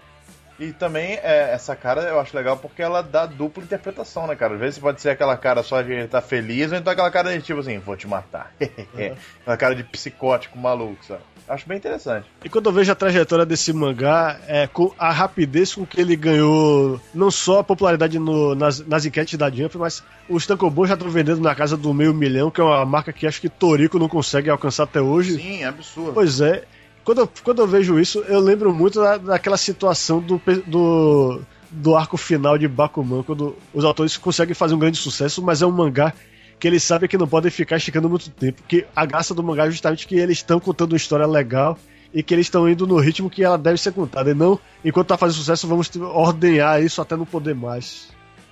E 0.61 0.71
também 0.73 1.13
é, 1.23 1.51
essa 1.51 1.75
cara 1.75 2.03
eu 2.03 2.19
acho 2.19 2.37
legal 2.37 2.55
porque 2.55 2.83
ela 2.83 3.01
dá 3.01 3.25
dupla 3.25 3.63
interpretação, 3.63 4.27
né, 4.27 4.35
cara? 4.35 4.53
Às 4.53 4.59
vezes 4.59 4.77
pode 4.77 5.01
ser 5.01 5.09
aquela 5.09 5.35
cara 5.35 5.63
só 5.63 5.81
de 5.81 5.91
ele 5.91 6.07
tá 6.07 6.21
feliz, 6.21 6.71
ou 6.71 6.77
então 6.77 6.93
aquela 6.93 7.09
cara 7.09 7.35
de 7.35 7.41
tipo 7.41 7.59
assim, 7.59 7.79
vou 7.79 7.97
te 7.97 8.07
matar. 8.07 8.53
Uhum. 8.61 9.15
aquela 9.41 9.57
cara 9.57 9.75
de 9.75 9.83
psicótico 9.83 10.59
maluco, 10.59 11.03
sabe? 11.03 11.21
Acho 11.47 11.67
bem 11.67 11.79
interessante. 11.79 12.27
E 12.45 12.47
quando 12.47 12.67
eu 12.67 12.71
vejo 12.71 12.91
a 12.91 12.95
trajetória 12.95 13.43
desse 13.43 13.73
mangá, 13.73 14.39
é, 14.47 14.67
com 14.67 14.93
a 14.99 15.11
rapidez 15.11 15.73
com 15.73 15.83
que 15.83 15.99
ele 15.99 16.15
ganhou 16.15 17.01
não 17.11 17.31
só 17.31 17.59
a 17.59 17.63
popularidade 17.63 18.19
no, 18.19 18.53
nas, 18.53 18.85
nas 18.85 19.03
enquetes 19.03 19.39
da 19.39 19.49
Jump, 19.49 19.79
mas 19.79 20.03
os 20.29 20.45
Tankobon 20.45 20.85
já 20.85 20.93
estão 20.93 21.09
vendendo 21.09 21.41
na 21.41 21.55
casa 21.55 21.75
do 21.75 21.91
meio 21.91 22.13
milhão, 22.13 22.51
que 22.51 22.61
é 22.61 22.63
uma 22.63 22.85
marca 22.85 23.11
que 23.11 23.25
acho 23.25 23.41
que 23.41 23.49
Toriko 23.49 23.97
não 23.97 24.07
consegue 24.07 24.49
alcançar 24.49 24.83
até 24.83 25.01
hoje. 25.01 25.37
Sim, 25.37 25.63
é 25.63 25.65
absurdo. 25.65 26.13
Pois 26.13 26.39
é. 26.39 26.63
Quando 27.03 27.21
eu, 27.21 27.29
quando 27.43 27.61
eu 27.61 27.67
vejo 27.67 27.99
isso, 27.99 28.19
eu 28.27 28.39
lembro 28.39 28.73
muito 28.73 28.99
da, 28.99 29.17
daquela 29.17 29.57
situação 29.57 30.19
do, 30.19 30.41
do, 30.67 31.41
do 31.69 31.95
arco 31.95 32.17
final 32.17 32.57
de 32.57 32.67
Bakuman, 32.67 33.23
quando 33.23 33.55
os 33.73 33.83
autores 33.83 34.17
conseguem 34.17 34.53
fazer 34.53 34.75
um 34.75 34.79
grande 34.79 34.97
sucesso, 34.97 35.41
mas 35.41 35.61
é 35.61 35.65
um 35.65 35.71
mangá 35.71 36.13
que 36.59 36.67
eles 36.67 36.83
sabem 36.83 37.09
que 37.09 37.17
não 37.17 37.27
podem 37.27 37.49
ficar 37.49 37.77
esticando 37.77 38.07
muito 38.07 38.29
tempo. 38.29 38.61
Que 38.67 38.85
a 38.95 39.03
graça 39.03 39.33
do 39.33 39.41
mangá 39.41 39.65
é 39.65 39.71
justamente 39.71 40.07
que 40.07 40.15
eles 40.15 40.37
estão 40.37 40.59
contando 40.59 40.91
uma 40.91 40.97
história 40.97 41.25
legal 41.25 41.75
e 42.13 42.21
que 42.21 42.35
eles 42.35 42.45
estão 42.45 42.69
indo 42.69 42.85
no 42.85 42.99
ritmo 42.99 43.31
que 43.31 43.43
ela 43.43 43.57
deve 43.57 43.79
ser 43.79 43.93
contada. 43.93 44.29
E 44.29 44.33
não, 44.35 44.59
enquanto 44.85 45.07
tá 45.07 45.17
fazendo 45.17 45.39
sucesso, 45.39 45.67
vamos 45.67 45.89
ordenhar 45.95 46.81
isso 46.83 47.01
até 47.01 47.15
não 47.15 47.25
poder 47.25 47.55
mais. 47.55 48.09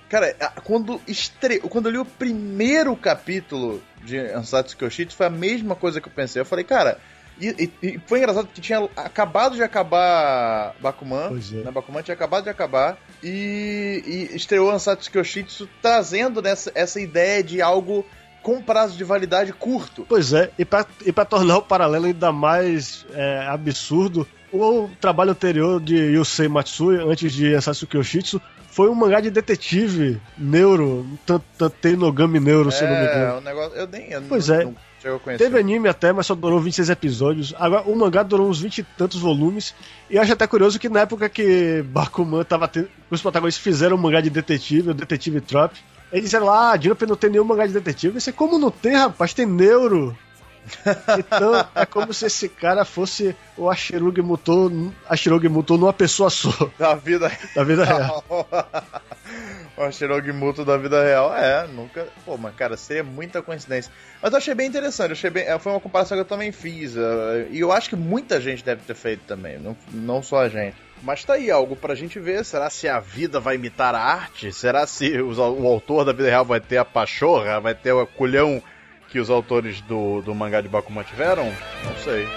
Cara, 0.08 0.34
quando, 0.64 1.00
estre... 1.06 1.60
quando 1.60 1.86
eu 1.86 1.92
li 1.92 1.98
o 1.98 2.04
primeiro 2.04 2.96
capítulo 2.96 3.80
de 4.04 4.18
Ansatsu 4.18 4.76
Kyoshitsu, 4.76 5.16
foi 5.16 5.26
a 5.26 5.30
mesma 5.30 5.76
coisa 5.76 6.00
que 6.00 6.08
eu 6.08 6.12
pensei. 6.12 6.42
Eu 6.42 6.46
falei, 6.46 6.64
cara, 6.64 6.98
e, 7.40 7.70
e, 7.82 7.86
e, 7.86 8.00
foi 8.06 8.18
engraçado 8.18 8.48
que 8.48 8.60
tinha 8.60 8.88
acabado 8.96 9.56
de 9.56 9.62
acabar 9.62 10.74
Bakuman. 10.80 11.28
Pois 11.28 11.52
é. 11.52 11.56
Né? 11.56 11.70
Bakuman 11.70 12.02
tinha 12.02 12.14
acabado 12.14 12.44
de 12.44 12.50
acabar. 12.50 12.98
E, 13.22 14.28
e 14.32 14.36
estreou 14.36 14.70
Ansatsu 14.70 15.10
Kyoshitsu 15.10 15.68
trazendo 15.80 16.42
nessa, 16.42 16.70
essa 16.74 17.00
ideia 17.00 17.42
de 17.42 17.62
algo 17.62 18.04
com 18.42 18.62
prazo 18.62 18.96
de 18.96 19.04
validade 19.04 19.52
curto. 19.52 20.06
Pois 20.08 20.32
é, 20.32 20.50
e 20.58 20.64
para 20.64 20.86
e 21.04 21.12
pra 21.12 21.24
tornar 21.24 21.58
o 21.58 21.62
paralelo 21.62 22.06
ainda 22.06 22.32
mais 22.32 23.04
é, 23.12 23.46
absurdo, 23.48 24.26
o 24.52 24.88
trabalho 25.00 25.32
anterior 25.32 25.80
de 25.80 25.96
Yusei 25.96 26.48
Matsui, 26.48 26.96
antes 26.96 27.32
de 27.32 27.54
Ansatsu 27.54 27.86
Kyoshitsu, 27.86 28.40
foi 28.70 28.88
um 28.88 28.94
mangá 28.94 29.20
de 29.20 29.30
detetive 29.30 30.20
neuro, 30.38 31.06
Tantenogami 31.58 32.40
Neuro, 32.40 32.70
se 32.70 32.82
eu 32.82 32.88
não 32.88 32.96
me 32.96 33.02
É, 33.04 33.16
engano. 33.16 33.38
o 33.38 33.40
negócio. 33.40 33.76
Eu 33.76 33.86
nem. 33.86 34.10
Eu 34.10 34.22
Pois 34.28 34.48
não, 34.48 34.54
é. 34.54 34.64
Não 34.64 34.89
chegou 35.00 35.16
a 35.16 35.20
conhecer. 35.20 35.44
Teve 35.44 35.58
anime 35.58 35.88
até, 35.88 36.12
mas 36.12 36.26
só 36.26 36.34
durou 36.34 36.60
26 36.60 36.90
episódios. 36.90 37.54
Agora, 37.58 37.82
o 37.82 37.96
mangá 37.96 38.22
durou 38.22 38.48
uns 38.48 38.60
20 38.60 38.78
e 38.78 38.82
tantos 38.82 39.20
volumes. 39.20 39.74
E 40.08 40.16
eu 40.16 40.22
acho 40.22 40.32
até 40.32 40.46
curioso 40.46 40.78
que 40.78 40.88
na 40.88 41.00
época 41.00 41.28
que 41.28 41.82
Bakuman 41.88 42.44
tava 42.44 42.68
tendo. 42.68 42.88
Os 43.10 43.22
protagonistas 43.22 43.62
fizeram 43.62 43.96
um 43.96 44.00
mangá 44.00 44.20
de 44.20 44.30
detetive, 44.30 44.90
o 44.90 44.94
Detetive 44.94 45.40
Trop. 45.40 45.74
Eles 46.12 46.24
disseram 46.24 46.46
lá, 46.46 46.72
ah, 46.72 46.80
Jump 46.80 47.06
não 47.06 47.16
tem 47.16 47.30
nenhum 47.30 47.44
mangá 47.44 47.66
de 47.66 47.72
detetive. 47.72 48.14
Eu 48.14 48.18
disse, 48.18 48.32
como 48.32 48.58
não 48.58 48.70
tem, 48.70 48.94
rapaz? 48.94 49.32
Tem 49.34 49.46
neuro. 49.46 50.16
Então, 51.18 51.66
é 51.74 51.86
como 51.86 52.12
se 52.12 52.26
esse 52.26 52.48
cara 52.48 52.84
fosse 52.84 53.34
o 53.56 53.70
Ashirugi 53.70 54.20
Mutou, 54.20 54.70
Ashirugi 55.08 55.48
Mutou 55.48 55.78
numa 55.78 55.92
pessoa 55.92 56.28
só, 56.28 56.50
Da 56.78 56.94
vida 56.94 57.32
da 57.54 57.64
vida 57.64 57.84
real. 57.84 58.24
o 59.88 59.92
Shirogi 59.92 60.32
Muto 60.32 60.64
da 60.64 60.76
vida 60.76 61.02
real. 61.02 61.34
É, 61.34 61.66
nunca. 61.66 62.06
Pô, 62.24 62.36
mas 62.36 62.54
cara, 62.54 62.76
seria 62.76 63.02
muita 63.04 63.40
coincidência. 63.42 63.92
Mas 64.22 64.32
eu 64.32 64.38
achei 64.38 64.54
bem 64.54 64.66
interessante. 64.68 65.12
Achei 65.12 65.30
bem... 65.30 65.44
Foi 65.58 65.72
uma 65.72 65.80
comparação 65.80 66.16
que 66.16 66.20
eu 66.22 66.26
também 66.26 66.52
fiz. 66.52 66.96
eh, 66.96 67.46
E 67.50 67.60
eu 67.60 67.72
acho 67.72 67.88
que 67.88 67.96
muita 67.96 68.40
gente 68.40 68.64
deve 68.64 68.82
ter 68.82 68.94
feito 68.94 69.22
também. 69.26 69.58
Não, 69.58 69.76
não 69.92 70.22
só 70.22 70.40
a 70.42 70.48
gente. 70.48 70.76
Mas 71.02 71.24
tá 71.24 71.34
aí 71.34 71.50
algo 71.50 71.74
pra 71.74 71.94
gente 71.94 72.18
ver. 72.20 72.44
Será 72.44 72.68
se 72.68 72.86
a 72.88 73.00
vida 73.00 73.40
vai 73.40 73.54
imitar 73.54 73.94
a 73.94 74.00
arte? 74.00 74.52
Será 74.52 74.86
se 74.86 75.18
o 75.20 75.66
autor 75.66 76.04
da 76.04 76.12
vida 76.12 76.28
real 76.28 76.44
vai 76.44 76.60
ter 76.60 76.76
a 76.76 76.84
pachorra? 76.84 77.58
Vai 77.60 77.74
ter 77.74 77.92
o 77.92 78.06
culhão 78.06 78.62
que 79.08 79.18
os 79.18 79.30
autores 79.30 79.80
do, 79.80 80.20
do 80.22 80.34
mangá 80.34 80.60
de 80.60 80.68
Bakuman 80.68 81.02
tiveram? 81.02 81.46
Não 81.84 81.96
sei. 82.04 82.28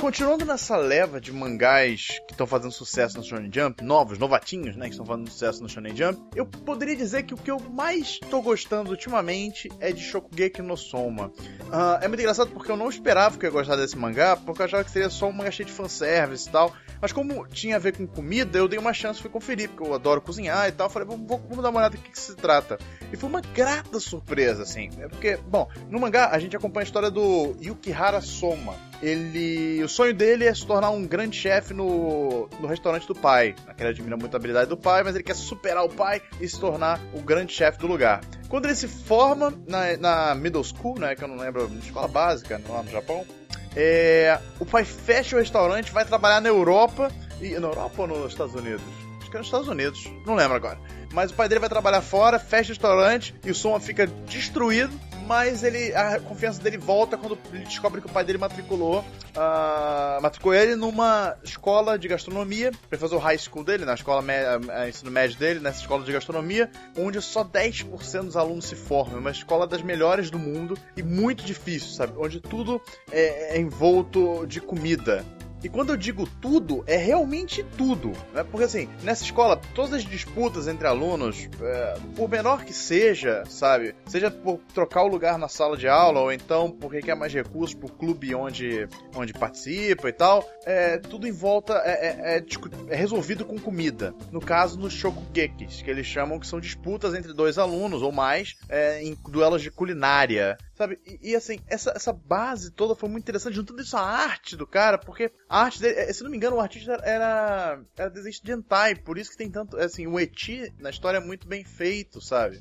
Continuando 0.00 0.46
nessa 0.46 0.78
leva 0.78 1.20
de 1.20 1.30
mangás 1.30 2.06
que 2.26 2.32
estão 2.32 2.46
fazendo 2.46 2.72
sucesso 2.72 3.18
no 3.18 3.22
Shonen 3.22 3.50
Jump, 3.52 3.84
novos, 3.84 4.18
novatinhos, 4.18 4.74
né, 4.74 4.86
que 4.86 4.92
estão 4.92 5.04
fazendo 5.04 5.28
sucesso 5.28 5.62
no 5.62 5.68
Shonen 5.68 5.94
Jump, 5.94 6.18
eu 6.34 6.46
poderia 6.46 6.96
dizer 6.96 7.24
que 7.24 7.34
o 7.34 7.36
que 7.36 7.50
eu 7.50 7.60
mais 7.60 8.18
tô 8.30 8.40
gostando 8.40 8.92
ultimamente 8.92 9.70
é 9.78 9.92
de 9.92 10.00
Shokugeki 10.00 10.62
no 10.62 10.74
Soma. 10.74 11.30
Ah, 11.70 11.98
é 12.00 12.08
muito 12.08 12.20
engraçado 12.20 12.50
porque 12.50 12.72
eu 12.72 12.78
não 12.78 12.88
esperava 12.88 13.36
que 13.36 13.44
eu 13.44 13.50
ia 13.50 13.52
gostar 13.52 13.76
desse 13.76 13.94
mangá, 13.98 14.38
porque 14.38 14.62
eu 14.62 14.66
achava 14.66 14.82
que 14.84 14.90
seria 14.90 15.10
só 15.10 15.28
um 15.28 15.32
mangá 15.32 15.50
cheio 15.50 15.66
de 15.66 15.72
fanservice 15.74 16.48
e 16.48 16.52
tal. 16.52 16.74
Mas 16.98 17.12
como 17.12 17.46
tinha 17.48 17.76
a 17.76 17.78
ver 17.78 17.94
com 17.94 18.06
comida, 18.06 18.58
eu 18.58 18.68
dei 18.68 18.78
uma 18.78 18.94
chance, 18.94 19.20
fui 19.20 19.30
conferir, 19.30 19.68
porque 19.68 19.86
eu 19.86 19.94
adoro 19.94 20.22
cozinhar 20.22 20.66
e 20.66 20.72
tal. 20.72 20.88
Falei, 20.88 21.08
vamos, 21.08 21.28
vamos 21.28 21.46
vamos 21.46 21.62
dar 21.62 21.68
uma 21.68 21.80
olhada 21.80 21.96
do 21.96 22.02
que, 22.02 22.10
que 22.10 22.18
se 22.18 22.34
trata. 22.36 22.78
E 23.12 23.16
foi 23.18 23.28
uma 23.28 23.42
grata 23.42 24.00
surpresa, 24.00 24.62
assim. 24.62 24.88
É 24.98 25.08
porque, 25.08 25.36
bom, 25.36 25.68
no 25.90 26.00
mangá 26.00 26.30
a 26.30 26.38
gente 26.38 26.56
acompanha 26.56 26.84
a 26.84 26.86
história 26.86 27.10
do 27.10 27.54
Yukihara 27.60 28.22
Soma. 28.22 28.89
Ele. 29.02 29.82
O 29.82 29.88
sonho 29.88 30.12
dele 30.12 30.46
é 30.46 30.54
se 30.54 30.66
tornar 30.66 30.90
um 30.90 31.06
grande 31.06 31.36
chefe 31.36 31.72
no, 31.72 32.48
no 32.60 32.66
restaurante 32.66 33.06
do 33.06 33.14
pai. 33.14 33.54
Ele 33.78 33.88
admira 33.88 34.16
muito 34.16 34.34
a 34.34 34.36
habilidade 34.36 34.68
do 34.68 34.76
pai, 34.76 35.02
mas 35.02 35.14
ele 35.14 35.24
quer 35.24 35.34
superar 35.34 35.84
o 35.84 35.88
pai 35.88 36.22
e 36.40 36.48
se 36.48 36.58
tornar 36.60 37.00
o 37.14 37.20
grande 37.20 37.52
chefe 37.52 37.78
do 37.78 37.86
lugar. 37.86 38.20
Quando 38.48 38.66
ele 38.66 38.74
se 38.74 38.88
forma 38.88 39.52
na, 39.66 39.96
na 39.96 40.34
middle 40.34 40.64
school, 40.64 40.98
né? 40.98 41.14
Que 41.14 41.24
eu 41.24 41.28
não 41.28 41.36
lembro, 41.36 41.70
escola 41.82 42.08
básica, 42.08 42.60
lá 42.68 42.82
no 42.82 42.90
Japão. 42.90 43.24
É, 43.74 44.38
o 44.58 44.66
pai 44.66 44.84
fecha 44.84 45.36
o 45.36 45.38
restaurante, 45.38 45.92
vai 45.92 46.04
trabalhar 46.04 46.40
na 46.40 46.48
Europa. 46.48 47.10
E, 47.40 47.50
na 47.58 47.68
Europa 47.68 48.02
ou 48.02 48.08
nos 48.08 48.32
Estados 48.32 48.54
Unidos? 48.54 48.82
Acho 49.20 49.30
que 49.30 49.36
é 49.36 49.38
nos 49.38 49.46
Estados 49.46 49.68
Unidos, 49.68 50.10
não 50.26 50.34
lembro 50.34 50.56
agora. 50.56 50.78
Mas 51.12 51.30
o 51.30 51.34
pai 51.34 51.48
dele 51.48 51.60
vai 51.60 51.68
trabalhar 51.68 52.02
fora, 52.02 52.38
fecha 52.38 52.70
o 52.70 52.74
restaurante 52.74 53.34
e 53.44 53.50
o 53.50 53.54
Soma 53.54 53.80
fica 53.80 54.06
destruído. 54.06 54.92
Mas 55.30 55.62
ele, 55.62 55.94
a 55.94 56.18
confiança 56.18 56.60
dele 56.60 56.76
volta 56.76 57.16
quando 57.16 57.38
ele 57.52 57.62
descobre 57.62 58.00
que 58.00 58.08
o 58.08 58.10
pai 58.10 58.24
dele 58.24 58.36
matriculou, 58.36 59.04
ah, 59.36 60.18
matriculou 60.20 60.56
ele 60.56 60.74
numa 60.74 61.36
escola 61.44 61.96
de 61.96 62.08
gastronomia, 62.08 62.72
pra 62.88 62.98
fazer 62.98 63.14
o 63.14 63.18
high 63.18 63.38
school 63.38 63.62
dele, 63.62 63.84
na 63.84 63.94
escola 63.94 64.24
ah, 64.72 64.88
ensino 64.88 65.08
médio 65.08 65.38
dele, 65.38 65.60
nessa 65.60 65.82
escola 65.82 66.02
de 66.04 66.10
gastronomia, 66.10 66.68
onde 66.98 67.22
só 67.22 67.44
10% 67.44 68.24
dos 68.24 68.36
alunos 68.36 68.64
se 68.64 68.74
formam. 68.74 69.18
É 69.18 69.20
uma 69.20 69.30
escola 69.30 69.68
das 69.68 69.82
melhores 69.82 70.32
do 70.32 70.38
mundo 70.38 70.76
e 70.96 71.02
muito 71.04 71.44
difícil, 71.44 71.90
sabe? 71.90 72.14
Onde 72.18 72.40
tudo 72.40 72.82
é, 73.12 73.56
é 73.56 73.60
envolto 73.60 74.44
de 74.48 74.60
comida. 74.60 75.24
E 75.62 75.68
quando 75.68 75.90
eu 75.90 75.96
digo 75.96 76.26
tudo, 76.40 76.82
é 76.86 76.96
realmente 76.96 77.62
tudo. 77.76 78.12
Né? 78.32 78.44
Porque 78.44 78.64
assim, 78.64 78.88
nessa 79.02 79.24
escola, 79.24 79.60
todas 79.74 79.92
as 79.94 80.04
disputas 80.04 80.66
entre 80.68 80.86
alunos, 80.86 81.48
é, 81.60 81.94
por 82.16 82.28
menor 82.28 82.64
que 82.64 82.72
seja, 82.72 83.44
sabe? 83.48 83.94
Seja 84.06 84.30
por 84.30 84.58
trocar 84.74 85.02
o 85.02 85.08
lugar 85.08 85.38
na 85.38 85.48
sala 85.48 85.76
de 85.76 85.88
aula, 85.88 86.20
ou 86.20 86.32
então 86.32 86.70
porque 86.70 87.00
quer 87.02 87.14
mais 87.14 87.32
recursos 87.32 87.74
pro 87.74 87.92
clube 87.92 88.34
onde, 88.34 88.88
onde 89.14 89.32
participa 89.32 90.08
e 90.08 90.12
tal, 90.12 90.48
é, 90.64 90.98
tudo 90.98 91.26
em 91.26 91.32
volta 91.32 91.74
é, 91.84 92.06
é- 92.06 92.36
é 92.36 92.44
é 92.88 92.96
resolvido 92.96 93.44
com 93.44 93.58
comida. 93.58 94.14
No 94.30 94.40
caso, 94.40 94.78
nos 94.78 94.92
shokugekis, 94.92 95.82
que 95.82 95.90
eles 95.90 96.06
chamam 96.06 96.38
que 96.38 96.46
são 96.46 96.60
disputas 96.60 97.14
entre 97.14 97.32
dois 97.32 97.58
alunos 97.58 98.02
ou 98.02 98.12
mais 98.12 98.56
é, 98.68 99.02
em 99.02 99.16
duelos 99.28 99.62
de 99.62 99.70
culinária. 99.70 100.56
Sabe? 100.74 100.98
E, 101.06 101.32
e, 101.32 101.36
assim, 101.36 101.58
essa, 101.66 101.92
essa 101.94 102.12
base 102.12 102.70
toda 102.70 102.94
foi 102.94 103.08
muito 103.08 103.24
interessante, 103.24 103.54
juntando 103.54 103.82
isso 103.82 103.96
à 103.96 104.00
arte 104.00 104.56
do 104.56 104.66
cara, 104.66 104.96
porque 104.96 105.30
a 105.50 105.64
arte 105.64 105.80
dele, 105.80 105.96
eh, 105.96 106.12
se 106.12 106.22
não 106.22 106.30
me 106.30 106.36
engano, 106.36 106.56
o 106.56 106.60
artista 106.60 106.92
era, 107.02 107.80
era 107.98 108.08
desenhista 108.08 108.46
de 108.46 108.52
hentai, 108.52 108.94
por 108.94 109.18
isso 109.18 109.32
que 109.32 109.36
tem 109.36 109.50
tanto, 109.50 109.76
assim, 109.76 110.06
o 110.06 110.18
eti 110.20 110.72
na 110.78 110.90
história 110.90 111.18
é 111.18 111.20
muito 111.20 111.48
bem 111.48 111.64
feito, 111.64 112.20
sabe? 112.20 112.60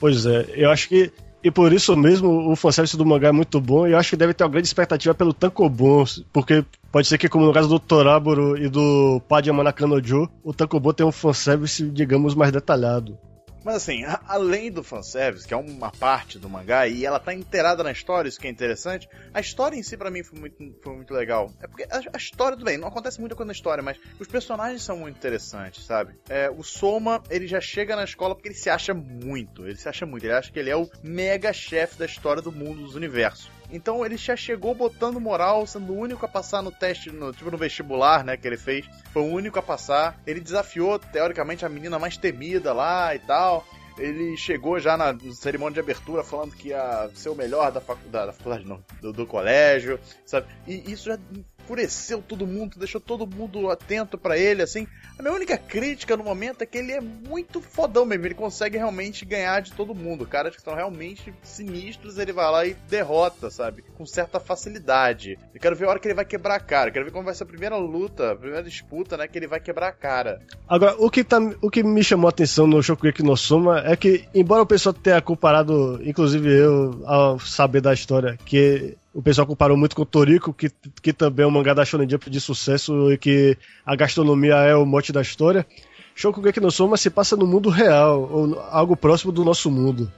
Pois 0.00 0.24
é, 0.24 0.46
eu 0.56 0.70
acho 0.70 0.88
que. 0.88 1.12
E 1.44 1.50
por 1.50 1.72
isso 1.72 1.94
mesmo 1.96 2.50
o 2.50 2.56
fanservice 2.56 2.96
do 2.96 3.04
mangá 3.04 3.28
é 3.28 3.32
muito 3.32 3.60
bom. 3.60 3.86
E 3.86 3.92
eu 3.92 3.98
acho 3.98 4.10
que 4.10 4.16
deve 4.16 4.32
ter 4.32 4.44
uma 4.44 4.50
grande 4.50 4.68
expectativa 4.68 5.12
pelo 5.12 5.34
Tankobon. 5.34 6.04
Porque 6.32 6.64
pode 6.90 7.08
ser 7.08 7.18
que, 7.18 7.28
como 7.28 7.44
no 7.44 7.52
caso 7.52 7.68
do 7.68 7.80
Toraburo 7.80 8.56
e 8.56 8.68
do 8.68 9.20
Padma 9.28 9.64
Nakanojo, 9.64 10.30
o 10.44 10.54
Tankobon 10.54 10.92
tem 10.92 11.04
um 11.04 11.10
fanservice, 11.10 11.90
digamos, 11.90 12.36
mais 12.36 12.52
detalhado. 12.52 13.18
Mas 13.64 13.76
assim, 13.76 14.04
a- 14.04 14.20
além 14.26 14.70
do 14.70 14.82
fanservice, 14.82 15.46
que 15.46 15.54
é 15.54 15.56
uma 15.56 15.90
parte 15.90 16.38
do 16.38 16.48
mangá, 16.48 16.86
e 16.88 17.04
ela 17.06 17.18
tá 17.20 17.32
inteirada 17.32 17.82
na 17.84 17.92
história, 17.92 18.28
isso 18.28 18.40
que 18.40 18.46
é 18.46 18.50
interessante, 18.50 19.08
a 19.32 19.40
história 19.40 19.76
em 19.76 19.82
si 19.82 19.96
pra 19.96 20.10
mim 20.10 20.22
foi 20.22 20.38
muito, 20.38 20.74
foi 20.82 20.96
muito 20.96 21.14
legal. 21.14 21.52
É 21.62 21.66
porque 21.66 21.84
a, 21.90 22.00
a 22.12 22.16
história, 22.16 22.56
tudo 22.56 22.66
bem, 22.66 22.76
não 22.78 22.88
acontece 22.88 23.20
muita 23.20 23.34
coisa 23.36 23.46
na 23.46 23.52
história, 23.52 23.82
mas 23.82 23.96
os 24.18 24.26
personagens 24.26 24.82
são 24.82 24.96
muito 24.96 25.16
interessantes, 25.16 25.84
sabe? 25.84 26.14
É, 26.28 26.50
o 26.50 26.62
Soma, 26.62 27.22
ele 27.30 27.46
já 27.46 27.60
chega 27.60 27.94
na 27.94 28.04
escola 28.04 28.34
porque 28.34 28.48
ele 28.48 28.54
se 28.56 28.68
acha 28.70 28.92
muito, 28.92 29.66
ele 29.66 29.76
se 29.76 29.88
acha 29.88 30.04
muito, 30.04 30.24
ele 30.24 30.32
acha 30.32 30.50
que 30.50 30.58
ele 30.58 30.70
é 30.70 30.76
o 30.76 30.88
mega 31.02 31.52
chefe 31.52 31.96
da 31.98 32.06
história 32.06 32.42
do 32.42 32.50
mundo, 32.52 32.82
dos 32.82 32.94
universos. 32.94 33.50
Então 33.72 34.04
ele 34.04 34.16
já 34.16 34.36
chegou 34.36 34.74
botando 34.74 35.18
moral, 35.18 35.66
sendo 35.66 35.92
o 35.92 35.98
único 35.98 36.24
a 36.24 36.28
passar 36.28 36.62
no 36.62 36.70
teste, 36.70 37.10
no, 37.10 37.32
tipo 37.32 37.50
no 37.50 37.56
vestibular, 37.56 38.22
né, 38.22 38.36
que 38.36 38.46
ele 38.46 38.58
fez. 38.58 38.86
Foi 39.12 39.22
o 39.22 39.32
único 39.32 39.58
a 39.58 39.62
passar. 39.62 40.20
Ele 40.26 40.40
desafiou, 40.40 40.98
teoricamente, 40.98 41.64
a 41.64 41.68
menina 41.68 41.98
mais 41.98 42.16
temida 42.16 42.72
lá 42.72 43.14
e 43.14 43.18
tal. 43.18 43.66
Ele 43.98 44.36
chegou 44.36 44.78
já 44.80 44.96
na 44.96 45.16
cerimônia 45.34 45.74
de 45.74 45.80
abertura 45.80 46.24
falando 46.24 46.54
que 46.54 46.68
ia 46.68 47.10
ser 47.14 47.28
o 47.28 47.34
melhor 47.34 47.70
da 47.70 47.80
faculdade, 47.80 48.26
da 48.26 48.32
faculdade 48.32 48.66
não, 48.66 48.82
do, 49.00 49.12
do 49.12 49.26
colégio, 49.26 50.00
sabe? 50.24 50.46
E 50.66 50.90
isso 50.90 51.04
já 51.04 51.18
enfureceu 51.62 52.22
todo 52.26 52.46
mundo, 52.46 52.78
deixou 52.78 53.00
todo 53.00 53.26
mundo 53.26 53.70
atento 53.70 54.18
pra 54.18 54.36
ele, 54.36 54.62
assim. 54.62 54.86
A 55.18 55.22
minha 55.22 55.34
única 55.34 55.56
crítica 55.56 56.16
no 56.16 56.24
momento 56.24 56.62
é 56.62 56.66
que 56.66 56.78
ele 56.78 56.92
é 56.92 57.00
muito 57.00 57.60
fodão 57.60 58.04
mesmo, 58.04 58.26
ele 58.26 58.34
consegue 58.34 58.76
realmente 58.76 59.24
ganhar 59.24 59.60
de 59.60 59.72
todo 59.72 59.94
mundo. 59.94 60.26
Caras 60.26 60.54
que 60.54 60.62
são 60.62 60.74
realmente 60.74 61.32
sinistros, 61.42 62.18
ele 62.18 62.32
vai 62.32 62.50
lá 62.50 62.66
e 62.66 62.74
derrota, 62.88 63.50
sabe? 63.50 63.82
Com 63.96 64.04
certa 64.04 64.40
facilidade. 64.40 65.38
Eu 65.54 65.60
quero 65.60 65.76
ver 65.76 65.86
a 65.86 65.90
hora 65.90 65.98
que 65.98 66.08
ele 66.08 66.14
vai 66.14 66.24
quebrar 66.24 66.56
a 66.56 66.60
cara, 66.60 66.88
eu 66.88 66.92
quero 66.92 67.04
ver 67.04 67.12
como 67.12 67.24
vai 67.24 67.34
ser 67.34 67.44
a 67.44 67.46
primeira 67.46 67.76
luta, 67.76 68.32
a 68.32 68.36
primeira 68.36 68.62
disputa, 68.62 69.16
né? 69.16 69.28
Que 69.28 69.38
ele 69.38 69.46
vai 69.46 69.60
quebrar 69.60 69.88
a 69.88 69.92
cara. 69.92 70.40
Agora, 70.68 70.96
o 70.98 71.10
que, 71.10 71.22
tá, 71.22 71.38
o 71.60 71.70
que 71.70 71.82
me 71.82 72.02
chamou 72.02 72.26
a 72.26 72.30
atenção 72.30 72.66
no 72.66 72.82
Shokugeki 72.82 73.22
no 73.22 73.36
Soma 73.36 73.82
é 73.86 73.96
que, 73.96 74.26
embora 74.34 74.62
o 74.62 74.66
pessoal 74.66 74.92
tenha 74.92 75.20
comparado, 75.20 76.00
inclusive 76.04 76.50
eu, 76.50 77.02
ao 77.06 77.38
saber 77.38 77.80
da 77.80 77.92
história, 77.92 78.36
que 78.44 78.96
o 79.14 79.22
pessoal 79.22 79.46
comparou 79.46 79.76
muito 79.76 79.94
com 79.94 80.02
o 80.02 80.06
Toriko, 80.06 80.52
que, 80.52 80.70
que 81.02 81.12
também 81.12 81.44
é 81.44 81.46
um 81.46 81.50
mangá 81.50 81.74
da 81.74 81.84
Shonen 81.84 82.08
Jump 82.08 82.30
de 82.30 82.40
sucesso 82.40 83.12
e 83.12 83.18
que 83.18 83.56
a 83.84 83.94
gastronomia 83.94 84.54
é 84.54 84.74
o 84.74 84.86
mote 84.86 85.12
da 85.12 85.20
história, 85.20 85.66
Shokugeki 86.14 86.60
no 86.60 86.70
Soma 86.70 86.96
se 86.96 87.10
passa 87.10 87.36
no 87.36 87.46
mundo 87.46 87.68
real, 87.70 88.28
ou 88.30 88.60
algo 88.70 88.96
próximo 88.96 89.32
do 89.32 89.44
nosso 89.44 89.70
mundo. 89.70 90.10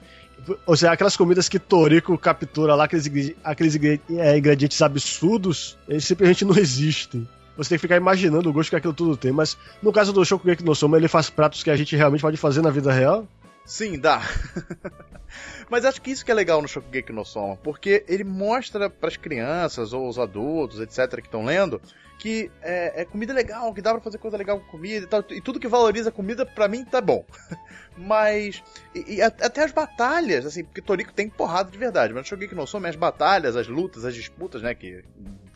Ou 0.65 0.75
seja, 0.75 0.91
aquelas 0.91 1.17
comidas 1.17 1.49
que 1.49 1.57
Toriko 1.57 2.17
captura 2.17 2.75
lá, 2.75 2.83
aqueles, 2.85 3.33
aqueles 3.43 3.75
é, 3.75 4.37
ingredientes 4.37 4.81
absurdos, 4.81 5.77
eles 5.87 6.05
simplesmente 6.05 6.45
não 6.45 6.57
existem. 6.57 7.27
Você 7.57 7.69
tem 7.69 7.77
que 7.77 7.81
ficar 7.81 7.95
imaginando 7.95 8.49
o 8.49 8.53
gosto 8.53 8.69
que 8.69 8.75
aquilo 8.75 8.93
tudo 8.93 9.15
tem. 9.15 9.31
Mas 9.31 9.57
no 9.81 9.91
caso 9.91 10.11
do 10.11 10.25
Shokugeki 10.25 10.63
no 10.63 10.75
Soma, 10.75 10.97
ele 10.97 11.07
faz 11.07 11.29
pratos 11.29 11.63
que 11.63 11.69
a 11.69 11.75
gente 11.75 11.95
realmente 11.95 12.21
pode 12.21 12.37
fazer 12.37 12.61
na 12.61 12.69
vida 12.69 12.91
real? 12.91 13.25
Sim, 13.65 13.97
dá. 13.97 14.21
Mas 15.69 15.85
acho 15.85 16.01
que 16.01 16.11
isso 16.11 16.23
que 16.23 16.31
é 16.31 16.33
legal 16.33 16.61
no 16.61 16.67
Shokugeki 16.67 17.11
no 17.11 17.25
Soma, 17.25 17.57
porque 17.57 18.03
ele 18.07 18.23
mostra 18.23 18.89
para 18.89 19.09
as 19.09 19.17
crianças 19.17 19.93
ou 19.93 20.07
os 20.07 20.19
adultos, 20.19 20.79
etc, 20.79 21.21
que 21.21 21.27
estão 21.27 21.43
lendo, 21.43 21.81
que 22.17 22.51
é, 22.61 23.01
é, 23.01 23.05
comida 23.05 23.33
legal, 23.33 23.73
que 23.73 23.81
dá 23.81 23.91
pra 23.91 24.01
fazer 24.01 24.17
coisa 24.17 24.37
legal 24.37 24.59
com 24.59 24.65
comida 24.65 25.05
e 25.05 25.07
tal. 25.07 25.23
E 25.29 25.41
tudo 25.41 25.59
que 25.59 25.67
valoriza 25.67 26.11
comida, 26.11 26.45
pra 26.45 26.67
mim, 26.67 26.85
tá 26.85 27.01
bom. 27.01 27.25
mas. 27.97 28.63
E, 28.93 29.15
e, 29.15 29.21
até 29.21 29.63
as 29.63 29.71
batalhas, 29.71 30.45
assim, 30.45 30.63
porque 30.63 30.81
Toriko 30.81 31.13
tem 31.13 31.29
porrada 31.29 31.69
de 31.69 31.77
verdade. 31.77 32.13
Mas 32.13 32.27
Shogeki 32.27 32.55
no 32.55 32.65
Soma, 32.65 32.87
as 32.87 32.95
batalhas, 32.95 33.55
as 33.55 33.67
lutas, 33.67 34.05
as 34.05 34.15
disputas, 34.15 34.61
né? 34.61 34.73
Que 34.73 35.03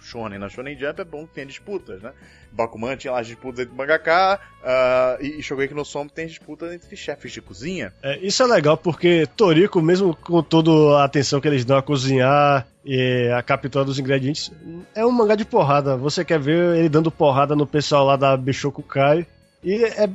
Shonen 0.02 0.40
na 0.40 0.50
Shonen 0.50 0.78
Jump 0.78 1.02
é 1.02 1.04
bom 1.04 1.26
que 1.28 1.34
tem 1.34 1.46
disputas, 1.46 2.02
né? 2.02 2.12
Bakuman 2.52 2.96
tinha 2.96 3.14
lá 3.14 3.20
as 3.20 3.28
disputas 3.28 3.60
entre 3.60 3.76
mangaka, 3.76 4.40
uh, 4.62 5.24
e, 5.24 5.42
Shogeki 5.42 5.74
no 5.74 5.86
Soma 5.86 6.10
tem 6.10 6.28
disputas 6.28 6.74
entre 6.74 6.96
chefes 6.96 7.32
de 7.32 7.42
cozinha. 7.42 7.94
É, 8.02 8.18
isso 8.20 8.42
é 8.42 8.48
legal 8.48 8.78
porque 8.78 9.28
Toriko, 9.36 9.82
mesmo 9.82 10.16
com 10.16 10.42
toda 10.42 11.00
a 11.00 11.04
atenção 11.04 11.40
que 11.40 11.48
eles 11.48 11.66
dão 11.66 11.78
a 11.78 11.84
cozinhar 11.84 12.68
e 12.84 13.30
a 13.36 13.42
captura 13.44 13.86
dos 13.86 14.00
ingredientes, 14.00 14.52
é 14.96 15.06
um 15.06 15.12
mangá 15.12 15.36
de 15.36 15.46
porrada. 15.46 15.96
Você 15.98 16.26
quer 16.26 16.40
ver 16.40 16.78
ele 16.78 16.90
dando 16.90 17.12
porrada 17.12 17.56
no 17.56 17.68
pessoal 17.68 18.06
lá 18.06 18.16
da 18.16 18.36
Bishoku 18.36 18.82
Kai. 18.82 19.28
E 19.64 19.84
é, 19.84 20.10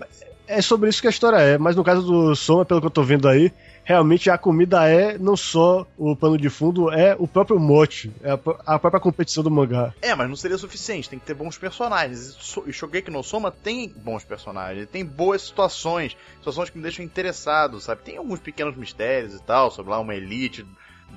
é 0.47 0.63
sobre 0.63 0.89
isso 0.89 1.01
que 1.01 1.07
a 1.07 1.11
história 1.11 1.37
é. 1.37 1.59
Mas 1.59 1.77
no 1.77 1.85
caso 1.85 2.03
do 2.03 2.35
Soma, 2.35 2.65
pelo 2.65 2.81
que 2.81 2.87
eu 2.87 2.91
tô 2.91 3.03
vendo 3.03 3.29
aí, 3.29 3.53
realmente 3.85 4.31
a 4.31 4.39
comida 4.39 4.89
é 4.89 5.19
não 5.19 5.37
só 5.37 5.87
o 5.97 6.17
pano 6.17 6.39
de 6.39 6.49
fundo, 6.49 6.91
é 6.91 7.15
o 7.19 7.29
próprio 7.29 7.61
mote, 7.61 8.13
é 8.23 8.33
a, 8.33 8.79
própria 8.79 9.01
competição 9.01 9.45
do 9.45 9.51
mangá. 9.51 9.95
É, 10.01 10.15
mas 10.15 10.29
não 10.29 10.37
seria 10.37 10.59
suficiente, 10.59 11.09
tem 11.09 11.19
que 11.19 11.27
ter 11.27 11.35
bons 11.35 11.59
personagens. 11.59 12.37
E 12.67 12.73
Shogeki 12.73 13.11
no 13.11 13.23
Soma 13.23 13.51
tem 13.51 13.89
bons 13.89 14.25
personagens, 14.25 14.89
tem 14.89 15.05
boas 15.05 15.43
situações, 15.43 16.17
situações 16.39 16.71
que 16.71 16.77
me 16.77 16.83
deixam 16.83 17.05
interessado, 17.05 17.81
sabe? 17.81 18.03
Tem 18.03 18.17
alguns 18.17 18.41
pequenos 18.41 18.77
mistérios 18.77 19.35
e 19.35 19.43
tal, 19.43 19.71
sobre 19.71 19.93
lá 19.93 20.01
uma 20.01 20.15
elite 20.15 20.67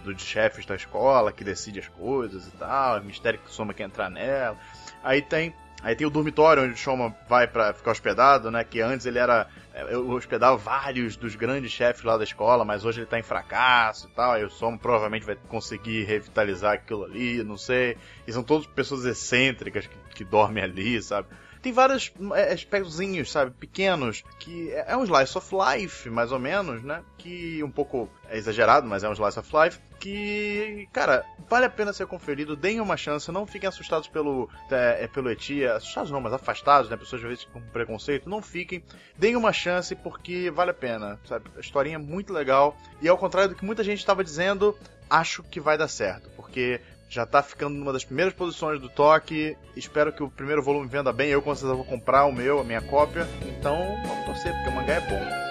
dos 0.03 0.22
chefes 0.22 0.65
da 0.65 0.76
escola 0.76 1.32
que 1.32 1.43
decide 1.43 1.80
as 1.80 1.88
coisas 1.88 2.47
e 2.47 2.51
tal, 2.51 3.01
mistério 3.03 3.39
que 3.39 3.51
Soma 3.51 3.74
quer 3.74 3.86
entrar 3.86 4.09
nela. 4.09 4.57
Aí 5.03 5.22
tem 5.22 5.53
Aí 5.84 5.95
tem 5.95 6.07
o 6.07 6.09
dormitório 6.09 6.63
onde 6.63 6.73
o 6.73 6.78
Shoma 6.78 7.15
vai 7.30 7.47
para 7.47 7.71
ficar 7.73 7.91
hospedado, 7.91 8.49
né? 8.49 8.63
Que 8.63 8.82
antes 8.82 9.05
ele 9.05 9.19
era. 9.19 9.47
É, 9.73 9.93
eu 9.93 10.09
hospedava 10.09 10.57
vários 10.57 11.15
dos 11.15 11.36
grandes 11.36 11.71
chefes 11.71 12.03
lá 12.03 12.17
da 12.17 12.23
escola, 12.23 12.65
mas 12.65 12.84
hoje 12.84 12.99
ele 12.99 13.05
tá 13.05 13.19
em 13.19 13.23
fracasso 13.23 14.07
e 14.07 14.15
tal. 14.15 14.32
Aí 14.32 14.43
o 14.43 14.49
Shoma 14.49 14.78
provavelmente 14.78 15.25
vai 15.25 15.38
conseguir 15.47 16.03
revitalizar 16.03 16.73
aquilo 16.73 17.05
ali, 17.05 17.43
não 17.43 17.57
sei. 17.57 17.95
E 18.28 18.34
são 18.34 18.43
todas 18.43 18.65
pessoas 18.67 19.05
excêntricas 19.05 19.86
que, 19.86 19.97
que 20.15 20.23
dormem 20.23 20.63
ali, 20.63 21.01
sabe? 21.01 21.28
Tem 21.62 21.72
vários 21.72 22.12
é, 22.36 22.53
aspectozinhos, 22.53 23.32
sabe, 23.32 23.51
pequenos, 23.51 24.24
que 24.39 24.72
é, 24.72 24.86
é 24.89 24.97
um 24.97 25.03
slice 25.03 25.38
of 25.38 25.55
life, 25.55 26.10
mais 26.10 26.32
ou 26.32 26.39
menos, 26.39 26.84
né? 26.84 27.03
Que 27.18 27.64
um 27.64 27.72
pouco 27.72 28.10
é 28.30 28.38
exagerado, 28.38 28.88
mas 28.88 29.03
é 29.03 29.10
um 29.10 29.14
slice 29.14 29.39
of 29.39 29.49
life, 29.55 29.80
que, 29.99 30.88
cara, 30.93 31.26
vale 31.49 31.66
a 31.66 31.70
pena 31.70 31.91
ser 31.91 32.08
conferido, 32.08 32.55
deem 32.55 32.80
uma 32.80 32.95
chance, 32.95 33.32
não 33.32 33.45
fiquem 33.45 33.68
assustados 33.68 34.08
pelo, 34.08 34.49
é, 34.70 35.03
é 35.03 35.08
pelo 35.08 35.30
Etia, 35.30 35.74
assustados 35.76 36.12
não, 36.12 36.22
mas 36.22 36.34
afastados, 36.34 36.89
né, 36.89 36.97
pessoas 36.97 37.22
às 37.22 37.28
vezes 37.28 37.45
com 37.45 37.60
preconceito, 37.60 38.30
não 38.30 38.41
fiquem, 38.41 38.84
deem 39.18 39.36
uma 39.36 39.51
chance 39.51 39.95
porque 39.95 40.51
vale 40.51 40.72
a 40.72 40.74
pena, 40.74 41.20
sabe, 41.26 41.49
a 41.55 41.60
historinha 41.60 41.95
é 41.95 41.99
muito 41.99 42.32
legal, 42.32 42.78
e 43.01 43.08
ao 43.08 43.18
contrário 43.18 43.49
do 43.49 43.55
que 43.55 43.66
muita 43.66 43.84
gente 43.84 43.99
estava 43.99 44.24
dizendo, 44.24 44.78
acho 45.10 45.43
que 45.43 45.60
vai 45.60 45.78
dar 45.78 45.88
certo, 45.88 46.30
porque 46.36 46.80
já 47.10 47.26
tá 47.26 47.41
ficando 47.41 47.76
numa 47.76 47.93
das 47.93 48.03
primeiras 48.03 48.34
posições 48.34 48.80
do 48.80 48.89
toque. 48.89 49.58
Espero 49.76 50.12
que 50.12 50.24
o 50.24 50.30
primeiro 50.30 50.64
volume 50.64 50.88
venda 50.88 51.14
bem. 51.14 51.30
Eu 51.30 51.41
com 51.41 51.53
certeza 51.53 51.76
vou 51.76 51.86
comprar 51.86 52.26
o 52.26 52.32
meu, 52.32 52.60
a 52.60 52.64
minha 52.64 52.82
cópia. 52.82 53.28
Então 53.41 53.78
vamos 54.05 54.26
torcer, 54.26 54.53
porque 54.53 54.70
o 54.70 54.76
mangá 54.76 54.95
é 54.95 55.01
bom. 55.01 55.47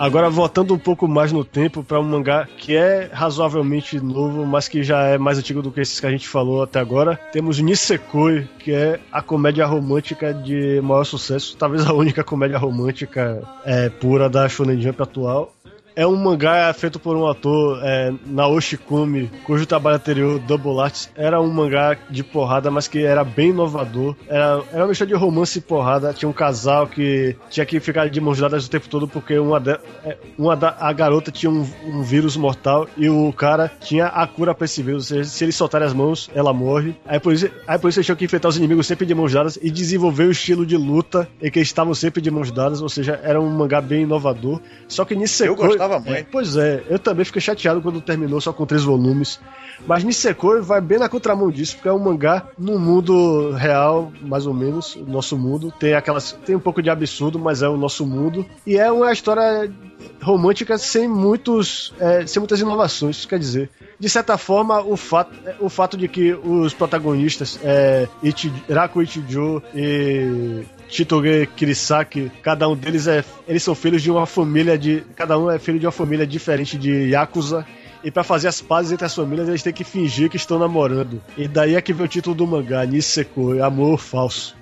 Agora, 0.00 0.30
voltando 0.30 0.72
um 0.72 0.78
pouco 0.78 1.06
mais 1.06 1.30
no 1.30 1.44
tempo 1.44 1.84
para 1.84 2.00
um 2.00 2.02
mangá 2.02 2.48
que 2.56 2.74
é 2.74 3.10
razoavelmente 3.12 4.00
novo, 4.00 4.46
mas 4.46 4.66
que 4.66 4.82
já 4.82 5.02
é 5.02 5.18
mais 5.18 5.38
antigo 5.38 5.60
do 5.60 5.70
que 5.70 5.78
esses 5.78 6.00
que 6.00 6.06
a 6.06 6.10
gente 6.10 6.26
falou 6.26 6.62
até 6.62 6.80
agora, 6.80 7.16
temos 7.30 7.60
Nisekoi, 7.60 8.48
que 8.60 8.72
é 8.72 8.98
a 9.12 9.20
comédia 9.20 9.66
romântica 9.66 10.32
de 10.32 10.80
maior 10.80 11.04
sucesso, 11.04 11.54
talvez 11.54 11.86
a 11.86 11.92
única 11.92 12.24
comédia 12.24 12.56
romântica 12.56 13.46
é, 13.62 13.90
pura 13.90 14.30
da 14.30 14.48
Shonen 14.48 14.80
Jump 14.80 15.02
atual 15.02 15.52
é 15.94 16.06
um 16.06 16.16
mangá 16.16 16.72
feito 16.72 16.98
por 16.98 17.16
um 17.16 17.26
ator, 17.26 17.80
é, 17.82 18.12
Naoshi 18.26 18.76
Kumi, 18.76 19.30
cujo 19.44 19.66
trabalho 19.66 19.96
anterior, 19.96 20.38
Double 20.40 20.80
Arts, 20.80 21.10
era 21.14 21.40
um 21.40 21.50
mangá 21.50 21.96
de 22.08 22.22
porrada, 22.22 22.70
mas 22.70 22.88
que 22.88 23.04
era 23.04 23.24
bem 23.24 23.50
inovador. 23.50 24.16
Era, 24.28 24.62
era 24.72 24.82
uma 24.82 24.88
mistura 24.88 25.08
de 25.08 25.14
romance 25.14 25.58
e 25.58 25.62
porrada. 25.62 26.12
Tinha 26.12 26.28
um 26.28 26.32
casal 26.32 26.86
que 26.86 27.36
tinha 27.48 27.66
que 27.66 27.80
ficar 27.80 28.08
de 28.08 28.20
mãos 28.20 28.38
dadas 28.38 28.66
o 28.66 28.70
tempo 28.70 28.88
todo 28.88 29.06
porque 29.08 29.38
uma, 29.38 29.60
de, 29.60 29.78
é, 30.04 30.16
uma 30.38 30.56
da, 30.56 30.76
a 30.78 30.92
garota 30.92 31.30
tinha 31.30 31.50
um, 31.50 31.66
um, 31.84 32.02
vírus 32.02 32.36
mortal 32.36 32.88
e 32.96 33.08
o 33.08 33.32
cara 33.32 33.70
tinha 33.80 34.06
a 34.06 34.26
cura 34.26 34.54
pra 34.54 34.64
esse 34.64 34.82
vírus. 34.82 35.10
Ou 35.10 35.16
seja, 35.18 35.28
se 35.28 35.44
ele 35.44 35.52
soltar 35.52 35.82
as 35.82 35.92
mãos, 35.92 36.30
ela 36.34 36.52
morre. 36.52 36.94
Aí 37.06 37.18
por 37.18 37.32
isso, 37.32 37.50
aí 37.66 37.78
por 37.78 37.88
isso 37.88 37.98
eles 37.98 38.06
tinham 38.06 38.16
que 38.16 38.24
enfrentar 38.24 38.48
os 38.48 38.56
inimigos 38.56 38.86
sempre 38.86 39.06
de 39.06 39.14
mãos 39.14 39.32
dadas 39.32 39.58
e 39.60 39.70
desenvolver 39.70 40.24
o 40.24 40.30
estilo 40.30 40.64
de 40.64 40.76
luta 40.76 41.28
em 41.42 41.50
que 41.50 41.58
eles 41.58 41.68
estavam 41.68 41.94
sempre 41.94 42.20
de 42.20 42.30
mãos 42.30 42.50
dadas. 42.50 42.80
Ou 42.80 42.88
seja, 42.88 43.20
era 43.22 43.40
um 43.40 43.50
mangá 43.50 43.80
bem 43.80 44.02
inovador. 44.02 44.60
Só 44.88 45.04
que 45.04 45.14
nisso 45.14 45.44
Eu 45.44 45.56
gostava 45.80 45.98
muito. 45.98 46.12
É, 46.12 46.22
pois 46.22 46.56
é, 46.56 46.84
eu 46.88 46.98
também 46.98 47.24
fiquei 47.24 47.40
chateado 47.40 47.80
quando 47.80 48.00
terminou 48.00 48.40
só 48.40 48.52
com 48.52 48.66
três 48.66 48.84
volumes. 48.84 49.40
Mas 49.86 50.04
Nisekoi 50.04 50.60
vai 50.60 50.80
bem 50.80 50.98
na 50.98 51.08
contramão 51.08 51.50
disso, 51.50 51.76
porque 51.76 51.88
é 51.88 51.92
um 51.92 51.98
mangá 51.98 52.46
no 52.58 52.78
mundo 52.78 53.52
real, 53.52 54.12
mais 54.20 54.46
ou 54.46 54.52
menos, 54.52 54.96
nosso 55.06 55.38
mundo. 55.38 55.72
Tem 55.78 55.94
aquelas. 55.94 56.32
Tem 56.44 56.54
um 56.54 56.60
pouco 56.60 56.82
de 56.82 56.90
absurdo, 56.90 57.38
mas 57.38 57.62
é 57.62 57.68
o 57.68 57.78
nosso 57.78 58.04
mundo. 58.04 58.44
E 58.66 58.76
é 58.76 58.92
uma 58.92 59.10
história 59.10 59.72
romântica 60.20 60.76
sem 60.76 61.08
muitos. 61.08 61.94
É, 61.98 62.26
sem 62.26 62.40
muitas 62.40 62.60
inovações, 62.60 63.24
quer 63.24 63.38
dizer. 63.38 63.70
De 63.98 64.08
certa 64.08 64.36
forma, 64.36 64.80
o 64.80 64.96
fato, 64.96 65.32
o 65.60 65.68
fato 65.68 65.96
de 65.96 66.08
que 66.08 66.32
os 66.32 66.74
protagonistas, 66.74 67.58
é, 67.62 68.06
Ichi, 68.22 68.52
Raku 68.68 69.02
Ichijo 69.02 69.62
e 69.74 70.64
Chitoge 70.90 71.46
Kirisaki, 71.54 72.32
cada 72.42 72.68
um 72.68 72.74
deles 72.74 73.06
é. 73.06 73.24
Eles 73.46 73.62
são 73.62 73.74
filhos 73.74 74.02
de 74.02 74.10
uma 74.10 74.26
família 74.26 74.76
de. 74.76 75.04
Cada 75.14 75.38
um 75.38 75.50
é 75.50 75.58
filho 75.58 75.69
de 75.78 75.86
uma 75.86 75.92
família 75.92 76.26
diferente 76.26 76.76
de 76.76 77.10
Yakuza. 77.10 77.66
E 78.02 78.10
para 78.10 78.24
fazer 78.24 78.48
as 78.48 78.60
pazes 78.60 78.92
entre 78.92 79.04
as 79.04 79.14
famílias, 79.14 79.48
eles 79.48 79.62
têm 79.62 79.72
que 79.72 79.84
fingir 79.84 80.30
que 80.30 80.36
estão 80.36 80.58
namorando. 80.58 81.22
E 81.36 81.46
daí 81.46 81.74
é 81.74 81.80
que 81.82 81.92
vem 81.92 82.06
o 82.06 82.08
título 82.08 82.34
do 82.34 82.46
mangá, 82.46 82.84
Niseko, 82.84 83.62
Amor 83.62 83.98
Falso. 83.98 84.59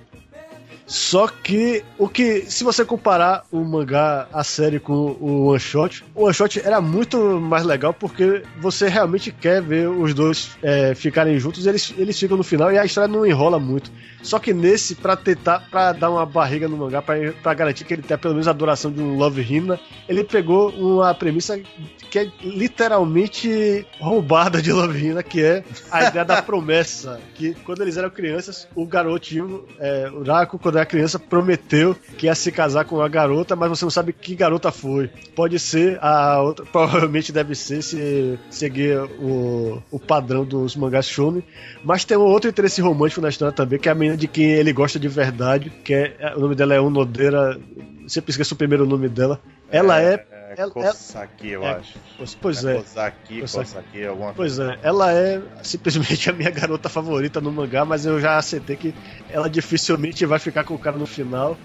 Só 0.89 1.27
que 1.27 1.83
o 1.99 2.09
que, 2.09 2.49
se 2.49 2.63
você 2.63 2.83
comparar 2.83 3.45
o 3.51 3.63
mangá, 3.63 4.27
a 4.33 4.43
série 4.43 4.79
com 4.79 5.15
o 5.21 5.45
One 5.45 5.59
Shot, 5.59 6.03
o 6.15 6.23
One 6.23 6.33
Shot 6.33 6.59
era 6.65 6.81
muito 6.81 7.39
mais 7.39 7.63
legal 7.63 7.93
porque 7.93 8.41
você 8.59 8.87
realmente 8.89 9.31
quer 9.31 9.61
ver 9.61 9.87
os 9.87 10.15
dois 10.15 10.57
é, 10.63 10.95
ficarem 10.95 11.37
juntos, 11.37 11.67
eles, 11.67 11.93
eles 11.95 12.19
ficam 12.19 12.35
no 12.35 12.43
final 12.43 12.71
e 12.71 12.79
a 12.79 12.83
história 12.83 13.07
não 13.07 13.23
enrola 13.23 13.59
muito. 13.59 13.91
Só 14.23 14.39
que 14.39 14.51
nesse, 14.51 14.95
para 14.95 15.15
tentar, 15.15 15.69
para 15.69 15.93
dar 15.93 16.09
uma 16.09 16.25
barriga 16.25 16.67
no 16.67 16.75
mangá, 16.75 17.03
para 17.03 17.53
garantir 17.53 17.85
que 17.85 17.93
ele 17.93 18.01
tenha 18.01 18.17
pelo 18.17 18.33
menos 18.33 18.47
a 18.47 18.53
duração 18.53 18.91
de 18.91 18.99
um 18.99 19.15
Love 19.15 19.41
Hina, 19.41 19.79
ele 20.07 20.23
pegou 20.23 20.69
uma 20.71 21.13
premissa 21.13 21.61
que 22.09 22.19
é 22.19 22.31
literalmente 22.41 23.85
roubada 23.99 24.61
de 24.61 24.73
Love 24.73 25.05
Hina, 25.05 25.23
que 25.23 25.41
é 25.43 25.63
a 25.91 26.05
ideia 26.05 26.25
da 26.25 26.41
promessa. 26.43 27.21
Que 27.35 27.53
quando 27.63 27.81
eles 27.81 27.95
eram 27.95 28.09
crianças, 28.09 28.67
o 28.75 28.85
garotinho, 28.85 29.65
é, 29.79 30.09
o 30.11 30.23
Raku, 30.23 30.57
quando 30.57 30.78
a 30.79 30.85
criança 30.85 31.19
prometeu 31.19 31.95
que 32.17 32.25
ia 32.25 32.35
se 32.35 32.51
casar 32.51 32.85
com 32.85 33.01
a 33.01 33.07
garota, 33.07 33.55
mas 33.55 33.69
você 33.69 33.85
não 33.85 33.89
sabe 33.91 34.13
que 34.13 34.35
garota 34.35 34.71
foi. 34.71 35.09
Pode 35.35 35.59
ser 35.59 35.97
a 36.01 36.41
outra, 36.41 36.65
provavelmente 36.71 37.31
deve 37.31 37.55
ser 37.55 37.81
se 37.81 38.39
seguir 38.49 38.97
o, 39.19 39.81
o 39.91 39.99
padrão 39.99 40.43
dos 40.43 40.75
mangás 40.75 41.07
shonen, 41.07 41.43
mas 41.83 42.05
tem 42.05 42.17
um 42.17 42.21
outro 42.21 42.49
interesse 42.49 42.81
romântico 42.81 43.21
na 43.21 43.29
história 43.29 43.53
também, 43.53 43.79
que 43.79 43.89
é 43.89 43.91
a 43.91 43.95
menina 43.95 44.17
de 44.17 44.27
quem 44.27 44.45
ele 44.45 44.73
gosta 44.73 44.99
de 44.99 45.07
verdade, 45.07 45.71
que 45.83 45.93
é 45.93 46.33
o 46.35 46.39
nome 46.39 46.55
dela 46.55 46.73
é 46.73 46.79
Unodera, 46.79 47.59
sempre 48.07 48.31
esqueço 48.31 48.53
o 48.53 48.57
primeiro 48.57 48.85
nome 48.85 49.07
dela. 49.07 49.39
Ela 49.71 50.01
é, 50.01 50.25
é 50.31 50.38
é 50.57 50.69
Kosaki, 50.69 51.49
eu 51.49 51.63
é, 51.63 51.75
acho. 51.75 51.99
Pois 52.41 52.65
é. 52.65 52.75
Kosaki, 52.75 53.41
Kosaki, 53.41 54.05
alguma 54.05 54.33
Pois 54.33 54.57
é, 54.57 54.79
ela 54.81 55.13
é 55.13 55.39
simplesmente 55.61 56.27
a 56.29 56.33
minha 56.33 56.49
garota 56.49 56.89
favorita 56.89 57.39
no 57.39 57.51
mangá, 57.51 57.85
mas 57.85 58.05
eu 58.05 58.19
já 58.19 58.35
aceitei 58.35 58.75
que 58.75 58.95
ela 59.29 59.47
dificilmente 59.47 60.25
vai 60.25 60.39
ficar 60.39 60.63
com 60.63 60.73
o 60.73 60.79
cara 60.79 60.97
no 60.97 61.05
final. 61.05 61.55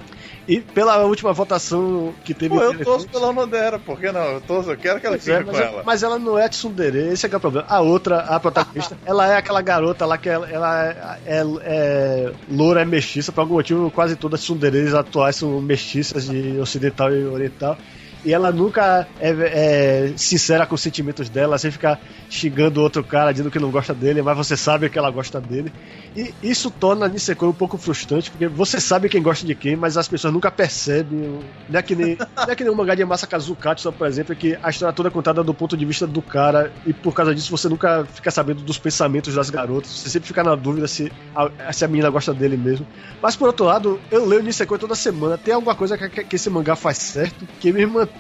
E 0.47 0.61
pela 0.61 0.99
última 0.99 1.33
votação 1.33 2.13
que 2.23 2.35
teve. 2.35 2.55
Pô, 2.55 2.63
eu 2.63 2.85
torço 2.85 3.09
pela 3.09 3.33
Nodera, 3.33 3.79
por 3.79 3.99
que 3.99 4.13
não? 4.13 4.25
Eu, 4.33 4.41
torço, 4.43 4.71
eu 4.71 4.77
quero 4.77 5.01
que 5.01 5.07
ela 5.07 5.19
fique 5.19 5.33
é, 5.33 5.43
com 5.43 5.57
ela. 5.57 5.83
Mas 5.83 6.03
ela 6.03 6.19
não 6.19 6.39
é 6.39 6.47
tsundere, 6.49 6.99
esse 7.09 7.25
é, 7.25 7.29
que 7.31 7.35
é 7.35 7.39
o 7.39 7.41
problema. 7.41 7.67
A 7.67 7.81
outra, 7.81 8.19
a 8.21 8.39
protagonista, 8.39 8.99
ela 9.07 9.27
é 9.27 9.39
aquela 9.39 9.63
garota 9.63 10.05
lá 10.05 10.19
que 10.19 10.29
ela, 10.29 10.51
ela 10.51 10.85
é, 10.85 10.97
é, 11.25 11.45
é, 11.63 12.33
loura, 12.51 12.83
é 12.83 12.85
mestiça, 12.85 13.33
por 13.33 13.41
algum 13.41 13.55
motivo 13.55 13.91
quase 13.91 14.17
todas 14.17 14.41
as 14.41 14.45
tsunderes 14.45 14.93
atuais 14.93 15.37
são 15.37 15.59
mestiças 15.63 16.27
de 16.27 16.59
ocidental 16.59 17.11
e 17.11 17.25
oriental. 17.25 17.79
E 18.25 18.33
ela 18.33 18.51
nunca 18.51 19.07
é, 19.21 19.31
é, 19.31 20.13
sincera 20.17 20.67
com 20.67 20.75
os 20.75 20.81
sentimentos 20.81 21.29
dela, 21.29 21.59
sem 21.59 21.71
ficar 21.71 22.01
xingando 22.31 22.81
outro 22.81 23.05
cara, 23.05 23.33
dizendo 23.33 23.51
que 23.51 23.59
não 23.59 23.71
gosta 23.71 23.93
dele, 23.93 24.23
mas 24.23 24.37
você 24.37 24.57
sabe 24.57 24.89
que 24.89 24.99
ela 24.99 25.11
gosta 25.11 25.41
dele. 25.41 25.73
E 26.17 26.33
isso 26.43 26.71
torna 26.71 27.07
a 27.07 27.09
Nisekoi 27.09 27.49
um 27.49 27.53
pouco 27.53 27.77
frustrante, 27.77 28.31
porque 28.31 28.49
você 28.49 28.81
sabe 28.81 29.09
quem 29.09 29.23
gosta 29.23 29.47
de 29.47 29.55
quem, 29.55 29.77
mas 29.77 29.97
as 29.97 30.09
pessoas 30.09 30.33
nunca 30.33 30.51
percebem. 30.51 31.41
Não 31.69 31.79
é 31.79 31.83
que 31.83 31.95
nem, 31.95 32.17
não 32.17 32.49
é 32.49 32.57
que 32.57 32.65
nem 32.65 32.73
um 32.73 32.77
mangá 32.77 32.95
de 32.95 33.05
Masa 33.05 33.27
Kazukatsu, 33.27 33.93
por 33.93 34.07
exemplo, 34.07 34.35
que 34.35 34.57
a 34.63 34.71
história 34.71 34.93
toda 34.95 35.09
é 35.09 35.13
contada 35.13 35.43
do 35.43 35.53
ponto 35.53 35.77
de 35.77 35.85
vista 35.85 36.07
do 36.07 36.23
cara, 36.23 36.73
e 36.87 36.93
por 36.93 37.13
causa 37.13 37.35
disso 37.35 37.51
você 37.51 37.69
nunca 37.69 38.07
fica 38.07 38.31
sabendo 38.31 38.63
dos 38.63 38.79
pensamentos 38.79 39.35
das 39.35 39.51
garotas, 39.51 39.91
você 39.91 40.09
sempre 40.09 40.29
fica 40.29 40.43
na 40.43 40.55
dúvida 40.55 40.89
se 40.89 41.13
a, 41.35 41.73
se 41.73 41.85
a 41.85 41.89
menina 41.89 42.09
gosta 42.09 42.33
dele 42.33 42.57
mesmo. 42.57 42.87
Mas 43.21 43.37
por 43.37 43.49
outro 43.49 43.67
lado, 43.67 44.01
eu 44.11 44.25
leio 44.25 44.43
Nisekoi 44.43 44.79
toda 44.79 44.95
semana, 44.95 45.37
tem 45.37 45.53
alguma 45.53 45.75
coisa 45.75 45.99
que, 45.99 46.25
que 46.25 46.37
esse 46.37 46.49
mangá 46.49 46.75
faz 46.75 46.99
certo, 46.99 47.47
que 47.61 47.73
me 47.73 47.85
mantém 47.85 48.14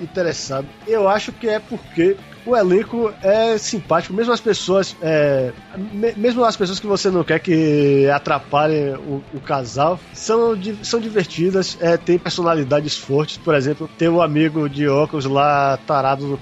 interessado. 0.00 0.66
Eu 0.86 1.08
acho 1.08 1.32
que 1.32 1.48
é 1.48 1.58
porque 1.58 2.16
o 2.48 2.56
elenco 2.56 3.12
é 3.22 3.58
simpático, 3.58 4.14
mesmo 4.14 4.32
as 4.32 4.40
pessoas, 4.40 4.96
é, 5.02 5.52
mesmo 6.16 6.44
as 6.44 6.56
pessoas 6.56 6.80
que 6.80 6.86
você 6.86 7.10
não 7.10 7.22
quer 7.22 7.38
que 7.40 8.08
atrapalhem 8.08 8.94
o, 8.94 9.22
o 9.34 9.40
casal, 9.40 10.00
são, 10.14 10.58
são 10.82 10.98
divertidas, 10.98 11.76
é, 11.80 11.96
tem 11.96 12.18
personalidades 12.18 12.96
fortes, 12.96 13.36
por 13.36 13.54
exemplo, 13.54 13.88
tem 13.98 14.08
um 14.08 14.22
amigo 14.22 14.68
de 14.68 14.88
óculos 14.88 15.26
lá, 15.26 15.76
tarado 15.86 16.26
do, 16.26 16.40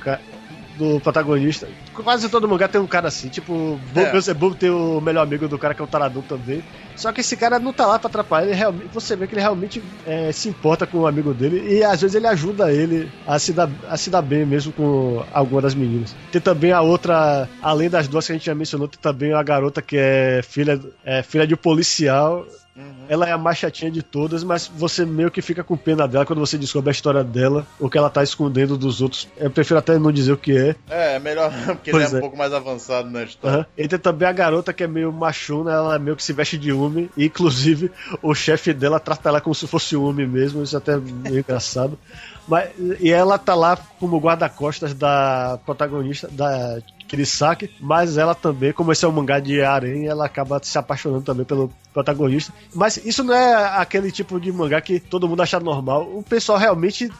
do 0.76 1.00
protagonista. 1.00 1.68
Quase 1.94 2.28
todo 2.28 2.46
lugar 2.46 2.68
tem 2.68 2.80
um 2.80 2.86
cara 2.86 3.08
assim, 3.08 3.28
tipo, 3.28 3.78
é. 3.94 4.10
Beelzebub 4.10 4.54
tem 4.54 4.70
o 4.70 5.00
melhor 5.00 5.22
amigo 5.22 5.48
do 5.48 5.58
cara 5.58 5.74
que 5.74 5.80
é 5.80 5.84
o 5.84 5.88
taradão 5.88 6.22
também. 6.22 6.62
Só 6.94 7.12
que 7.12 7.20
esse 7.20 7.36
cara 7.36 7.58
não 7.58 7.72
tá 7.72 7.86
lá 7.86 7.98
pra 7.98 8.08
atrapalhar, 8.08 8.46
ele 8.46 8.54
realmente, 8.54 8.88
você 8.92 9.14
vê 9.16 9.26
que 9.26 9.34
ele 9.34 9.40
realmente 9.40 9.82
é, 10.06 10.32
se 10.32 10.48
importa 10.48 10.86
com 10.86 10.98
o 10.98 11.06
amigo 11.06 11.34
dele 11.34 11.62
e 11.68 11.84
às 11.84 12.00
vezes 12.00 12.14
ele 12.14 12.26
ajuda 12.26 12.72
ele 12.72 13.10
a 13.26 13.38
se 13.38 13.52
dar, 13.52 13.70
a 13.88 13.96
se 13.96 14.08
dar 14.08 14.22
bem 14.22 14.46
mesmo 14.46 14.72
com 14.72 15.22
alguma 15.32 15.60
das 15.60 15.74
meninas. 15.74 16.14
Tem 16.32 16.40
também 16.40 16.72
a 16.72 16.80
outra, 16.80 17.48
além 17.62 17.90
das 17.90 18.08
duas 18.08 18.26
que 18.26 18.32
a 18.32 18.34
gente 18.34 18.46
já 18.46 18.54
mencionou, 18.54 18.88
tem 18.88 18.98
também 19.00 19.34
a 19.34 19.42
garota 19.42 19.82
que 19.82 19.96
é 19.98 20.40
filha, 20.42 20.80
é, 21.04 21.22
filha 21.22 21.46
de 21.46 21.54
um 21.54 21.58
policial 21.58 22.46
Uhum. 22.76 23.06
Ela 23.08 23.26
é 23.26 23.32
a 23.32 23.38
mais 23.38 23.56
chatinha 23.56 23.90
de 23.90 24.02
todas, 24.02 24.44
mas 24.44 24.66
você 24.66 25.06
meio 25.06 25.30
que 25.30 25.40
fica 25.40 25.64
com 25.64 25.76
pena 25.76 26.06
dela 26.06 26.26
quando 26.26 26.40
você 26.40 26.58
descobre 26.58 26.90
a 26.90 26.92
história 26.92 27.24
dela, 27.24 27.66
o 27.80 27.88
que 27.88 27.96
ela 27.96 28.10
tá 28.10 28.22
escondendo 28.22 28.76
dos 28.76 29.00
outros. 29.00 29.26
Eu 29.36 29.50
prefiro 29.50 29.78
até 29.78 29.98
não 29.98 30.12
dizer 30.12 30.32
o 30.32 30.36
que 30.36 30.56
é. 30.56 30.76
É, 30.90 31.14
é 31.14 31.18
melhor, 31.18 31.50
porque 31.64 31.90
pois 31.90 32.04
ele 32.04 32.12
é, 32.12 32.16
é, 32.16 32.18
um 32.18 32.20
pouco 32.20 32.36
mais 32.36 32.52
avançado 32.52 33.10
na 33.10 33.22
história. 33.22 33.58
Uhum. 33.60 33.64
E 33.78 33.88
tem 33.88 33.98
também 33.98 34.28
a 34.28 34.32
garota 34.32 34.72
que 34.72 34.84
é 34.84 34.86
meio 34.86 35.10
machuna, 35.10 35.72
ela 35.72 35.94
é 35.94 35.98
meio 35.98 36.16
que 36.16 36.22
se 36.22 36.34
veste 36.34 36.58
de 36.58 36.70
homem, 36.70 37.08
e 37.16 37.24
inclusive 37.24 37.90
o 38.22 38.34
chefe 38.34 38.74
dela 38.74 39.00
trata 39.00 39.30
ela 39.30 39.40
como 39.40 39.54
se 39.54 39.66
fosse 39.66 39.96
homem 39.96 40.26
mesmo, 40.26 40.62
isso 40.62 40.76
é 40.76 40.78
até 40.78 40.96
meio 40.98 41.38
engraçado. 41.38 41.98
Mas, 42.46 42.70
e 43.00 43.10
ela 43.10 43.38
tá 43.38 43.54
lá 43.54 43.76
como 43.98 44.18
guarda-costas 44.18 44.94
da 44.94 45.58
protagonista, 45.64 46.28
da 46.28 46.78
Kirisaki, 47.06 47.70
mas 47.80 48.16
ela 48.18 48.34
também, 48.34 48.72
como 48.72 48.92
esse 48.92 49.04
é 49.04 49.08
um 49.08 49.12
mangá 49.12 49.38
de 49.38 49.60
harem, 49.62 50.06
ela 50.06 50.26
acaba 50.26 50.60
se 50.62 50.76
apaixonando 50.76 51.24
também 51.24 51.44
pelo 51.44 51.72
protagonista. 51.92 52.52
Mas 52.74 52.98
isso 52.98 53.24
não 53.24 53.34
é 53.34 53.54
aquele 53.78 54.12
tipo 54.12 54.38
de 54.38 54.52
mangá 54.52 54.80
que 54.80 55.00
todo 55.00 55.28
mundo 55.28 55.42
acha 55.42 55.58
normal. 55.58 56.02
O 56.14 56.22
pessoal 56.22 56.58
realmente, 56.58 57.10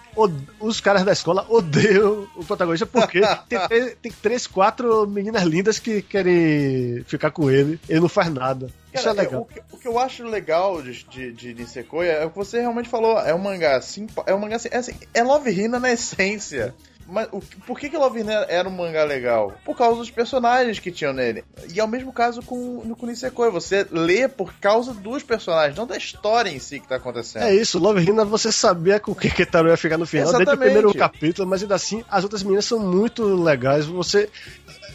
os 0.61 0.81
caras 0.81 1.05
da 1.05 1.13
escola 1.13 1.47
odeiam 1.51 2.27
o 2.37 2.45
protagonista 2.45 2.87
porque 2.87 3.21
tem, 3.49 3.97
tem 3.97 4.13
três, 4.13 4.47
quatro 4.47 5.07
meninas 5.07 5.45
lindas 5.45 5.79
que 5.79 6.03
querem 6.03 7.03
ficar 7.07 7.31
com 7.31 7.51
ele. 7.51 7.81
Ele 7.89 8.01
não 8.01 8.09
faz 8.09 8.33
nada. 8.33 8.69
Cara, 8.93 9.01
Isso 9.01 9.09
é 9.09 9.13
legal. 9.13 9.41
O 9.43 9.45
que, 9.45 9.63
o 9.73 9.79
que, 9.79 9.89
eu 9.89 9.99
acho 9.99 10.25
legal 10.25 10.83
de, 10.83 11.05
de, 11.05 11.33
de 11.33 11.55
Nisekoi 11.55 12.09
é 12.09 12.25
o 12.25 12.31
que 12.31 12.37
você 12.37 12.61
realmente 12.61 12.89
falou. 12.89 13.19
É 13.19 13.35
um 13.35 13.39
mangá 13.39 13.77
assim. 13.77 14.07
É 14.27 14.35
um 14.35 14.39
mangá 14.39 14.57
assim. 14.57 14.69
É, 14.71 14.77
assim, 14.79 14.95
é 15.13 15.23
Love 15.23 15.51
Hina 15.51 15.79
na 15.79 15.93
essência. 15.93 16.75
Mas 17.09 17.29
o, 17.31 17.41
por 17.67 17.79
que, 17.79 17.89
que 17.89 17.97
Love 17.97 18.21
Hina 18.21 18.47
era 18.49 18.69
um 18.69 18.73
mangá 18.73 19.05
legal? 19.05 19.55
Por 19.65 19.77
causa 19.77 19.99
dos 19.99 20.11
personagens 20.11 20.79
que 20.79 20.91
tinham 20.91 21.13
nele. 21.13 21.45
E 21.73 21.79
é 21.79 21.85
o 21.85 21.89
mesmo 21.89 22.13
caso 22.13 22.43
com, 22.43 22.83
no 22.85 22.97
Kunisekoi. 22.97 23.51
Você 23.51 23.87
lê 23.91 24.27
por 24.29 24.53
causa 24.55 24.93
dos 24.93 25.23
personagens, 25.23 25.77
não 25.77 25.87
da 25.87 25.97
história 25.97 26.51
em 26.51 26.59
si 26.59 26.81
que 26.81 26.89
tá 26.89 26.97
acontecendo. 26.97 27.45
É 27.45 27.55
isso, 27.55 27.79
Love 27.79 28.03
Hina 28.03 28.25
você 28.25 28.51
sabia 28.51 28.99
com 28.99 29.13
o 29.13 29.15
que 29.15 29.31
Ketaru 29.31 29.69
ia 29.69 29.77
ficar 29.77 29.99
no 29.99 30.07
final, 30.07 30.29
Exatamente. 30.29 30.47
desde 30.49 30.63
o 30.63 30.65
primeiro 30.65 30.95
capítulo, 30.95 31.49
mas 31.49 31.63
ainda 31.63 31.75
assim, 31.75 32.05
as 32.11 32.25
outras 32.25 32.43
meninas 32.43 32.65
são 32.65 32.79
muito 32.79 33.23
legais. 33.23 33.87
Você 33.87 34.29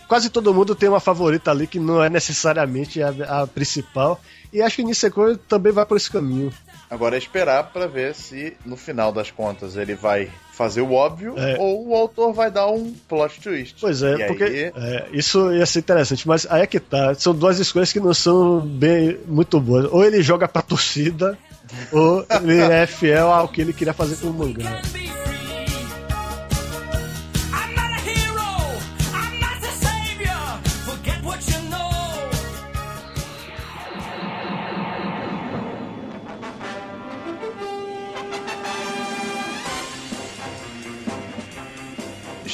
quase 0.07 0.29
todo 0.29 0.53
mundo 0.53 0.75
tem 0.75 0.89
uma 0.89 0.99
favorita 0.99 1.51
ali 1.51 1.65
que 1.65 1.79
não 1.79 2.03
é 2.03 2.09
necessariamente 2.09 3.01
a, 3.01 3.41
a 3.41 3.47
principal. 3.47 4.19
E 4.51 4.61
acho 4.61 4.75
que 4.75 4.83
Nisekoi 4.83 5.37
também 5.37 5.71
vai 5.71 5.85
por 5.85 5.95
esse 5.95 6.11
caminho. 6.11 6.51
Agora 6.89 7.15
é 7.15 7.17
esperar 7.17 7.71
para 7.71 7.87
ver 7.87 8.13
se 8.13 8.57
no 8.65 8.75
final 8.75 9.13
das 9.13 9.31
contas 9.31 9.77
ele 9.77 9.95
vai 9.95 10.29
fazer 10.61 10.81
o 10.81 10.93
óbvio 10.93 11.33
é. 11.37 11.57
ou 11.57 11.87
o 11.87 11.95
autor 11.95 12.33
vai 12.33 12.51
dar 12.51 12.67
um 12.67 12.93
plot 13.09 13.41
twist. 13.41 13.77
Pois 13.81 14.03
é, 14.03 14.13
e 14.13 14.27
porque 14.27 14.43
aí... 14.43 14.71
é, 14.75 15.07
isso 15.11 15.51
ia 15.51 15.65
ser 15.65 15.79
interessante, 15.79 16.27
mas 16.27 16.45
aí 16.47 16.61
é 16.61 16.67
que 16.67 16.79
tá. 16.79 17.15
São 17.15 17.33
duas 17.33 17.57
escolhas 17.57 17.91
que 17.91 17.99
não 17.99 18.13
são 18.13 18.59
bem 18.59 19.17
muito 19.27 19.59
boas. 19.59 19.91
Ou 19.91 20.05
ele 20.05 20.21
joga 20.21 20.47
pra 20.47 20.61
torcida, 20.61 21.35
ou 21.91 22.23
ele 22.43 22.61
é 22.61 22.85
fiel 22.85 23.31
ao 23.31 23.47
que 23.47 23.61
ele 23.61 23.73
queria 23.73 23.93
fazer 23.93 24.17
com 24.17 24.27
o 24.27 24.33
mangá. 24.33 24.79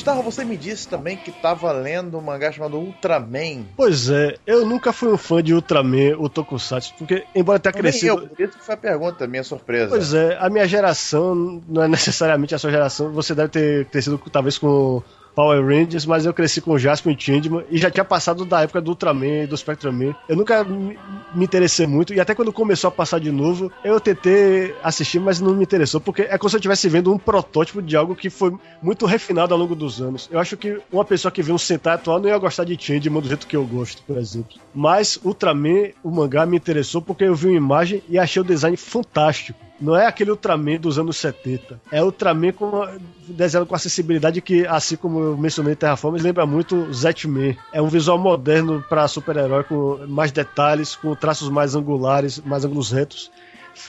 Gustavo, 0.07 0.21
você 0.21 0.45
me 0.45 0.55
disse 0.55 0.87
também 0.87 1.17
que 1.17 1.31
estava 1.31 1.69
lendo 1.73 2.17
um 2.17 2.21
mangá 2.21 2.49
chamado 2.49 2.77
Ultraman. 2.77 3.65
Pois 3.75 4.09
é, 4.09 4.37
eu 4.47 4.65
nunca 4.65 4.93
fui 4.93 5.11
um 5.11 5.17
fã 5.17 5.43
de 5.43 5.53
Ultraman, 5.53 6.15
o 6.17 6.29
Tokusatsu, 6.29 6.93
porque 6.97 7.25
embora 7.35 7.59
tenha 7.59 7.73
crescido... 7.73 8.21
Eu, 8.21 8.27
por 8.29 8.41
isso 8.41 8.57
que 8.57 8.63
foi 8.63 8.75
a 8.75 8.77
pergunta, 8.77 9.27
minha 9.27 9.43
surpresa. 9.43 9.89
Pois 9.89 10.13
é, 10.13 10.37
a 10.39 10.49
minha 10.49 10.65
geração 10.65 11.61
não 11.67 11.83
é 11.83 11.89
necessariamente 11.89 12.55
a 12.55 12.57
sua 12.57 12.71
geração, 12.71 13.11
você 13.11 13.35
deve 13.35 13.49
ter 13.49 13.85
crescido 13.87 14.17
talvez 14.31 14.57
com 14.57 15.03
Power 15.37 15.63
Rangers, 15.63 16.03
mas 16.07 16.25
eu 16.25 16.33
cresci 16.33 16.59
com 16.59 16.79
Jasper 16.79 17.15
e 17.15 17.21
Changeman 17.21 17.63
e 17.69 17.77
já 17.77 17.91
tinha 17.91 18.03
passado 18.03 18.43
da 18.43 18.63
época 18.63 18.81
do 18.81 18.89
Ultraman 18.89 19.43
e 19.43 19.45
do 19.45 19.55
Spectraman. 19.55 20.15
Eu 20.27 20.35
nunca 20.35 20.63
me 20.63 20.97
interessei 21.45 21.85
muito 21.85 22.11
e 22.11 22.19
até 22.19 22.33
quando 22.33 22.51
começou 22.51 22.87
a 22.87 22.91
passar 22.91 23.19
de 23.19 23.31
novo, 23.31 23.71
eu 23.83 23.99
tentei 23.99 24.73
assistir, 24.81 25.19
mas 25.19 25.39
não 25.39 25.53
me 25.53 25.61
interessou, 25.61 26.01
porque 26.01 26.23
é 26.23 26.39
como 26.39 26.49
se 26.49 26.55
eu 26.55 26.57
estivesse 26.57 26.89
vendo 26.89 27.13
um 27.13 27.19
protótipo 27.19 27.83
de 27.83 27.95
algo 27.95 28.15
que 28.15 28.31
foi 28.31 28.51
muito 28.81 29.05
refinado 29.05 29.53
ao 29.53 29.59
longo 29.59 29.75
dos 29.75 30.01
anos. 30.01 30.27
Eu 30.31 30.39
acho 30.39 30.57
que 30.57 30.81
uma 30.91 31.05
pessoa 31.05 31.31
que 31.31 31.43
vê 31.43 31.51
um 31.51 31.57
Sentai 31.59 31.93
atual 31.93 32.19
não 32.19 32.29
ia 32.29 32.37
gostar 32.39 32.63
de 32.63 32.75
Changeman 32.75 33.21
do 33.21 33.27
jeito 33.27 33.45
que 33.45 33.55
eu 33.55 33.63
gosto, 33.63 34.01
por 34.07 34.17
exemplo. 34.17 34.57
Mas 34.73 35.19
Ultraman, 35.23 35.91
o 36.03 36.09
mangá, 36.09 36.47
me 36.47 36.57
interessou 36.57 36.99
porque 36.99 37.25
eu 37.25 37.35
vi 37.35 37.49
uma 37.49 37.57
imagem 37.57 38.01
e 38.09 38.17
achei 38.17 38.41
o 38.41 38.45
design 38.45 38.75
fantástico. 38.75 39.66
Não 39.79 39.95
é 39.95 40.07
aquele 40.07 40.31
Ultraman 40.31 40.79
dos 40.79 40.97
anos 40.97 41.17
70. 41.17 41.79
É 41.91 42.03
Ultraman 42.03 42.51
com 42.51 42.87
desenho 43.27 43.65
com 43.65 43.75
acessibilidade 43.75 44.41
que, 44.41 44.65
assim 44.65 44.95
como 44.95 45.19
eu 45.19 45.37
mencionei 45.37 45.73
em 45.73 45.75
Terraformers, 45.75 46.23
lembra 46.23 46.45
muito 46.45 46.91
Zetman. 46.93 47.55
É 47.71 47.81
um 47.81 47.87
visual 47.87 48.17
moderno 48.17 48.83
para 48.89 49.07
super-herói 49.07 49.63
com 49.63 49.99
mais 50.07 50.31
detalhes, 50.31 50.95
com 50.95 51.15
traços 51.15 51.49
mais 51.49 51.75
angulares, 51.75 52.39
mais 52.39 52.65
ângulos 52.65 52.91
retos 52.91 53.31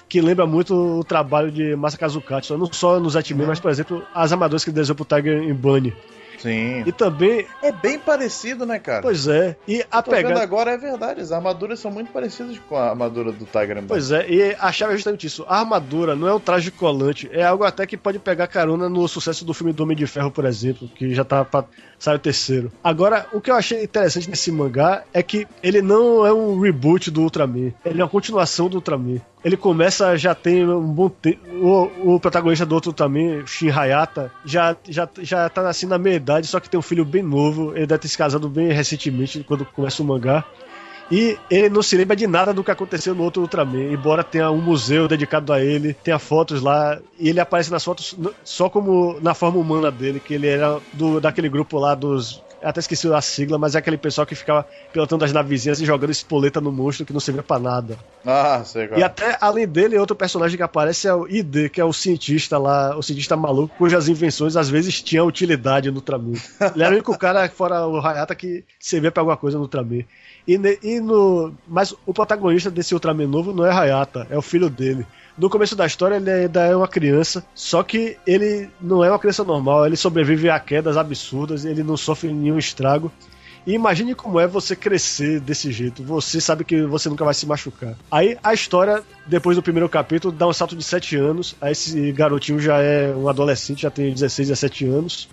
que 0.08 0.20
lembra 0.20 0.46
muito 0.46 0.74
o 0.74 1.02
trabalho 1.04 1.50
de 1.50 1.74
Masa 1.74 1.96
Kazukatsu, 1.96 2.58
não 2.58 2.70
só 2.70 3.00
no 3.00 3.08
Zetman, 3.08 3.42
uhum. 3.42 3.48
mas, 3.48 3.60
por 3.60 3.70
exemplo, 3.70 4.04
as 4.14 4.32
armaduras 4.32 4.64
que 4.64 4.70
desenhou 4.70 4.94
pro 4.94 5.04
Tiger 5.04 5.42
em 5.42 5.54
Bunny. 5.54 5.94
Sim. 6.38 6.84
E 6.86 6.92
também. 6.92 7.46
É 7.62 7.72
bem 7.72 7.98
parecido, 7.98 8.64
né, 8.64 8.78
cara? 8.78 9.02
Pois 9.02 9.26
é. 9.26 9.56
E 9.66 9.84
a 9.90 10.02
pegada. 10.02 10.42
agora 10.42 10.72
é 10.72 10.76
verdade, 10.76 11.20
as 11.20 11.32
armaduras 11.32 11.80
são 11.80 11.90
muito 11.90 12.10
parecidas 12.12 12.58
com 12.68 12.76
a 12.76 12.90
armadura 12.90 13.32
do 13.32 13.44
Tiger 13.44 13.82
Pois 13.86 14.10
é, 14.10 14.28
e 14.28 14.56
a 14.58 14.72
chave 14.72 14.92
é 14.92 14.96
justamente 14.96 15.26
isso. 15.26 15.44
A 15.48 15.60
armadura 15.60 16.16
não 16.16 16.28
é 16.28 16.34
um 16.34 16.40
traje 16.40 16.70
colante, 16.70 17.28
é 17.32 17.44
algo 17.44 17.64
até 17.64 17.86
que 17.86 17.96
pode 17.96 18.18
pegar 18.18 18.46
carona 18.46 18.88
no 18.88 19.06
sucesso 19.08 19.44
do 19.44 19.52
filme 19.52 19.72
do 19.72 19.82
Homem 19.82 19.96
de 19.96 20.06
Ferro, 20.06 20.30
por 20.30 20.44
exemplo, 20.44 20.88
que 20.88 21.14
já 21.14 21.24
tá 21.24 21.44
pra 21.44 21.64
sair 21.98 22.16
o 22.16 22.20
terceiro. 22.20 22.72
Agora, 22.82 23.26
o 23.32 23.40
que 23.40 23.50
eu 23.50 23.56
achei 23.56 23.82
interessante 23.82 24.30
nesse 24.30 24.50
mangá 24.50 25.02
é 25.12 25.22
que 25.22 25.46
ele 25.62 25.82
não 25.82 26.24
é 26.24 26.32
um 26.32 26.60
reboot 26.60 27.10
do 27.10 27.22
Ultraman, 27.22 27.72
ele 27.84 28.00
é 28.00 28.04
uma 28.04 28.10
continuação 28.10 28.68
do 28.68 28.76
Ultraman. 28.76 29.20
Ele 29.48 29.56
começa, 29.56 30.14
já 30.14 30.34
tem 30.34 30.62
um 30.68 30.92
bom 30.92 31.08
tempo. 31.08 31.38
O, 31.54 32.16
o, 32.16 32.20
protagonista 32.20 32.66
do 32.66 32.74
outro 32.74 32.92
também, 32.92 33.46
Shin 33.46 33.70
Hayata, 33.70 34.30
já, 34.44 34.76
já, 34.86 35.08
já 35.22 35.48
tá 35.48 35.66
assim 35.66 35.86
na 35.86 35.96
meia 35.96 36.16
idade, 36.16 36.46
só 36.46 36.60
que 36.60 36.68
tem 36.68 36.78
um 36.78 36.82
filho 36.82 37.02
bem 37.02 37.22
novo. 37.22 37.74
Ele 37.74 37.86
deve 37.86 38.02
ter 38.02 38.08
se 38.08 38.18
casado 38.18 38.46
bem 38.46 38.70
recentemente, 38.70 39.42
quando 39.48 39.64
começa 39.64 40.02
o 40.02 40.04
mangá. 40.04 40.44
E 41.10 41.38
ele 41.50 41.70
não 41.70 41.82
se 41.82 41.96
lembra 41.96 42.14
de 42.14 42.26
nada 42.26 42.52
do 42.52 42.62
que 42.62 42.70
aconteceu 42.70 43.14
no 43.14 43.22
outro 43.22 43.40
Ultraman, 43.40 43.90
embora 43.90 44.22
tenha 44.22 44.50
um 44.50 44.60
museu 44.60 45.08
dedicado 45.08 45.50
a 45.50 45.64
ele, 45.64 45.94
tenha 45.94 46.18
fotos 46.18 46.60
lá, 46.60 46.98
e 47.18 47.30
ele 47.30 47.40
aparece 47.40 47.70
nas 47.70 47.82
fotos 47.82 48.14
só 48.44 48.68
como 48.68 49.18
na 49.22 49.32
forma 49.32 49.58
humana 49.58 49.90
dele, 49.90 50.20
que 50.20 50.34
ele 50.34 50.46
era 50.46 50.78
do, 50.92 51.22
daquele 51.22 51.48
grupo 51.48 51.78
lá 51.78 51.94
dos 51.94 52.42
até 52.62 52.80
esqueci 52.80 53.12
a 53.12 53.20
sigla, 53.20 53.58
mas 53.58 53.74
é 53.74 53.78
aquele 53.78 53.96
pessoal 53.96 54.26
que 54.26 54.34
ficava 54.34 54.66
pilotando 54.92 55.24
as 55.24 55.32
navezinhas 55.32 55.80
e 55.80 55.84
jogando 55.84 56.10
espoleta 56.10 56.60
no 56.60 56.72
monstro 56.72 57.06
que 57.06 57.12
não 57.12 57.20
servia 57.20 57.42
pra 57.42 57.58
nada. 57.58 57.96
Ah, 58.26 58.62
sei 58.64 58.88
qual. 58.88 58.98
E 58.98 59.02
até, 59.02 59.36
além 59.40 59.66
dele, 59.66 59.98
outro 59.98 60.16
personagem 60.16 60.56
que 60.56 60.62
aparece 60.62 61.06
é 61.08 61.14
o 61.14 61.26
ID, 61.28 61.70
que 61.70 61.80
é 61.80 61.84
o 61.84 61.92
cientista 61.92 62.58
lá, 62.58 62.96
o 62.96 63.02
cientista 63.02 63.36
maluco, 63.36 63.74
cujas 63.76 64.08
invenções 64.08 64.56
às 64.56 64.68
vezes 64.68 65.02
tinham 65.02 65.26
utilidade 65.26 65.90
no 65.90 65.96
Ultraman. 65.96 66.32
Ele 66.74 66.82
era 66.82 66.90
o 66.90 66.94
único 66.94 67.16
cara, 67.16 67.48
fora 67.48 67.86
o 67.86 67.98
Hayata, 67.98 68.34
que 68.34 68.64
servia 68.78 69.10
pra 69.10 69.20
alguma 69.20 69.36
coisa 69.36 69.56
no 69.56 69.64
Ultraman. 69.64 70.04
E, 70.46 70.78
e 70.82 71.00
no, 71.00 71.54
mas 71.66 71.94
o 72.06 72.12
protagonista 72.12 72.70
desse 72.70 72.94
Ultraman 72.94 73.26
novo 73.26 73.52
não 73.52 73.64
é 73.64 73.70
Hayata, 73.70 74.26
é 74.30 74.36
o 74.36 74.42
filho 74.42 74.68
dele. 74.68 75.06
No 75.38 75.48
começo 75.48 75.76
da 75.76 75.86
história 75.86 76.16
ele 76.16 76.28
ainda 76.28 76.66
é 76.66 76.74
uma 76.74 76.88
criança, 76.88 77.44
só 77.54 77.82
que 77.84 78.16
ele 78.26 78.68
não 78.80 79.04
é 79.04 79.08
uma 79.08 79.20
criança 79.20 79.44
normal, 79.44 79.86
ele 79.86 79.96
sobrevive 79.96 80.50
a 80.50 80.58
quedas 80.58 80.96
absurdas, 80.96 81.64
ele 81.64 81.84
não 81.84 81.96
sofre 81.96 82.32
nenhum 82.32 82.58
estrago. 82.58 83.12
E 83.64 83.72
imagine 83.72 84.14
como 84.14 84.40
é 84.40 84.46
você 84.46 84.74
crescer 84.74 85.38
desse 85.40 85.70
jeito. 85.70 86.02
Você 86.02 86.40
sabe 86.40 86.64
que 86.64 86.82
você 86.82 87.08
nunca 87.08 87.24
vai 87.24 87.34
se 87.34 87.46
machucar. 87.46 87.94
Aí 88.10 88.36
a 88.42 88.54
história, 88.54 89.02
depois 89.26 89.56
do 89.56 89.62
primeiro 89.62 89.88
capítulo, 89.88 90.32
dá 90.32 90.48
um 90.48 90.52
salto 90.52 90.74
de 90.74 90.82
7 90.82 91.16
anos. 91.16 91.54
Aí 91.60 91.72
esse 91.72 92.10
garotinho 92.12 92.58
já 92.58 92.78
é 92.78 93.14
um 93.14 93.28
adolescente, 93.28 93.82
já 93.82 93.90
tem 93.90 94.12
16, 94.12 94.48
17 94.48 94.86
anos. 94.86 95.28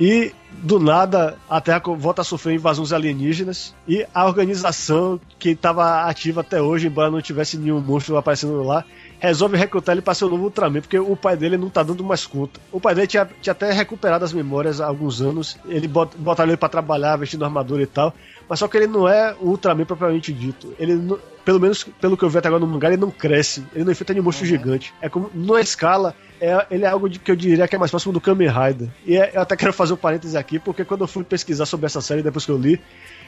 E 0.00 0.32
do 0.62 0.80
nada 0.80 1.36
a 1.48 1.60
Terra 1.60 1.82
volta 1.96 2.22
a 2.22 2.24
sofrer 2.24 2.54
invasões 2.54 2.92
alienígenas 2.92 3.74
e 3.86 4.06
a 4.14 4.26
organização 4.26 5.20
que 5.38 5.50
estava 5.50 6.04
ativa 6.04 6.40
até 6.40 6.60
hoje, 6.60 6.86
embora 6.86 7.10
não 7.10 7.20
tivesse 7.20 7.58
nenhum 7.58 7.80
monstro 7.80 8.16
aparecendo 8.16 8.62
lá, 8.62 8.84
resolve 9.18 9.58
recrutar 9.58 9.92
ele 9.92 10.02
para 10.02 10.14
ser 10.14 10.24
o 10.24 10.30
novo 10.30 10.44
Ultraman, 10.44 10.80
porque 10.80 10.98
o 10.98 11.14
pai 11.14 11.36
dele 11.36 11.58
não 11.58 11.68
tá 11.68 11.82
dando 11.82 12.02
mais 12.02 12.26
conta. 12.26 12.58
O 12.72 12.80
pai 12.80 12.94
dele 12.94 13.06
tinha, 13.06 13.28
tinha 13.42 13.52
até 13.52 13.70
recuperado 13.72 14.24
as 14.24 14.32
memórias 14.32 14.80
há 14.80 14.86
alguns 14.86 15.20
anos, 15.20 15.58
ele 15.66 15.86
bot, 15.86 16.16
botaram 16.16 16.50
ele 16.50 16.56
para 16.56 16.70
trabalhar, 16.70 17.16
vestindo 17.16 17.44
armadura 17.44 17.82
e 17.82 17.86
tal, 17.86 18.14
mas 18.48 18.58
só 18.58 18.66
que 18.66 18.78
ele 18.78 18.86
não 18.86 19.06
é 19.06 19.36
o 19.38 19.50
Ultraman 19.50 19.84
propriamente 19.84 20.32
dito. 20.32 20.74
Ele, 20.78 20.94
pelo 21.44 21.60
menos 21.60 21.84
pelo 22.00 22.16
que 22.16 22.24
eu 22.24 22.30
vi 22.30 22.38
até 22.38 22.48
agora 22.48 22.60
no 22.60 22.66
mangá, 22.66 22.88
ele 22.88 22.96
não 22.96 23.10
cresce, 23.10 23.64
ele 23.74 23.84
não 23.84 23.92
enfrenta 23.92 24.12
nenhum 24.12 24.24
monstro 24.24 24.44
uhum. 24.44 24.50
gigante. 24.50 24.94
É 25.00 25.08
como, 25.08 25.30
numa 25.34 25.60
escala, 25.60 26.14
é, 26.40 26.66
ele 26.70 26.84
é 26.84 26.88
algo 26.88 27.08
de, 27.08 27.18
que 27.18 27.30
eu 27.30 27.36
diria 27.36 27.68
que 27.68 27.76
é 27.76 27.78
mais 27.78 27.90
próximo 27.90 28.12
do 28.12 28.20
Kamen 28.20 28.48
Rider. 28.48 28.88
E 29.04 29.16
é, 29.16 29.32
eu 29.34 29.42
até 29.42 29.56
quero 29.56 29.72
fazer 29.72 29.92
um 29.92 29.96
parêntese 29.96 30.36
aqui, 30.36 30.58
porque 30.58 30.84
quando 30.84 31.02
eu 31.02 31.08
fui 31.08 31.24
pesquisar 31.24 31.66
sobre 31.66 31.86
essa 31.86 32.00
série, 32.00 32.22
depois 32.22 32.44
que 32.44 32.50
eu 32.50 32.58
li, 32.58 32.80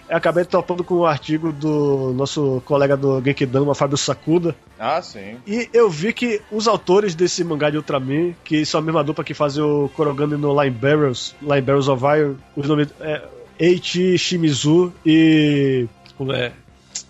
eu 0.09 0.17
acabei 0.17 0.45
topando 0.45 0.83
com 0.83 0.97
um 0.97 1.07
artigo 1.07 1.53
do 1.53 2.13
nosso 2.15 2.63
colega 2.65 2.97
do 2.97 3.23
Genkidama, 3.23 3.75
Fábio 3.75 3.97
Sakuda. 3.97 4.55
Ah, 4.79 5.01
sim. 5.01 5.37
E 5.47 5.69
eu 5.73 5.89
vi 5.89 6.13
que 6.13 6.41
os 6.51 6.67
autores 6.67 7.15
desse 7.15 7.45
mangá 7.45 7.71
de 7.71 7.77
Ultraman, 7.77 8.35
que 8.45 8.65
são 8.65 8.81
a 8.81 8.83
mesma 8.83 9.05
dupla 9.05 9.25
que 9.25 9.35
fazem 9.35 9.63
o 9.63 9.89
Korogami 9.95 10.37
no 10.37 10.61
Line 10.61 10.77
Barrels, 10.77 11.35
Line 11.41 11.63
Barrels 11.63 11.89
of 11.89 12.05
Iron, 12.05 12.37
os 12.57 12.69
nomes 12.69 12.89
é 13.01 13.23
Eiichi 13.59 14.19
Shimizu 14.19 14.93
e... 15.07 15.87
Como 16.17 16.33
é? 16.33 16.53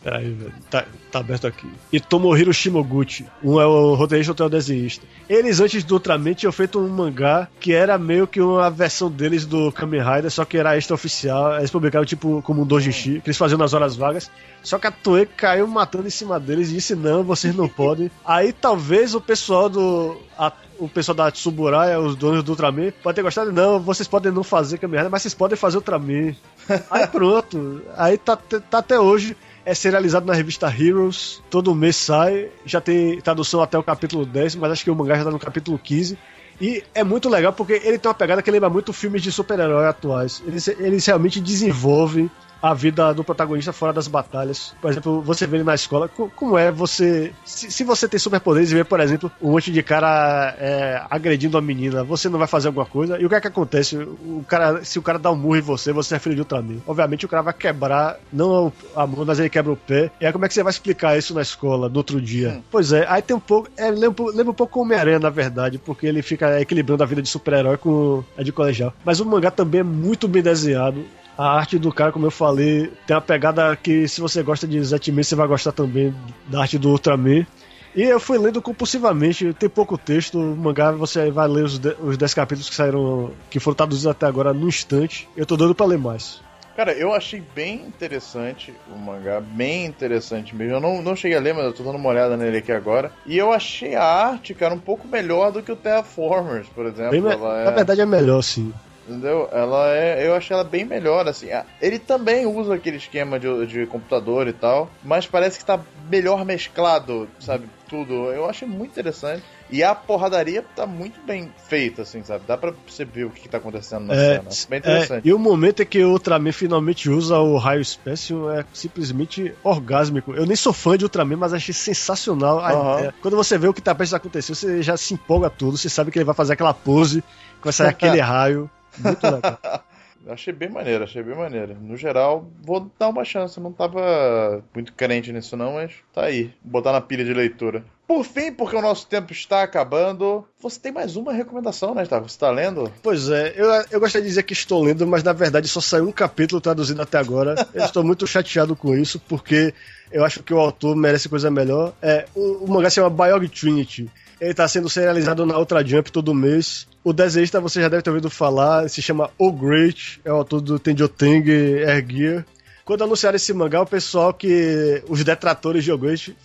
Peraí, 0.03 0.33
velho. 0.33 0.53
Tá, 0.69 0.85
tá 1.13 1.21
aberto 1.21 1.47
aqui. 1.47 1.69
E 1.93 2.01
Tomohiro 2.01 2.53
Shimoguchi. 2.53 3.25
Um 3.43 3.61
é 3.61 3.67
o 3.67 3.95
roteirista, 3.95 4.33
outro 4.33 4.45
é 4.45 4.47
o 4.49 4.51
desenhista. 4.51 5.07
Eles, 5.29 5.61
antes 5.61 5.85
do 5.85 5.95
Ultraman, 5.95 6.35
tinham 6.35 6.51
feito 6.51 6.81
um 6.81 6.89
mangá 6.89 7.49
que 7.61 7.73
era 7.73 7.97
meio 7.97 8.27
que 8.27 8.41
uma 8.41 8.69
versão 8.69 9.09
deles 9.09 9.47
do 9.47 9.71
Kamen 9.71 10.03
Rider, 10.03 10.31
só 10.31 10.45
que 10.45 10.59
era 10.59 10.77
extra-oficial. 10.77 11.57
Eles 11.59 11.71
publicaram, 11.71 12.05
tipo, 12.05 12.43
como 12.43 12.63
um 12.63 12.67
dojishi, 12.67 13.21
que 13.21 13.29
eles 13.29 13.39
faziam 13.39 13.59
nas 13.59 13.75
horas 13.75 13.95
vagas. 13.95 14.29
Só 14.63 14.79
que 14.79 14.89
a 14.89 14.91
Toei 14.91 15.25
caiu 15.25 15.69
matando 15.69 16.07
em 16.07 16.11
cima 16.11 16.41
deles 16.41 16.71
e 16.71 16.75
disse, 16.75 16.97
não, 16.97 17.23
vocês 17.23 17.55
não 17.55 17.69
podem. 17.69 18.11
Aí, 18.27 18.53
talvez, 18.53 19.15
o 19.15 19.21
pessoal 19.21 19.69
do... 19.69 20.17
A, 20.37 20.53
o 20.79 20.89
pessoal 20.89 21.15
da 21.15 21.31
Tsuburaya, 21.31 22.01
os 22.01 22.17
donos 22.17 22.43
do 22.43 22.51
Ultraman, 22.51 22.93
pode 23.05 23.15
ter 23.15 23.23
gostado, 23.23 23.53
não, 23.53 23.79
vocês 23.79 24.09
podem 24.09 24.33
não 24.33 24.43
fazer 24.43 24.79
Kamen 24.79 24.99
Rider, 24.99 25.13
mas 25.13 25.23
vocês 25.23 25.35
podem 25.35 25.57
fazer 25.57 25.77
Ultraman. 25.77 26.35
Aí 26.91 27.07
pronto. 27.07 27.83
Aí 27.97 28.19
tá, 28.19 28.35
tá 28.37 28.79
até 28.79 28.99
hoje 28.99 29.37
é 29.65 29.75
serializado 29.75 30.27
na 30.27 30.35
revista 30.35 30.67
Heroes, 30.69 31.43
todo 31.51 31.75
mês 31.75 31.97
sai, 31.97 32.49
já 32.65 32.81
tem 32.81 33.21
tradução 33.21 33.63
até 33.63 33.79
o 33.79 33.83
capítulo 33.83 34.27
10, 34.27 34.57
mas 34.57 34.73
acho 34.73 34.85
que 34.85 34.91
o 34.91 34.95
mangá 34.95 35.17
já 35.17 35.25
tá 35.25 35.31
no 35.31 35.39
capítulo 35.39 35.79
15. 35.79 36.19
E 36.61 36.83
é 36.95 37.03
muito 37.03 37.29
legal 37.29 37.53
porque 37.53 37.73
ele 37.73 37.99
tem 37.99 38.09
uma 38.09 38.15
pegada 38.15 38.43
que 38.43 38.51
lembra 38.51 38.69
muito 38.69 38.93
filmes 38.93 39.23
de 39.23 39.33
super-herói 39.33 39.87
atuais. 39.87 40.43
Eles 40.47 41.07
realmente 41.07 41.41
desenvolvem 41.41 42.31
a 42.63 42.73
vida 42.73 43.13
do 43.13 43.25
protagonista 43.25 43.73
fora 43.73 43.93
das 43.93 44.07
batalhas. 44.07 44.75
Por 44.81 44.91
exemplo, 44.91 45.21
você 45.21 45.47
vê 45.47 45.57
ele 45.57 45.65
na 45.65 45.75
escola, 45.75 46.09
como 46.09 46.57
é 46.57 46.71
você. 46.71 47.33
Se, 47.45 47.71
se 47.71 47.85
você 47.85 48.09
tem 48.09 48.21
superpoderes 48.21 48.71
e 48.71 48.75
vê, 48.75 48.85
por 48.85 49.01
exemplo, 49.01 49.31
um 49.43 49.51
monte 49.51 49.73
de 49.73 49.83
cara 49.83 50.55
é, 50.59 51.03
agredindo 51.11 51.59
a 51.59 51.61
menina, 51.61 52.05
você 52.05 52.29
não 52.29 52.39
vai 52.39 52.47
fazer 52.47 52.69
alguma 52.69 52.87
coisa. 52.87 53.19
E 53.19 53.27
o 53.27 53.29
que 53.29 53.35
é 53.35 53.41
que 53.41 53.49
acontece? 53.49 53.97
O 53.97 54.45
cara, 54.47 54.85
se 54.85 54.99
o 54.99 55.03
cara 55.03 55.19
dá 55.19 55.31
um 55.31 55.37
murro 55.37 55.57
em 55.57 55.61
você, 55.61 55.93
você 55.93 56.15
é 56.15 56.19
filho 56.19 56.37
de 56.37 56.43
Ultraman. 56.43 56.79
Obviamente 56.87 57.27
o 57.27 57.29
cara 57.29 57.43
vai 57.43 57.55
quebrar, 57.55 58.19
não 58.33 58.73
a 58.95 59.07
mão, 59.07 59.25
mas 59.25 59.41
ele 59.41 59.51
quebra 59.51 59.73
o 59.73 59.77
pé. 59.77 60.11
E 60.21 60.27
aí 60.27 60.33
como 60.33 60.45
é 60.45 60.49
que 60.49 60.55
você 60.55 60.63
vai 60.63 60.71
explicar 60.71 61.19
isso 61.19 61.35
na 61.35 61.43
escola, 61.43 61.89
no 61.89 61.97
outro 61.97 62.21
dia? 62.21 62.51
Hum. 62.51 62.63
Pois 62.71 62.93
é, 62.93 63.07
aí 63.09 63.23
tem 63.23 63.37
um 63.37 63.41
pouco. 63.41 63.69
É, 63.77 63.91
lembra, 63.91 64.25
lembra 64.27 64.51
um 64.51 64.55
pouco 64.55 64.79
o 64.79 64.83
Homem-Aranha, 64.83 65.19
na 65.19 65.31
verdade, 65.31 65.79
porque 65.79 66.07
ele 66.07 66.23
fica 66.23 66.61
equilibrando 66.61 67.03
a 67.03 67.07
vida 67.07 67.23
de 67.23 67.29
super-herói 67.29 67.77
com 67.77 68.23
a 68.37 68.43
de 68.43 68.53
colegial. 68.53 68.93
Mas 69.05 69.21
o 69.21 69.27
mangá 69.27 69.51
também 69.51 69.81
é 69.81 69.85
muito 69.85 70.29
bem 70.29 70.43
desenhado. 70.43 71.05
A 71.37 71.57
arte 71.57 71.79
do 71.79 71.93
cara, 71.93 72.13
como 72.13 72.27
eu 72.27 72.31
falei, 72.31 72.93
tem 73.07 73.17
uma 73.17 73.23
pegada 73.23 73.75
que 73.77 74.07
se 74.07 74.21
você 74.21 74.43
gosta 74.43 74.67
de 74.67 74.83
Zetman, 74.83 75.23
você 75.23 75.35
vai 75.35 75.47
gostar 75.47 75.73
também 75.73 76.15
da 76.47 76.61
arte 76.61 76.79
do 76.79 76.91
Ultraman. 76.91 77.47
E 77.95 78.03
eu 78.03 78.19
fui 78.19 78.39
lendo 78.39 78.63
compulsivamente, 78.63 79.53
tem 79.53 79.69
pouco 79.69 79.99
texto, 79.99 80.39
o 80.39 80.57
mangá 80.57 80.91
você 80.93 81.31
vai 81.31 81.47
ler 81.47 81.65
os 81.65 82.17
10 82.17 82.35
capítulos 82.35 82.69
que 82.69 82.75
saíram, 82.75 83.33
que 83.51 83.61
foram 83.61 83.75
traduzidos 83.75 84.11
até 84.11 84.27
agora 84.27 84.55
no 84.55 84.67
instante. 84.67 85.29
Eu 85.37 85.45
tô 85.45 85.57
doido 85.57 85.75
pra 85.75 85.87
ler 85.87 85.99
mais. 85.99 86.41
Cara, 86.75 86.93
eu 86.93 87.13
achei 87.13 87.43
bem 87.55 87.83
interessante 87.83 88.73
o 88.91 88.99
mangá, 88.99 89.41
bem 89.41 89.85
interessante 89.85 90.57
mesmo. 90.57 90.77
Eu 90.77 90.81
não, 90.81 91.03
não 91.03 91.15
cheguei 91.15 91.37
a 91.37 91.41
ler, 91.41 91.53
mas 91.53 91.67
eu 91.67 91.73
tô 91.75 91.83
dando 91.83 91.97
uma 91.97 92.09
olhada 92.09 92.35
nele 92.35 92.59
aqui 92.59 92.73
agora. 92.73 93.13
E 93.27 93.37
eu 93.37 93.53
achei 93.53 93.95
a 93.95 94.03
arte, 94.03 94.55
cara, 94.55 94.73
um 94.73 94.79
pouco 94.79 95.07
melhor 95.07 95.53
do 95.53 95.63
que 95.63 95.71
o 95.71 95.77
Terraformers, 95.77 96.69
por 96.69 96.87
exemplo. 96.87 97.11
Bem, 97.11 97.31
é... 97.31 97.65
Na 97.65 97.71
verdade 97.73 98.01
é 98.01 98.07
melhor, 98.07 98.41
sim. 98.43 98.73
Entendeu? 99.07 99.49
Ela 99.53 99.95
é. 99.95 100.27
Eu 100.27 100.35
achei 100.35 100.55
ela 100.55 100.65
bem 100.65 100.85
melhor, 100.85 101.27
assim. 101.29 101.49
Ele 101.81 101.99
também 101.99 102.47
usa 102.47 102.75
aquele 102.75 102.97
esquema 102.97 103.39
de, 103.39 103.67
de 103.67 103.87
computador 103.87 104.47
e 104.47 104.53
tal, 104.53 104.91
mas 105.03 105.27
parece 105.27 105.59
que 105.59 105.65
tá 105.65 105.81
melhor 106.09 106.45
mesclado, 106.45 107.29
sabe? 107.41 107.69
Tudo. 107.89 108.31
Eu 108.33 108.49
achei 108.49 108.67
muito 108.67 108.93
interessante. 108.93 109.43
E 109.73 109.83
a 109.83 109.95
porradaria 109.95 110.63
tá 110.77 110.87
muito 110.87 111.19
bem 111.23 111.51
feita, 111.67 112.03
assim, 112.03 112.23
sabe? 112.23 112.45
Dá 112.47 112.59
pra 112.59 112.73
perceber 112.73 113.25
o 113.25 113.31
que, 113.31 113.41
que 113.41 113.49
tá 113.49 113.57
acontecendo 113.57 114.05
na 114.05 114.15
é, 114.15 114.37
cena. 114.37 114.51
Bem 114.69 114.79
interessante. 114.81 115.27
É, 115.27 115.31
e 115.31 115.33
o 115.33 115.39
momento 115.39 115.81
é 115.81 115.85
que 115.87 116.05
o 116.05 116.11
Ultraman 116.11 116.53
finalmente 116.53 117.09
usa 117.09 117.39
o 117.39 117.57
raio 117.57 117.83
Special 117.83 118.51
é 118.53 118.67
simplesmente 118.75 119.55
orgásmico. 119.65 120.35
Eu 120.35 120.45
nem 120.45 120.57
sou 120.57 120.75
fã 120.75 120.99
de 120.99 121.07
Ultraman, 121.07 121.37
mas 121.37 121.55
achei 121.55 121.73
sensacional. 121.73 122.59
Uhum. 122.59 123.13
quando 123.23 123.35
você 123.35 123.57
vê 123.57 123.67
o 123.67 123.73
que 123.73 123.81
tá 123.81 123.95
prestes 123.95 124.13
a 124.13 124.19
acontecer, 124.19 124.55
você 124.55 124.83
já 124.83 124.95
se 124.99 125.15
empolga 125.15 125.49
tudo, 125.49 125.79
você 125.79 125.89
sabe 125.89 126.11
que 126.11 126.19
ele 126.19 126.27
vai 126.27 126.35
fazer 126.35 126.53
aquela 126.53 126.75
pose, 126.75 127.23
que 127.23 127.65
vai 127.65 127.73
sair 127.73 127.89
aquele 127.89 128.21
raio. 128.21 128.71
Muito 128.99 129.25
legal. 129.25 129.59
achei 130.29 130.53
bem 130.53 130.69
maneiro, 130.69 131.05
achei 131.05 131.23
bem 131.23 131.35
maneiro. 131.35 131.77
No 131.81 131.97
geral, 131.97 132.51
vou 132.63 132.91
dar 132.99 133.09
uma 133.09 133.25
chance. 133.25 133.59
Não 133.59 133.73
tava 133.73 134.63
muito 134.75 134.93
crente 134.93 135.33
nisso, 135.33 135.57
não, 135.57 135.75
mas 135.75 135.93
tá 136.13 136.25
aí. 136.25 136.53
Vou 136.63 136.73
botar 136.73 136.93
na 136.93 137.01
pilha 137.01 137.25
de 137.25 137.35
leitura. 137.35 137.85
Por 138.07 138.25
fim, 138.25 138.53
porque 138.53 138.77
o 138.77 138.83
nosso 138.83 139.07
tempo 139.07 139.33
está 139.33 139.63
acabando, 139.63 140.47
você 140.61 140.79
tem 140.79 140.93
mais 140.93 141.17
uma 141.17 141.33
recomendação, 141.33 141.95
né, 141.95 142.03
Gustavo? 142.03 142.29
Você 142.29 142.35
está 142.35 142.51
lendo? 142.51 142.93
Pois 143.03 143.31
é, 143.31 143.55
eu, 143.57 143.71
eu 143.91 144.01
gostaria 144.01 144.23
de 144.23 144.29
dizer 144.29 144.43
que 144.43 144.53
estou 144.53 144.83
lendo, 144.83 145.07
mas 145.07 145.23
na 145.23 145.33
verdade 145.33 145.67
só 145.67 145.81
saiu 145.81 146.09
um 146.09 146.13
capítulo 146.13 146.61
traduzido 146.61 147.01
até 147.01 147.17
agora. 147.17 147.55
Eu 147.73 147.85
estou 147.85 148.05
muito 148.05 148.27
chateado 148.27 148.77
com 148.77 148.95
isso, 148.95 149.19
porque 149.21 149.73
eu 150.11 150.25
acho 150.25 150.43
que 150.43 150.53
o 150.53 150.59
autor 150.59 150.95
merece 150.95 151.29
coisa 151.29 151.51
melhor. 151.51 151.95
É, 152.03 152.27
o, 152.35 152.65
o 152.65 152.71
mangá 152.71 152.91
se 152.91 152.97
chama 152.97 153.09
Biog 153.09 153.49
Trinity. 153.49 154.11
Ele 154.43 154.51
está 154.51 154.67
sendo 154.67 154.91
serializado 154.91 155.47
na 155.47 155.57
Ultra 155.57 155.87
Jump 155.87 156.11
todo 156.11 156.35
mês. 156.35 156.89
O 157.05 157.13
desenhista 157.13 157.61
você 157.61 157.81
já 157.81 157.89
deve 157.89 158.03
ter 158.03 158.11
ouvido 158.11 158.29
falar, 158.29 158.91
se 158.91 159.01
chama 159.01 159.31
O 159.39 159.53
Great, 159.53 160.21
é 160.25 160.33
o 160.33 160.35
autor 160.35 160.61
do 160.61 160.81
Tenjoteng 160.81 161.49
Air 161.49 162.05
Gear. 162.11 162.47
Quando 162.85 163.05
anunciaram 163.05 163.37
esse 163.37 163.55
mangá, 163.55 163.81
o 163.81 163.87
pessoal 163.87 164.35
que. 164.35 165.01
Os 165.09 165.23
detratores 165.23 165.85
de 165.85 165.93
Ogretti 165.93 166.37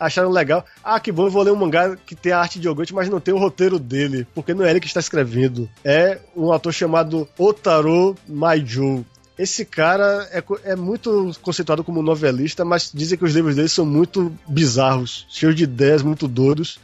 acharam 0.00 0.30
legal. 0.30 0.64
Ah, 0.82 0.98
que 0.98 1.12
bom, 1.12 1.26
eu 1.26 1.30
vou 1.30 1.42
ler 1.42 1.52
um 1.52 1.56
mangá 1.56 1.94
que 2.06 2.14
tem 2.14 2.32
a 2.32 2.38
arte 2.38 2.58
de 2.58 2.70
Ogretti, 2.70 2.94
mas 2.94 3.10
não 3.10 3.20
tem 3.20 3.34
o 3.34 3.38
roteiro 3.38 3.78
dele, 3.78 4.26
porque 4.34 4.54
não 4.54 4.64
é 4.64 4.70
ele 4.70 4.80
que 4.80 4.86
está 4.86 5.00
escrevendo. 5.00 5.68
É 5.84 6.20
um 6.34 6.50
autor 6.50 6.72
chamado 6.72 7.28
Otaro 7.36 8.16
Maiju. 8.26 9.04
Esse 9.38 9.66
cara 9.66 10.26
é, 10.32 10.42
é 10.64 10.74
muito 10.74 11.32
conceituado 11.42 11.84
como 11.84 12.02
novelista, 12.02 12.64
mas 12.64 12.90
dizem 12.94 13.18
que 13.18 13.24
os 13.24 13.34
livros 13.34 13.56
dele 13.56 13.68
são 13.68 13.84
muito 13.84 14.32
bizarros, 14.48 15.26
cheios 15.28 15.54
de 15.54 15.64
ideias, 15.64 16.02
muito 16.02 16.26
doidos. 16.26 16.78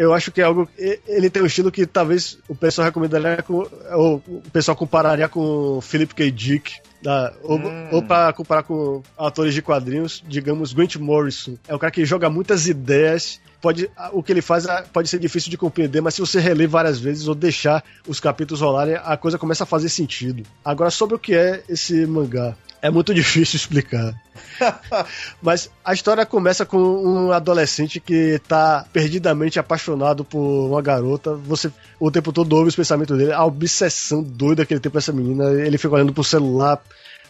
Eu 0.00 0.14
acho 0.14 0.32
que 0.32 0.40
é 0.40 0.44
algo. 0.44 0.66
Ele 1.06 1.28
tem 1.28 1.42
um 1.42 1.46
estilo 1.46 1.70
que 1.70 1.84
talvez 1.84 2.38
o 2.48 2.54
pessoal 2.54 2.86
recomendaria 2.86 3.42
com. 3.42 3.66
Ou 3.92 4.22
o 4.26 4.42
pessoal 4.50 4.74
compararia 4.74 5.28
com 5.28 5.78
Philip 5.82 6.14
K. 6.14 6.30
Dick. 6.30 6.72
Da, 7.02 7.32
ou, 7.42 7.58
hum. 7.58 7.88
ou 7.92 8.02
para 8.02 8.32
comparar 8.32 8.62
com 8.62 9.02
atores 9.16 9.54
de 9.54 9.62
quadrinhos, 9.62 10.22
digamos, 10.26 10.72
Grant 10.72 10.96
Morrison. 10.96 11.56
É 11.68 11.74
um 11.74 11.78
cara 11.78 11.90
que 11.90 12.04
joga 12.04 12.28
muitas 12.28 12.66
ideias 12.66 13.40
pode 13.60 13.90
o 14.12 14.22
que 14.22 14.32
ele 14.32 14.42
faz 14.42 14.66
pode 14.92 15.08
ser 15.08 15.18
difícil 15.18 15.50
de 15.50 15.56
compreender, 15.58 16.00
mas 16.00 16.14
se 16.14 16.20
você 16.20 16.40
reler 16.40 16.68
várias 16.68 16.98
vezes 16.98 17.28
ou 17.28 17.34
deixar 17.34 17.84
os 18.06 18.20
capítulos 18.20 18.60
rolarem, 18.60 18.98
a 19.02 19.16
coisa 19.16 19.38
começa 19.38 19.64
a 19.64 19.66
fazer 19.66 19.88
sentido. 19.88 20.42
Agora, 20.64 20.90
sobre 20.90 21.14
o 21.14 21.18
que 21.18 21.34
é 21.34 21.62
esse 21.68 22.06
mangá. 22.06 22.54
É 22.82 22.90
muito 22.90 23.12
difícil 23.14 23.56
explicar. 23.56 24.14
Mas 25.40 25.70
a 25.84 25.92
história 25.92 26.24
começa 26.24 26.64
com 26.64 26.78
um 26.78 27.32
adolescente 27.32 28.00
que 28.00 28.34
está 28.34 28.86
perdidamente 28.92 29.58
apaixonado 29.58 30.24
por 30.24 30.68
uma 30.68 30.82
garota. 30.82 31.34
Você 31.34 31.70
o 31.98 32.10
tempo 32.10 32.32
todo 32.32 32.52
ouve 32.54 32.68
os 32.68 32.76
pensamentos 32.76 33.16
dele, 33.16 33.32
a 33.32 33.44
obsessão 33.44 34.22
doida 34.22 34.64
que 34.64 34.72
ele 34.72 34.80
tem 34.80 34.90
por 34.90 34.98
essa 34.98 35.12
menina. 35.12 35.50
Ele 35.50 35.78
fica 35.78 35.94
olhando 35.94 36.12
pro 36.12 36.24
celular, 36.24 36.82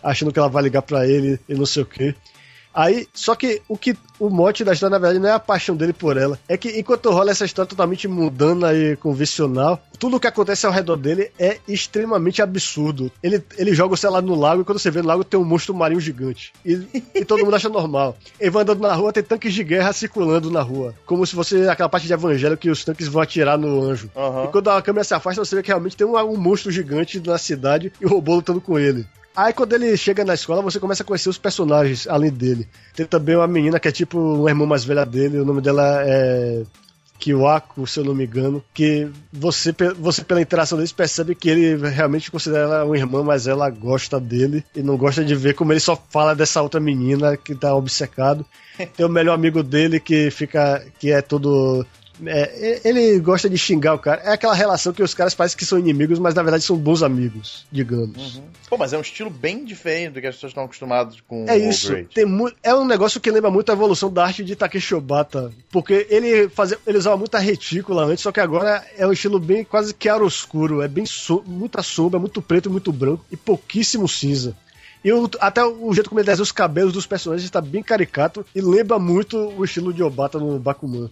achando 0.02 0.32
que 0.32 0.38
ela 0.38 0.48
vai 0.48 0.62
ligar 0.62 0.82
para 0.82 1.06
ele 1.06 1.38
e 1.48 1.54
não 1.54 1.66
sei 1.66 1.82
o 1.82 1.86
que. 1.86 2.14
Aí, 2.74 3.06
só 3.12 3.34
que 3.34 3.62
o 3.68 3.76
que 3.76 3.96
o 4.18 4.28
mote 4.28 4.62
da 4.62 4.72
história, 4.72 4.92
na 4.92 4.98
verdade, 4.98 5.18
não 5.18 5.28
é 5.28 5.32
a 5.32 5.40
paixão 5.40 5.74
dele 5.74 5.92
por 5.92 6.16
ela. 6.16 6.38
É 6.46 6.56
que 6.56 6.78
enquanto 6.78 7.10
rola 7.10 7.30
essa 7.30 7.44
história 7.44 7.68
totalmente 7.68 8.06
mundana 8.06 8.72
e 8.74 8.96
convencional, 8.96 9.80
tudo 9.98 10.16
o 10.16 10.20
que 10.20 10.26
acontece 10.26 10.66
ao 10.66 10.72
redor 10.72 10.96
dele 10.96 11.30
é 11.38 11.58
extremamente 11.66 12.42
absurdo. 12.42 13.10
Ele, 13.22 13.42
ele 13.56 13.74
joga 13.74 13.94
o 13.94 13.96
celular 13.96 14.22
no 14.22 14.34
lago 14.34 14.62
e 14.62 14.64
quando 14.64 14.78
você 14.78 14.90
vê 14.90 15.00
no 15.00 15.08
lago 15.08 15.24
tem 15.24 15.40
um 15.40 15.44
monstro 15.44 15.74
marinho 15.74 16.00
gigante. 16.00 16.52
E, 16.64 17.02
e 17.14 17.24
todo 17.24 17.44
mundo 17.44 17.56
acha 17.56 17.68
normal. 17.68 18.16
Ele 18.38 18.50
vai 18.50 18.62
andando 18.62 18.80
na 18.80 18.94
rua, 18.94 19.12
tem 19.12 19.22
tanques 19.22 19.54
de 19.54 19.64
guerra 19.64 19.92
circulando 19.92 20.50
na 20.50 20.62
rua. 20.62 20.94
Como 21.06 21.26
se 21.26 21.34
fosse 21.34 21.68
aquela 21.68 21.88
parte 21.88 22.06
de 22.06 22.12
evangelho 22.12 22.56
que 22.56 22.70
os 22.70 22.84
tanques 22.84 23.08
vão 23.08 23.22
atirar 23.22 23.58
no 23.58 23.82
anjo. 23.82 24.10
Uhum. 24.14 24.44
E 24.44 24.48
quando 24.48 24.68
a 24.68 24.82
câmera 24.82 25.04
se 25.04 25.14
afasta, 25.14 25.44
você 25.44 25.56
vê 25.56 25.62
que 25.62 25.68
realmente 25.68 25.96
tem 25.96 26.06
um, 26.06 26.16
um 26.16 26.36
monstro 26.36 26.70
gigante 26.70 27.20
na 27.20 27.38
cidade 27.38 27.92
e 28.00 28.06
o 28.06 28.08
robô 28.08 28.34
lutando 28.34 28.60
com 28.60 28.78
ele. 28.78 29.06
Aí 29.40 29.54
quando 29.54 29.72
ele 29.72 29.96
chega 29.96 30.22
na 30.22 30.34
escola, 30.34 30.60
você 30.60 30.78
começa 30.78 31.02
a 31.02 31.06
conhecer 31.06 31.30
os 31.30 31.38
personagens 31.38 32.06
além 32.06 32.30
dele. 32.30 32.68
Tem 32.94 33.06
também 33.06 33.36
uma 33.36 33.46
menina 33.46 33.80
que 33.80 33.88
é 33.88 33.92
tipo 33.92 34.18
uma 34.18 34.50
irmã 34.50 34.66
mais 34.66 34.84
velha 34.84 35.06
dele, 35.06 35.38
o 35.38 35.46
nome 35.46 35.62
dela 35.62 36.02
é 36.04 36.62
Kiwako, 37.18 37.86
se 37.86 38.00
eu 38.00 38.04
não 38.04 38.14
me 38.14 38.26
engano, 38.26 38.62
que 38.74 39.08
você, 39.32 39.74
você 39.98 40.22
pela 40.22 40.42
interação 40.42 40.76
deles 40.76 40.92
percebe 40.92 41.34
que 41.34 41.48
ele 41.48 41.88
realmente 41.88 42.30
considera 42.30 42.64
ela 42.64 42.84
uma 42.84 42.98
irmã, 42.98 43.22
mas 43.22 43.46
ela 43.46 43.70
gosta 43.70 44.20
dele 44.20 44.62
e 44.76 44.82
não 44.82 44.98
gosta 44.98 45.24
de 45.24 45.34
ver 45.34 45.54
como 45.54 45.72
ele 45.72 45.80
só 45.80 45.96
fala 46.10 46.34
dessa 46.34 46.60
outra 46.60 46.78
menina 46.78 47.34
que 47.34 47.54
tá 47.54 47.74
obcecado. 47.74 48.44
Tem 48.94 49.06
o 49.06 49.08
melhor 49.08 49.32
amigo 49.32 49.62
dele 49.62 49.98
que 50.00 50.30
fica 50.30 50.84
que 50.98 51.12
é 51.12 51.22
todo 51.22 51.86
é, 52.26 52.80
ele 52.84 53.18
gosta 53.20 53.48
de 53.48 53.56
xingar 53.56 53.94
o 53.94 53.98
cara. 53.98 54.22
É 54.22 54.32
aquela 54.32 54.54
relação 54.54 54.92
que 54.92 55.02
os 55.02 55.14
caras 55.14 55.34
parecem 55.34 55.56
que 55.56 55.64
são 55.64 55.78
inimigos, 55.78 56.18
mas 56.18 56.34
na 56.34 56.42
verdade 56.42 56.64
são 56.64 56.76
bons 56.76 57.02
amigos, 57.02 57.66
digamos. 57.70 58.36
Uhum. 58.36 58.44
Pô, 58.68 58.76
mas 58.76 58.92
é 58.92 58.98
um 58.98 59.00
estilo 59.00 59.30
bem 59.30 59.64
diferente 59.64 60.14
do 60.14 60.20
que 60.20 60.26
as 60.26 60.34
pessoas 60.34 60.50
estão 60.50 60.64
acostumadas 60.64 61.20
com 61.26 61.46
é 61.48 61.54
o 61.54 61.70
isso. 61.70 61.92
Tem 62.14 62.26
é 62.62 62.74
um 62.74 62.84
negócio 62.84 63.20
que 63.20 63.30
lembra 63.30 63.50
muito 63.50 63.70
a 63.70 63.72
evolução 63.72 64.12
da 64.12 64.24
arte 64.24 64.44
de 64.44 64.56
Takeshi 64.56 64.94
Obata. 64.94 65.50
Porque 65.70 66.06
ele, 66.10 66.48
fazia, 66.48 66.78
ele 66.86 66.98
usava 66.98 67.16
muita 67.16 67.38
retícula 67.38 68.04
antes, 68.04 68.22
só 68.22 68.32
que 68.32 68.40
agora 68.40 68.84
é 68.96 69.06
um 69.06 69.12
estilo 69.12 69.38
bem 69.38 69.64
quase 69.64 69.94
que 69.94 70.08
escuro. 70.26 70.82
É 70.82 70.88
bem 70.88 71.06
so, 71.06 71.42
muita 71.46 71.82
sombra, 71.82 72.18
muito 72.18 72.42
preto, 72.42 72.70
muito 72.70 72.92
branco 72.92 73.24
e 73.30 73.36
pouquíssimo 73.36 74.08
cinza. 74.08 74.56
E 75.02 75.10
o, 75.12 75.30
até 75.40 75.64
o 75.64 75.92
jeito 75.94 76.10
como 76.10 76.20
ele 76.20 76.26
desenha 76.26 76.42
os 76.42 76.52
cabelos 76.52 76.92
dos 76.92 77.06
personagens 77.06 77.44
está 77.44 77.60
bem 77.60 77.82
caricato 77.82 78.44
e 78.54 78.60
lembra 78.60 78.98
muito 78.98 79.38
o 79.38 79.64
estilo 79.64 79.94
de 79.94 80.02
Obata 80.02 80.38
no 80.38 80.58
Bakuman 80.58 81.10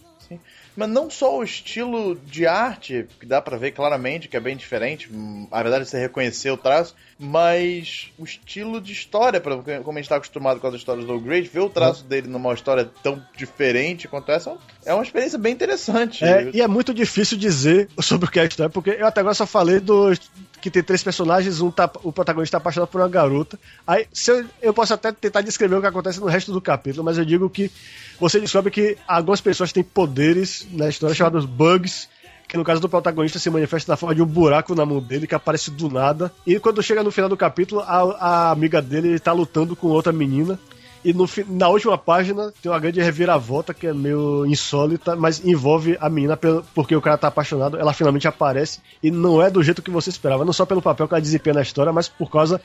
mas 0.79 0.89
não 0.89 1.11
só 1.11 1.37
o 1.37 1.43
estilo 1.43 2.15
de 2.15 2.47
arte, 2.47 3.09
que 3.19 3.27
dá 3.27 3.43
para 3.43 3.57
ver 3.59 3.73
claramente 3.73 4.29
que 4.29 4.37
é 4.37 4.41
bem 4.41 4.57
diferente, 4.57 5.11
a 5.51 5.61
verdade 5.61 5.83
é 5.83 5.85
você 5.85 5.99
reconhecer 5.99 6.53
o 6.53 6.57
traço, 6.57 6.95
mas 7.19 8.13
o 8.17 8.25
estilo 8.25 8.81
de 8.81 8.93
história, 8.93 9.41
como 9.41 9.61
a 9.61 9.95
gente 9.95 10.05
está 10.05 10.17
acostumado 10.17 10.61
com 10.61 10.67
as 10.69 10.75
histórias 10.75 11.07
do 11.07 11.19
Great, 11.19 11.49
ver 11.49 11.61
o 11.61 11.69
traço 11.69 12.03
uhum. 12.03 12.09
dele 12.09 12.29
numa 12.29 12.55
história 12.55 12.89
tão 13.03 13.21
diferente 13.37 14.07
quanto 14.07 14.31
essa 14.31 14.57
é 14.85 14.95
uma 14.95 15.03
experiência 15.03 15.39
bem 15.39 15.53
interessante. 15.53 16.25
É, 16.25 16.51
e 16.55 16.63
é 16.63 16.69
muito 16.69 16.95
difícil 16.95 17.37
dizer 17.37 17.89
sobre 18.01 18.29
o 18.29 18.31
que 18.31 18.39
é 18.39 18.43
a 18.43 18.47
história, 18.47 18.71
porque 18.71 18.91
eu 18.91 19.07
até 19.07 19.21
agora 19.21 19.35
só 19.35 19.47
falei 19.47 19.81
do 19.81 20.13
que 20.61 20.71
tem 20.71 20.83
três 20.83 21.03
personagens, 21.03 21.61
um 21.61 21.71
tá, 21.71 21.91
o 22.03 22.13
protagonista 22.13 22.57
está 22.57 22.59
apaixonado 22.59 22.89
por 22.89 23.01
uma 23.01 23.09
garota. 23.09 23.59
Aí 23.87 24.07
eu, 24.27 24.47
eu 24.63 24.75
posso 24.75 24.95
até 24.95 25.13
tentar 25.13 25.41
descrever 25.41 25.77
o 25.77 25.81
que 25.81 25.87
acontece 25.87 26.21
no 26.21 26.27
resto 26.27 26.53
do 26.53 26.61
capítulo, 26.61 27.05
mas 27.05 27.19
eu 27.19 27.25
digo 27.25 27.51
que 27.51 27.71
você 28.19 28.41
descobre 28.41 28.71
que 28.71 28.97
algumas 29.07 29.41
pessoas 29.41 29.73
têm 29.73 29.85
poderes 29.85 30.67
na 30.73 30.89
história 30.89 31.15
chamados 31.15 31.45
bugs, 31.45 32.09
que 32.49 32.57
no 32.57 32.65
caso 32.65 32.81
do 32.81 32.89
protagonista 32.89 33.39
se 33.39 33.51
manifesta 33.51 33.93
na 33.93 33.97
forma 33.97 34.15
de 34.15 34.23
um 34.23 34.27
buraco 34.27 34.75
na 34.75 34.87
mão 34.87 35.01
dele 35.01 35.27
que 35.27 35.35
aparece 35.35 35.71
do 35.71 35.91
nada. 35.91 36.33
E 36.47 36.59
quando 36.59 36.83
chega 36.83 37.03
no 37.03 37.11
final 37.11 37.29
do 37.29 37.37
capítulo, 37.37 37.83
a, 37.83 38.01
a 38.19 38.51
amiga 38.51 38.81
dele 38.81 39.11
está 39.11 39.33
lutando 39.33 39.77
com 39.77 39.89
outra 39.89 40.13
menina. 40.13 40.59
E 41.09 41.13
no, 41.15 41.27
na 41.49 41.71
última 41.71 41.97
página 41.97 42.53
tem 42.63 42.71
uma 42.71 42.79
grande 42.79 43.01
reviravolta 43.01 43.73
que 43.73 43.87
é 43.87 43.95
meio 43.95 44.45
insólita, 44.45 45.17
mas 45.17 45.43
envolve 45.43 45.97
a 45.99 46.11
menina 46.11 46.39
porque 46.75 46.95
o 46.95 47.01
cara 47.01 47.17
tá 47.17 47.29
apaixonado. 47.29 47.79
Ela 47.79 47.95
finalmente 47.95 48.29
aparece 48.29 48.81
e 49.03 49.11
não 49.11 49.43
é 49.43 49.49
do 49.49 49.63
jeito 49.63 49.81
que 49.81 49.91
você 49.91 50.11
esperava. 50.11 50.45
Não 50.45 50.53
só 50.53 50.67
pelo 50.67 50.83
papel 50.83 51.09
que 51.09 51.15
ela 51.15 51.23
desempenha 51.23 51.55
na 51.55 51.63
história, 51.63 51.95
mas 51.95 52.11
por 52.11 52.31
causa 52.31 52.61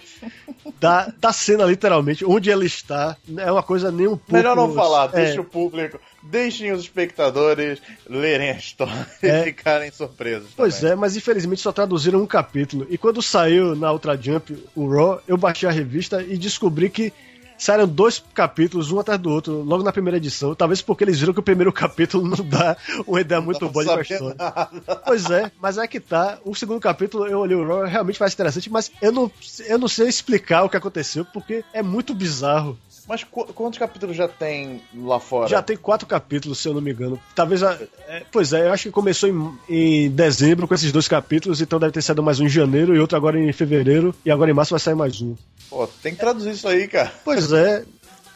da, 0.77 1.09
da 1.17 1.31
cena, 1.31 1.63
literalmente. 1.63 2.25
Onde 2.25 2.51
ela 2.51 2.65
está. 2.65 3.15
É 3.37 3.49
uma 3.49 3.63
coisa 3.63 3.89
nem 3.93 4.07
um 4.07 4.17
pouco. 4.17 4.33
Melhor 4.33 4.57
não 4.57 4.73
falar, 4.73 5.09
é... 5.13 5.23
deixa 5.23 5.39
o 5.39 5.45
público. 5.45 5.97
Deixem 6.21 6.73
os 6.73 6.81
espectadores 6.81 7.81
lerem 8.09 8.49
a 8.49 8.57
história 8.57 9.07
é. 9.23 9.39
e 9.39 9.43
ficarem 9.45 9.89
surpresos. 9.89 10.49
Pois 10.53 10.81
também. 10.81 10.91
é, 10.91 10.95
mas 10.95 11.15
infelizmente 11.15 11.61
só 11.61 11.71
traduziram 11.71 12.21
um 12.21 12.27
capítulo. 12.27 12.85
E 12.89 12.97
quando 12.97 13.21
saiu 13.21 13.73
na 13.73 13.89
Ultra 13.93 14.17
Jump 14.21 14.53
o 14.75 14.85
Raw, 14.85 15.21
eu 15.25 15.37
baixei 15.37 15.69
a 15.69 15.71
revista 15.71 16.21
e 16.21 16.37
descobri 16.37 16.89
que 16.89 17.13
saíram 17.57 17.87
dois 17.87 18.23
capítulos, 18.33 18.91
um 18.91 18.99
atrás 18.99 19.19
do 19.19 19.29
outro, 19.29 19.61
logo 19.63 19.83
na 19.83 19.91
primeira 19.91 20.17
edição. 20.17 20.55
Talvez 20.55 20.81
porque 20.81 21.03
eles 21.03 21.19
viram 21.19 21.33
que 21.33 21.39
o 21.39 21.43
primeiro 21.43 21.71
capítulo 21.73 22.27
não 22.27 22.45
dá 22.45 22.77
uma 23.05 23.21
ideia 23.21 23.39
não 23.39 23.45
muito 23.45 23.67
boa 23.69 23.85
de 23.85 23.91
uma 23.91 24.01
história. 24.01 24.35
Nada. 24.37 24.95
Pois 25.05 25.29
é, 25.29 25.51
mas 25.61 25.77
é 25.77 25.87
que 25.87 25.99
tá. 25.99 26.39
O 26.43 26.55
segundo 26.55 26.79
capítulo, 26.79 27.27
eu 27.27 27.39
olhei 27.39 27.55
o 27.55 27.65
Raw, 27.65 27.85
realmente 27.85 28.19
faz 28.19 28.33
interessante, 28.33 28.69
mas 28.69 28.91
eu 29.01 29.11
não, 29.11 29.31
eu 29.67 29.77
não 29.77 29.87
sei 29.87 30.07
explicar 30.07 30.63
o 30.63 30.69
que 30.69 30.77
aconteceu, 30.77 31.25
porque 31.25 31.63
é 31.73 31.81
muito 31.81 32.13
bizarro. 32.13 32.77
Mas 33.07 33.23
qu 33.23 33.45
quantos 33.53 33.77
capítulos 33.77 34.15
já 34.15 34.27
tem 34.27 34.81
lá 34.95 35.19
fora? 35.19 35.47
Já 35.47 35.61
tem 35.61 35.75
quatro 35.75 36.07
capítulos, 36.07 36.59
se 36.59 36.67
eu 36.67 36.73
não 36.73 36.81
me 36.81 36.91
engano. 36.91 37.19
Talvez. 37.35 37.61
A, 37.63 37.77
é, 38.07 38.23
pois 38.31 38.53
é, 38.53 38.67
eu 38.67 38.71
acho 38.71 38.83
que 38.83 38.91
começou 38.91 39.29
em, 39.29 39.59
em, 39.67 40.09
dezembro 40.09 40.67
com 40.67 40.73
esses 40.73 40.91
dois 40.91 41.07
capítulos, 41.07 41.61
então 41.61 41.79
deve 41.79 41.91
ter 41.91 42.01
saído 42.01 42.23
mais 42.23 42.39
um 42.39 42.45
em 42.45 42.49
janeiro 42.49 42.95
e 42.95 42.99
outro 42.99 43.17
agora 43.17 43.39
em 43.39 43.51
fevereiro, 43.51 44.15
e 44.25 44.31
agora 44.31 44.51
em 44.51 44.53
março 44.53 44.71
vai 44.71 44.79
sair 44.79 44.95
mais 44.95 45.21
um. 45.21 45.35
Pô, 45.69 45.87
tem 46.01 46.13
que 46.13 46.19
traduzir 46.19 46.51
isso 46.51 46.67
aí, 46.67 46.87
cara. 46.87 47.11
Pois 47.25 47.51
é. 47.51 47.83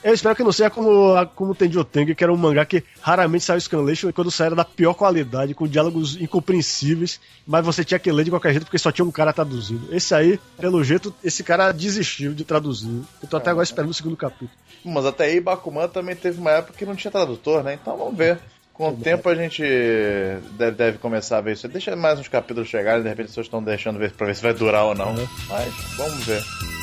Eu 0.07 0.13
espero 0.13 0.33
que 0.37 0.41
não 0.41 0.53
seja 0.53 0.69
como, 0.69 1.13
como 1.35 1.53
Tenjo 1.53 1.83
Teng, 1.83 2.15
que 2.15 2.23
era 2.23 2.31
um 2.31 2.37
mangá 2.37 2.63
que 2.63 2.81
raramente 3.01 3.43
saiu 3.43 3.59
Scanlation 3.59 4.07
e 4.07 4.13
quando 4.13 4.31
saiu 4.31 4.45
era 4.47 4.55
da 4.55 4.63
pior 4.63 4.93
qualidade, 4.93 5.53
com 5.53 5.67
diálogos 5.67 6.15
incompreensíveis, 6.15 7.19
mas 7.45 7.65
você 7.65 7.83
tinha 7.83 7.99
que 7.99 8.09
ler 8.09 8.23
de 8.23 8.29
qualquer 8.29 8.51
jeito 8.51 8.63
porque 8.63 8.77
só 8.77 8.89
tinha 8.89 9.03
um 9.03 9.11
cara 9.11 9.33
traduzindo. 9.33 9.93
Esse 9.93 10.15
aí, 10.15 10.39
pelo 10.57 10.81
jeito, 10.81 11.13
esse 11.21 11.43
cara 11.43 11.73
desistiu 11.73 12.33
de 12.33 12.45
traduzir. 12.45 13.01
Eu 13.21 13.27
tô 13.27 13.35
até 13.35 13.49
agora 13.49 13.65
esperando 13.65 13.89
o 13.89 13.93
segundo 13.93 14.15
capítulo. 14.15 14.49
Mas 14.85 15.05
até 15.05 15.25
aí 15.25 15.41
Bakuman 15.41 15.89
também 15.89 16.15
teve 16.15 16.39
uma 16.39 16.51
época 16.51 16.77
que 16.77 16.85
não 16.85 16.95
tinha 16.95 17.11
tradutor, 17.11 17.61
né? 17.61 17.73
Então 17.73 17.97
vamos 17.97 18.15
ver. 18.15 18.39
Com 18.71 18.91
o 18.91 18.95
tempo 18.95 19.27
a 19.27 19.35
gente 19.35 19.61
deve, 20.51 20.77
deve, 20.77 20.97
começar 20.99 21.39
a 21.39 21.41
ver 21.41 21.51
isso. 21.51 21.67
Deixa 21.67 21.93
mais 21.97 22.17
uns 22.17 22.29
capítulos 22.29 22.69
chegarem, 22.69 23.03
de 23.03 23.09
repente 23.09 23.25
as 23.25 23.31
pessoas 23.31 23.47
estão 23.47 23.61
deixando 23.61 23.99
ver, 23.99 24.13
pra 24.13 24.27
ver 24.27 24.35
se 24.37 24.41
vai 24.41 24.53
durar 24.53 24.85
ou 24.85 24.95
não. 24.95 25.15
Uhum. 25.15 25.27
Mas 25.49 25.73
vamos 25.97 26.25
ver. 26.25 26.76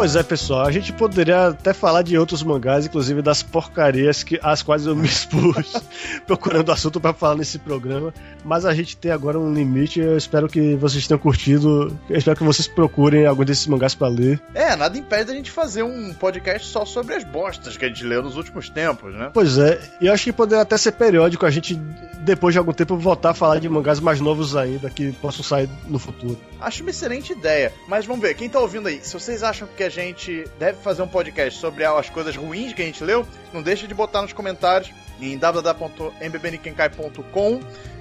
Pois 0.00 0.16
é, 0.16 0.22
pessoal, 0.22 0.66
a 0.66 0.72
gente 0.72 0.94
poderia 0.94 1.48
até 1.48 1.74
falar 1.74 2.00
de 2.00 2.16
outros 2.16 2.42
mangás, 2.42 2.86
inclusive 2.86 3.20
das 3.20 3.42
porcarias 3.42 4.22
que, 4.22 4.40
as 4.42 4.62
quais 4.62 4.86
eu 4.86 4.96
me 4.96 5.06
expus 5.06 5.74
procurando 6.26 6.72
assunto 6.72 6.98
para 6.98 7.12
falar 7.12 7.34
nesse 7.34 7.58
programa, 7.58 8.10
mas 8.42 8.64
a 8.64 8.72
gente 8.72 8.96
tem 8.96 9.10
agora 9.10 9.38
um 9.38 9.52
limite. 9.52 10.00
Eu 10.00 10.16
espero 10.16 10.48
que 10.48 10.74
vocês 10.76 11.06
tenham 11.06 11.18
curtido. 11.18 11.94
Eu 12.08 12.16
espero 12.16 12.34
que 12.34 12.42
vocês 12.42 12.66
procurem 12.66 13.26
algum 13.26 13.44
desses 13.44 13.66
mangás 13.66 13.94
para 13.94 14.08
ler. 14.08 14.40
É, 14.54 14.74
nada 14.74 14.96
impede 14.96 15.32
a 15.32 15.34
gente 15.34 15.50
fazer 15.50 15.82
um 15.82 16.14
podcast 16.14 16.66
só 16.68 16.86
sobre 16.86 17.14
as 17.14 17.22
bostas 17.22 17.76
que 17.76 17.84
a 17.84 17.88
gente 17.88 18.02
leu 18.02 18.22
nos 18.22 18.38
últimos 18.38 18.70
tempos, 18.70 19.12
né? 19.12 19.30
Pois 19.34 19.58
é, 19.58 19.78
e 20.00 20.06
eu 20.06 20.14
acho 20.14 20.24
que 20.24 20.32
poderia 20.32 20.62
até 20.62 20.78
ser 20.78 20.92
periódico 20.92 21.44
a 21.44 21.50
gente, 21.50 21.74
depois 22.20 22.54
de 22.54 22.58
algum 22.58 22.72
tempo, 22.72 22.96
voltar 22.96 23.32
a 23.32 23.34
falar 23.34 23.58
de 23.58 23.68
mangás 23.68 24.00
mais 24.00 24.18
novos 24.18 24.56
ainda, 24.56 24.88
que 24.88 25.12
possam 25.12 25.44
sair 25.44 25.68
no 25.86 25.98
futuro. 25.98 26.40
Acho 26.58 26.80
uma 26.80 26.90
excelente 26.90 27.34
ideia, 27.34 27.70
mas 27.86 28.06
vamos 28.06 28.22
ver, 28.22 28.32
quem 28.32 28.48
tá 28.48 28.60
ouvindo 28.60 28.88
aí, 28.88 29.00
se 29.02 29.12
vocês 29.12 29.42
acham 29.42 29.68
que 29.76 29.89
a 29.89 29.89
gente 29.90 30.48
deve 30.58 30.82
fazer 30.82 31.02
um 31.02 31.08
podcast 31.08 31.60
sobre 31.60 31.84
as 31.84 32.08
coisas 32.08 32.34
ruins 32.36 32.72
que 32.72 32.80
a 32.82 32.86
gente 32.86 33.04
leu, 33.04 33.26
não 33.52 33.62
deixa 33.62 33.86
de 33.86 33.94
botar 33.94 34.22
nos 34.22 34.32
comentários 34.32 34.90
em 35.20 35.36
www.mbbnikenkai.com 35.36 37.60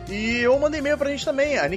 e 0.10 0.48
ou 0.48 0.60
manda 0.60 0.76
e-mail 0.76 0.98
pra 0.98 1.10
gente 1.10 1.24
também, 1.24 1.58
a. 1.58 1.68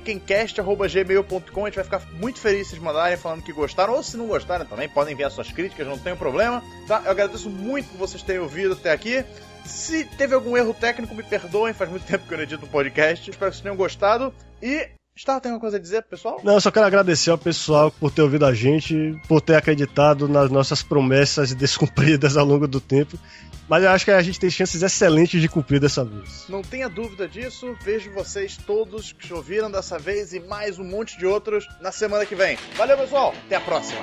A 1.66 1.70
gente 1.70 1.74
vai 1.74 1.84
ficar 1.84 2.00
muito 2.12 2.40
feliz 2.40 2.68
se 2.68 2.80
mandarem 2.80 3.18
falando 3.18 3.42
que 3.42 3.52
gostaram, 3.52 3.94
ou 3.94 4.02
se 4.02 4.16
não 4.16 4.26
gostaram 4.26 4.64
também, 4.64 4.88
podem 4.88 5.12
enviar 5.12 5.30
suas 5.30 5.52
críticas, 5.52 5.86
não 5.86 5.98
tem 5.98 6.16
problema. 6.16 6.62
Tá? 6.88 7.02
Eu 7.04 7.10
agradeço 7.10 7.50
muito 7.50 7.90
por 7.90 7.98
vocês 7.98 8.22
terem 8.22 8.40
ouvido 8.40 8.72
até 8.72 8.90
aqui. 8.90 9.22
Se 9.66 10.04
teve 10.04 10.34
algum 10.34 10.56
erro 10.56 10.72
técnico, 10.72 11.14
me 11.14 11.22
perdoem, 11.22 11.74
faz 11.74 11.90
muito 11.90 12.06
tempo 12.06 12.26
que 12.26 12.32
eu 12.32 12.38
não 12.38 12.44
edito 12.44 12.64
um 12.64 12.68
podcast. 12.68 13.30
Espero 13.30 13.50
que 13.50 13.56
vocês 13.56 13.62
tenham 13.62 13.76
gostado. 13.76 14.32
E 14.62 14.88
Star, 15.16 15.40
tem 15.40 15.52
alguma 15.52 15.60
coisa 15.60 15.76
a 15.76 15.80
dizer, 15.80 16.02
pessoal? 16.04 16.40
Não, 16.42 16.54
eu 16.54 16.60
só 16.60 16.70
quero 16.70 16.86
agradecer 16.86 17.30
ao 17.30 17.36
pessoal 17.36 17.90
por 17.90 18.10
ter 18.10 18.22
ouvido 18.22 18.46
a 18.46 18.54
gente, 18.54 19.14
por 19.28 19.42
ter 19.42 19.56
acreditado 19.56 20.26
nas 20.26 20.50
nossas 20.50 20.82
promessas 20.82 21.52
descumpridas 21.54 22.36
ao 22.36 22.46
longo 22.46 22.66
do 22.66 22.80
tempo. 22.80 23.18
Mas 23.68 23.84
eu 23.84 23.90
acho 23.90 24.04
que 24.04 24.10
a 24.10 24.22
gente 24.22 24.40
tem 24.40 24.50
chances 24.50 24.82
excelentes 24.82 25.40
de 25.40 25.48
cumprir 25.48 25.80
dessa 25.80 26.04
vez. 26.04 26.46
Não 26.48 26.62
tenha 26.62 26.88
dúvida 26.88 27.28
disso. 27.28 27.76
Vejo 27.82 28.10
vocês 28.12 28.56
todos 28.56 29.12
que 29.12 29.32
ouviram 29.32 29.70
dessa 29.70 29.98
vez 29.98 30.32
e 30.32 30.40
mais 30.40 30.78
um 30.78 30.84
monte 30.84 31.18
de 31.18 31.26
outros 31.26 31.66
na 31.80 31.92
semana 31.92 32.26
que 32.26 32.34
vem. 32.34 32.58
Valeu, 32.76 32.96
pessoal. 32.96 33.34
Até 33.46 33.56
a 33.56 33.60
próxima. 33.60 34.00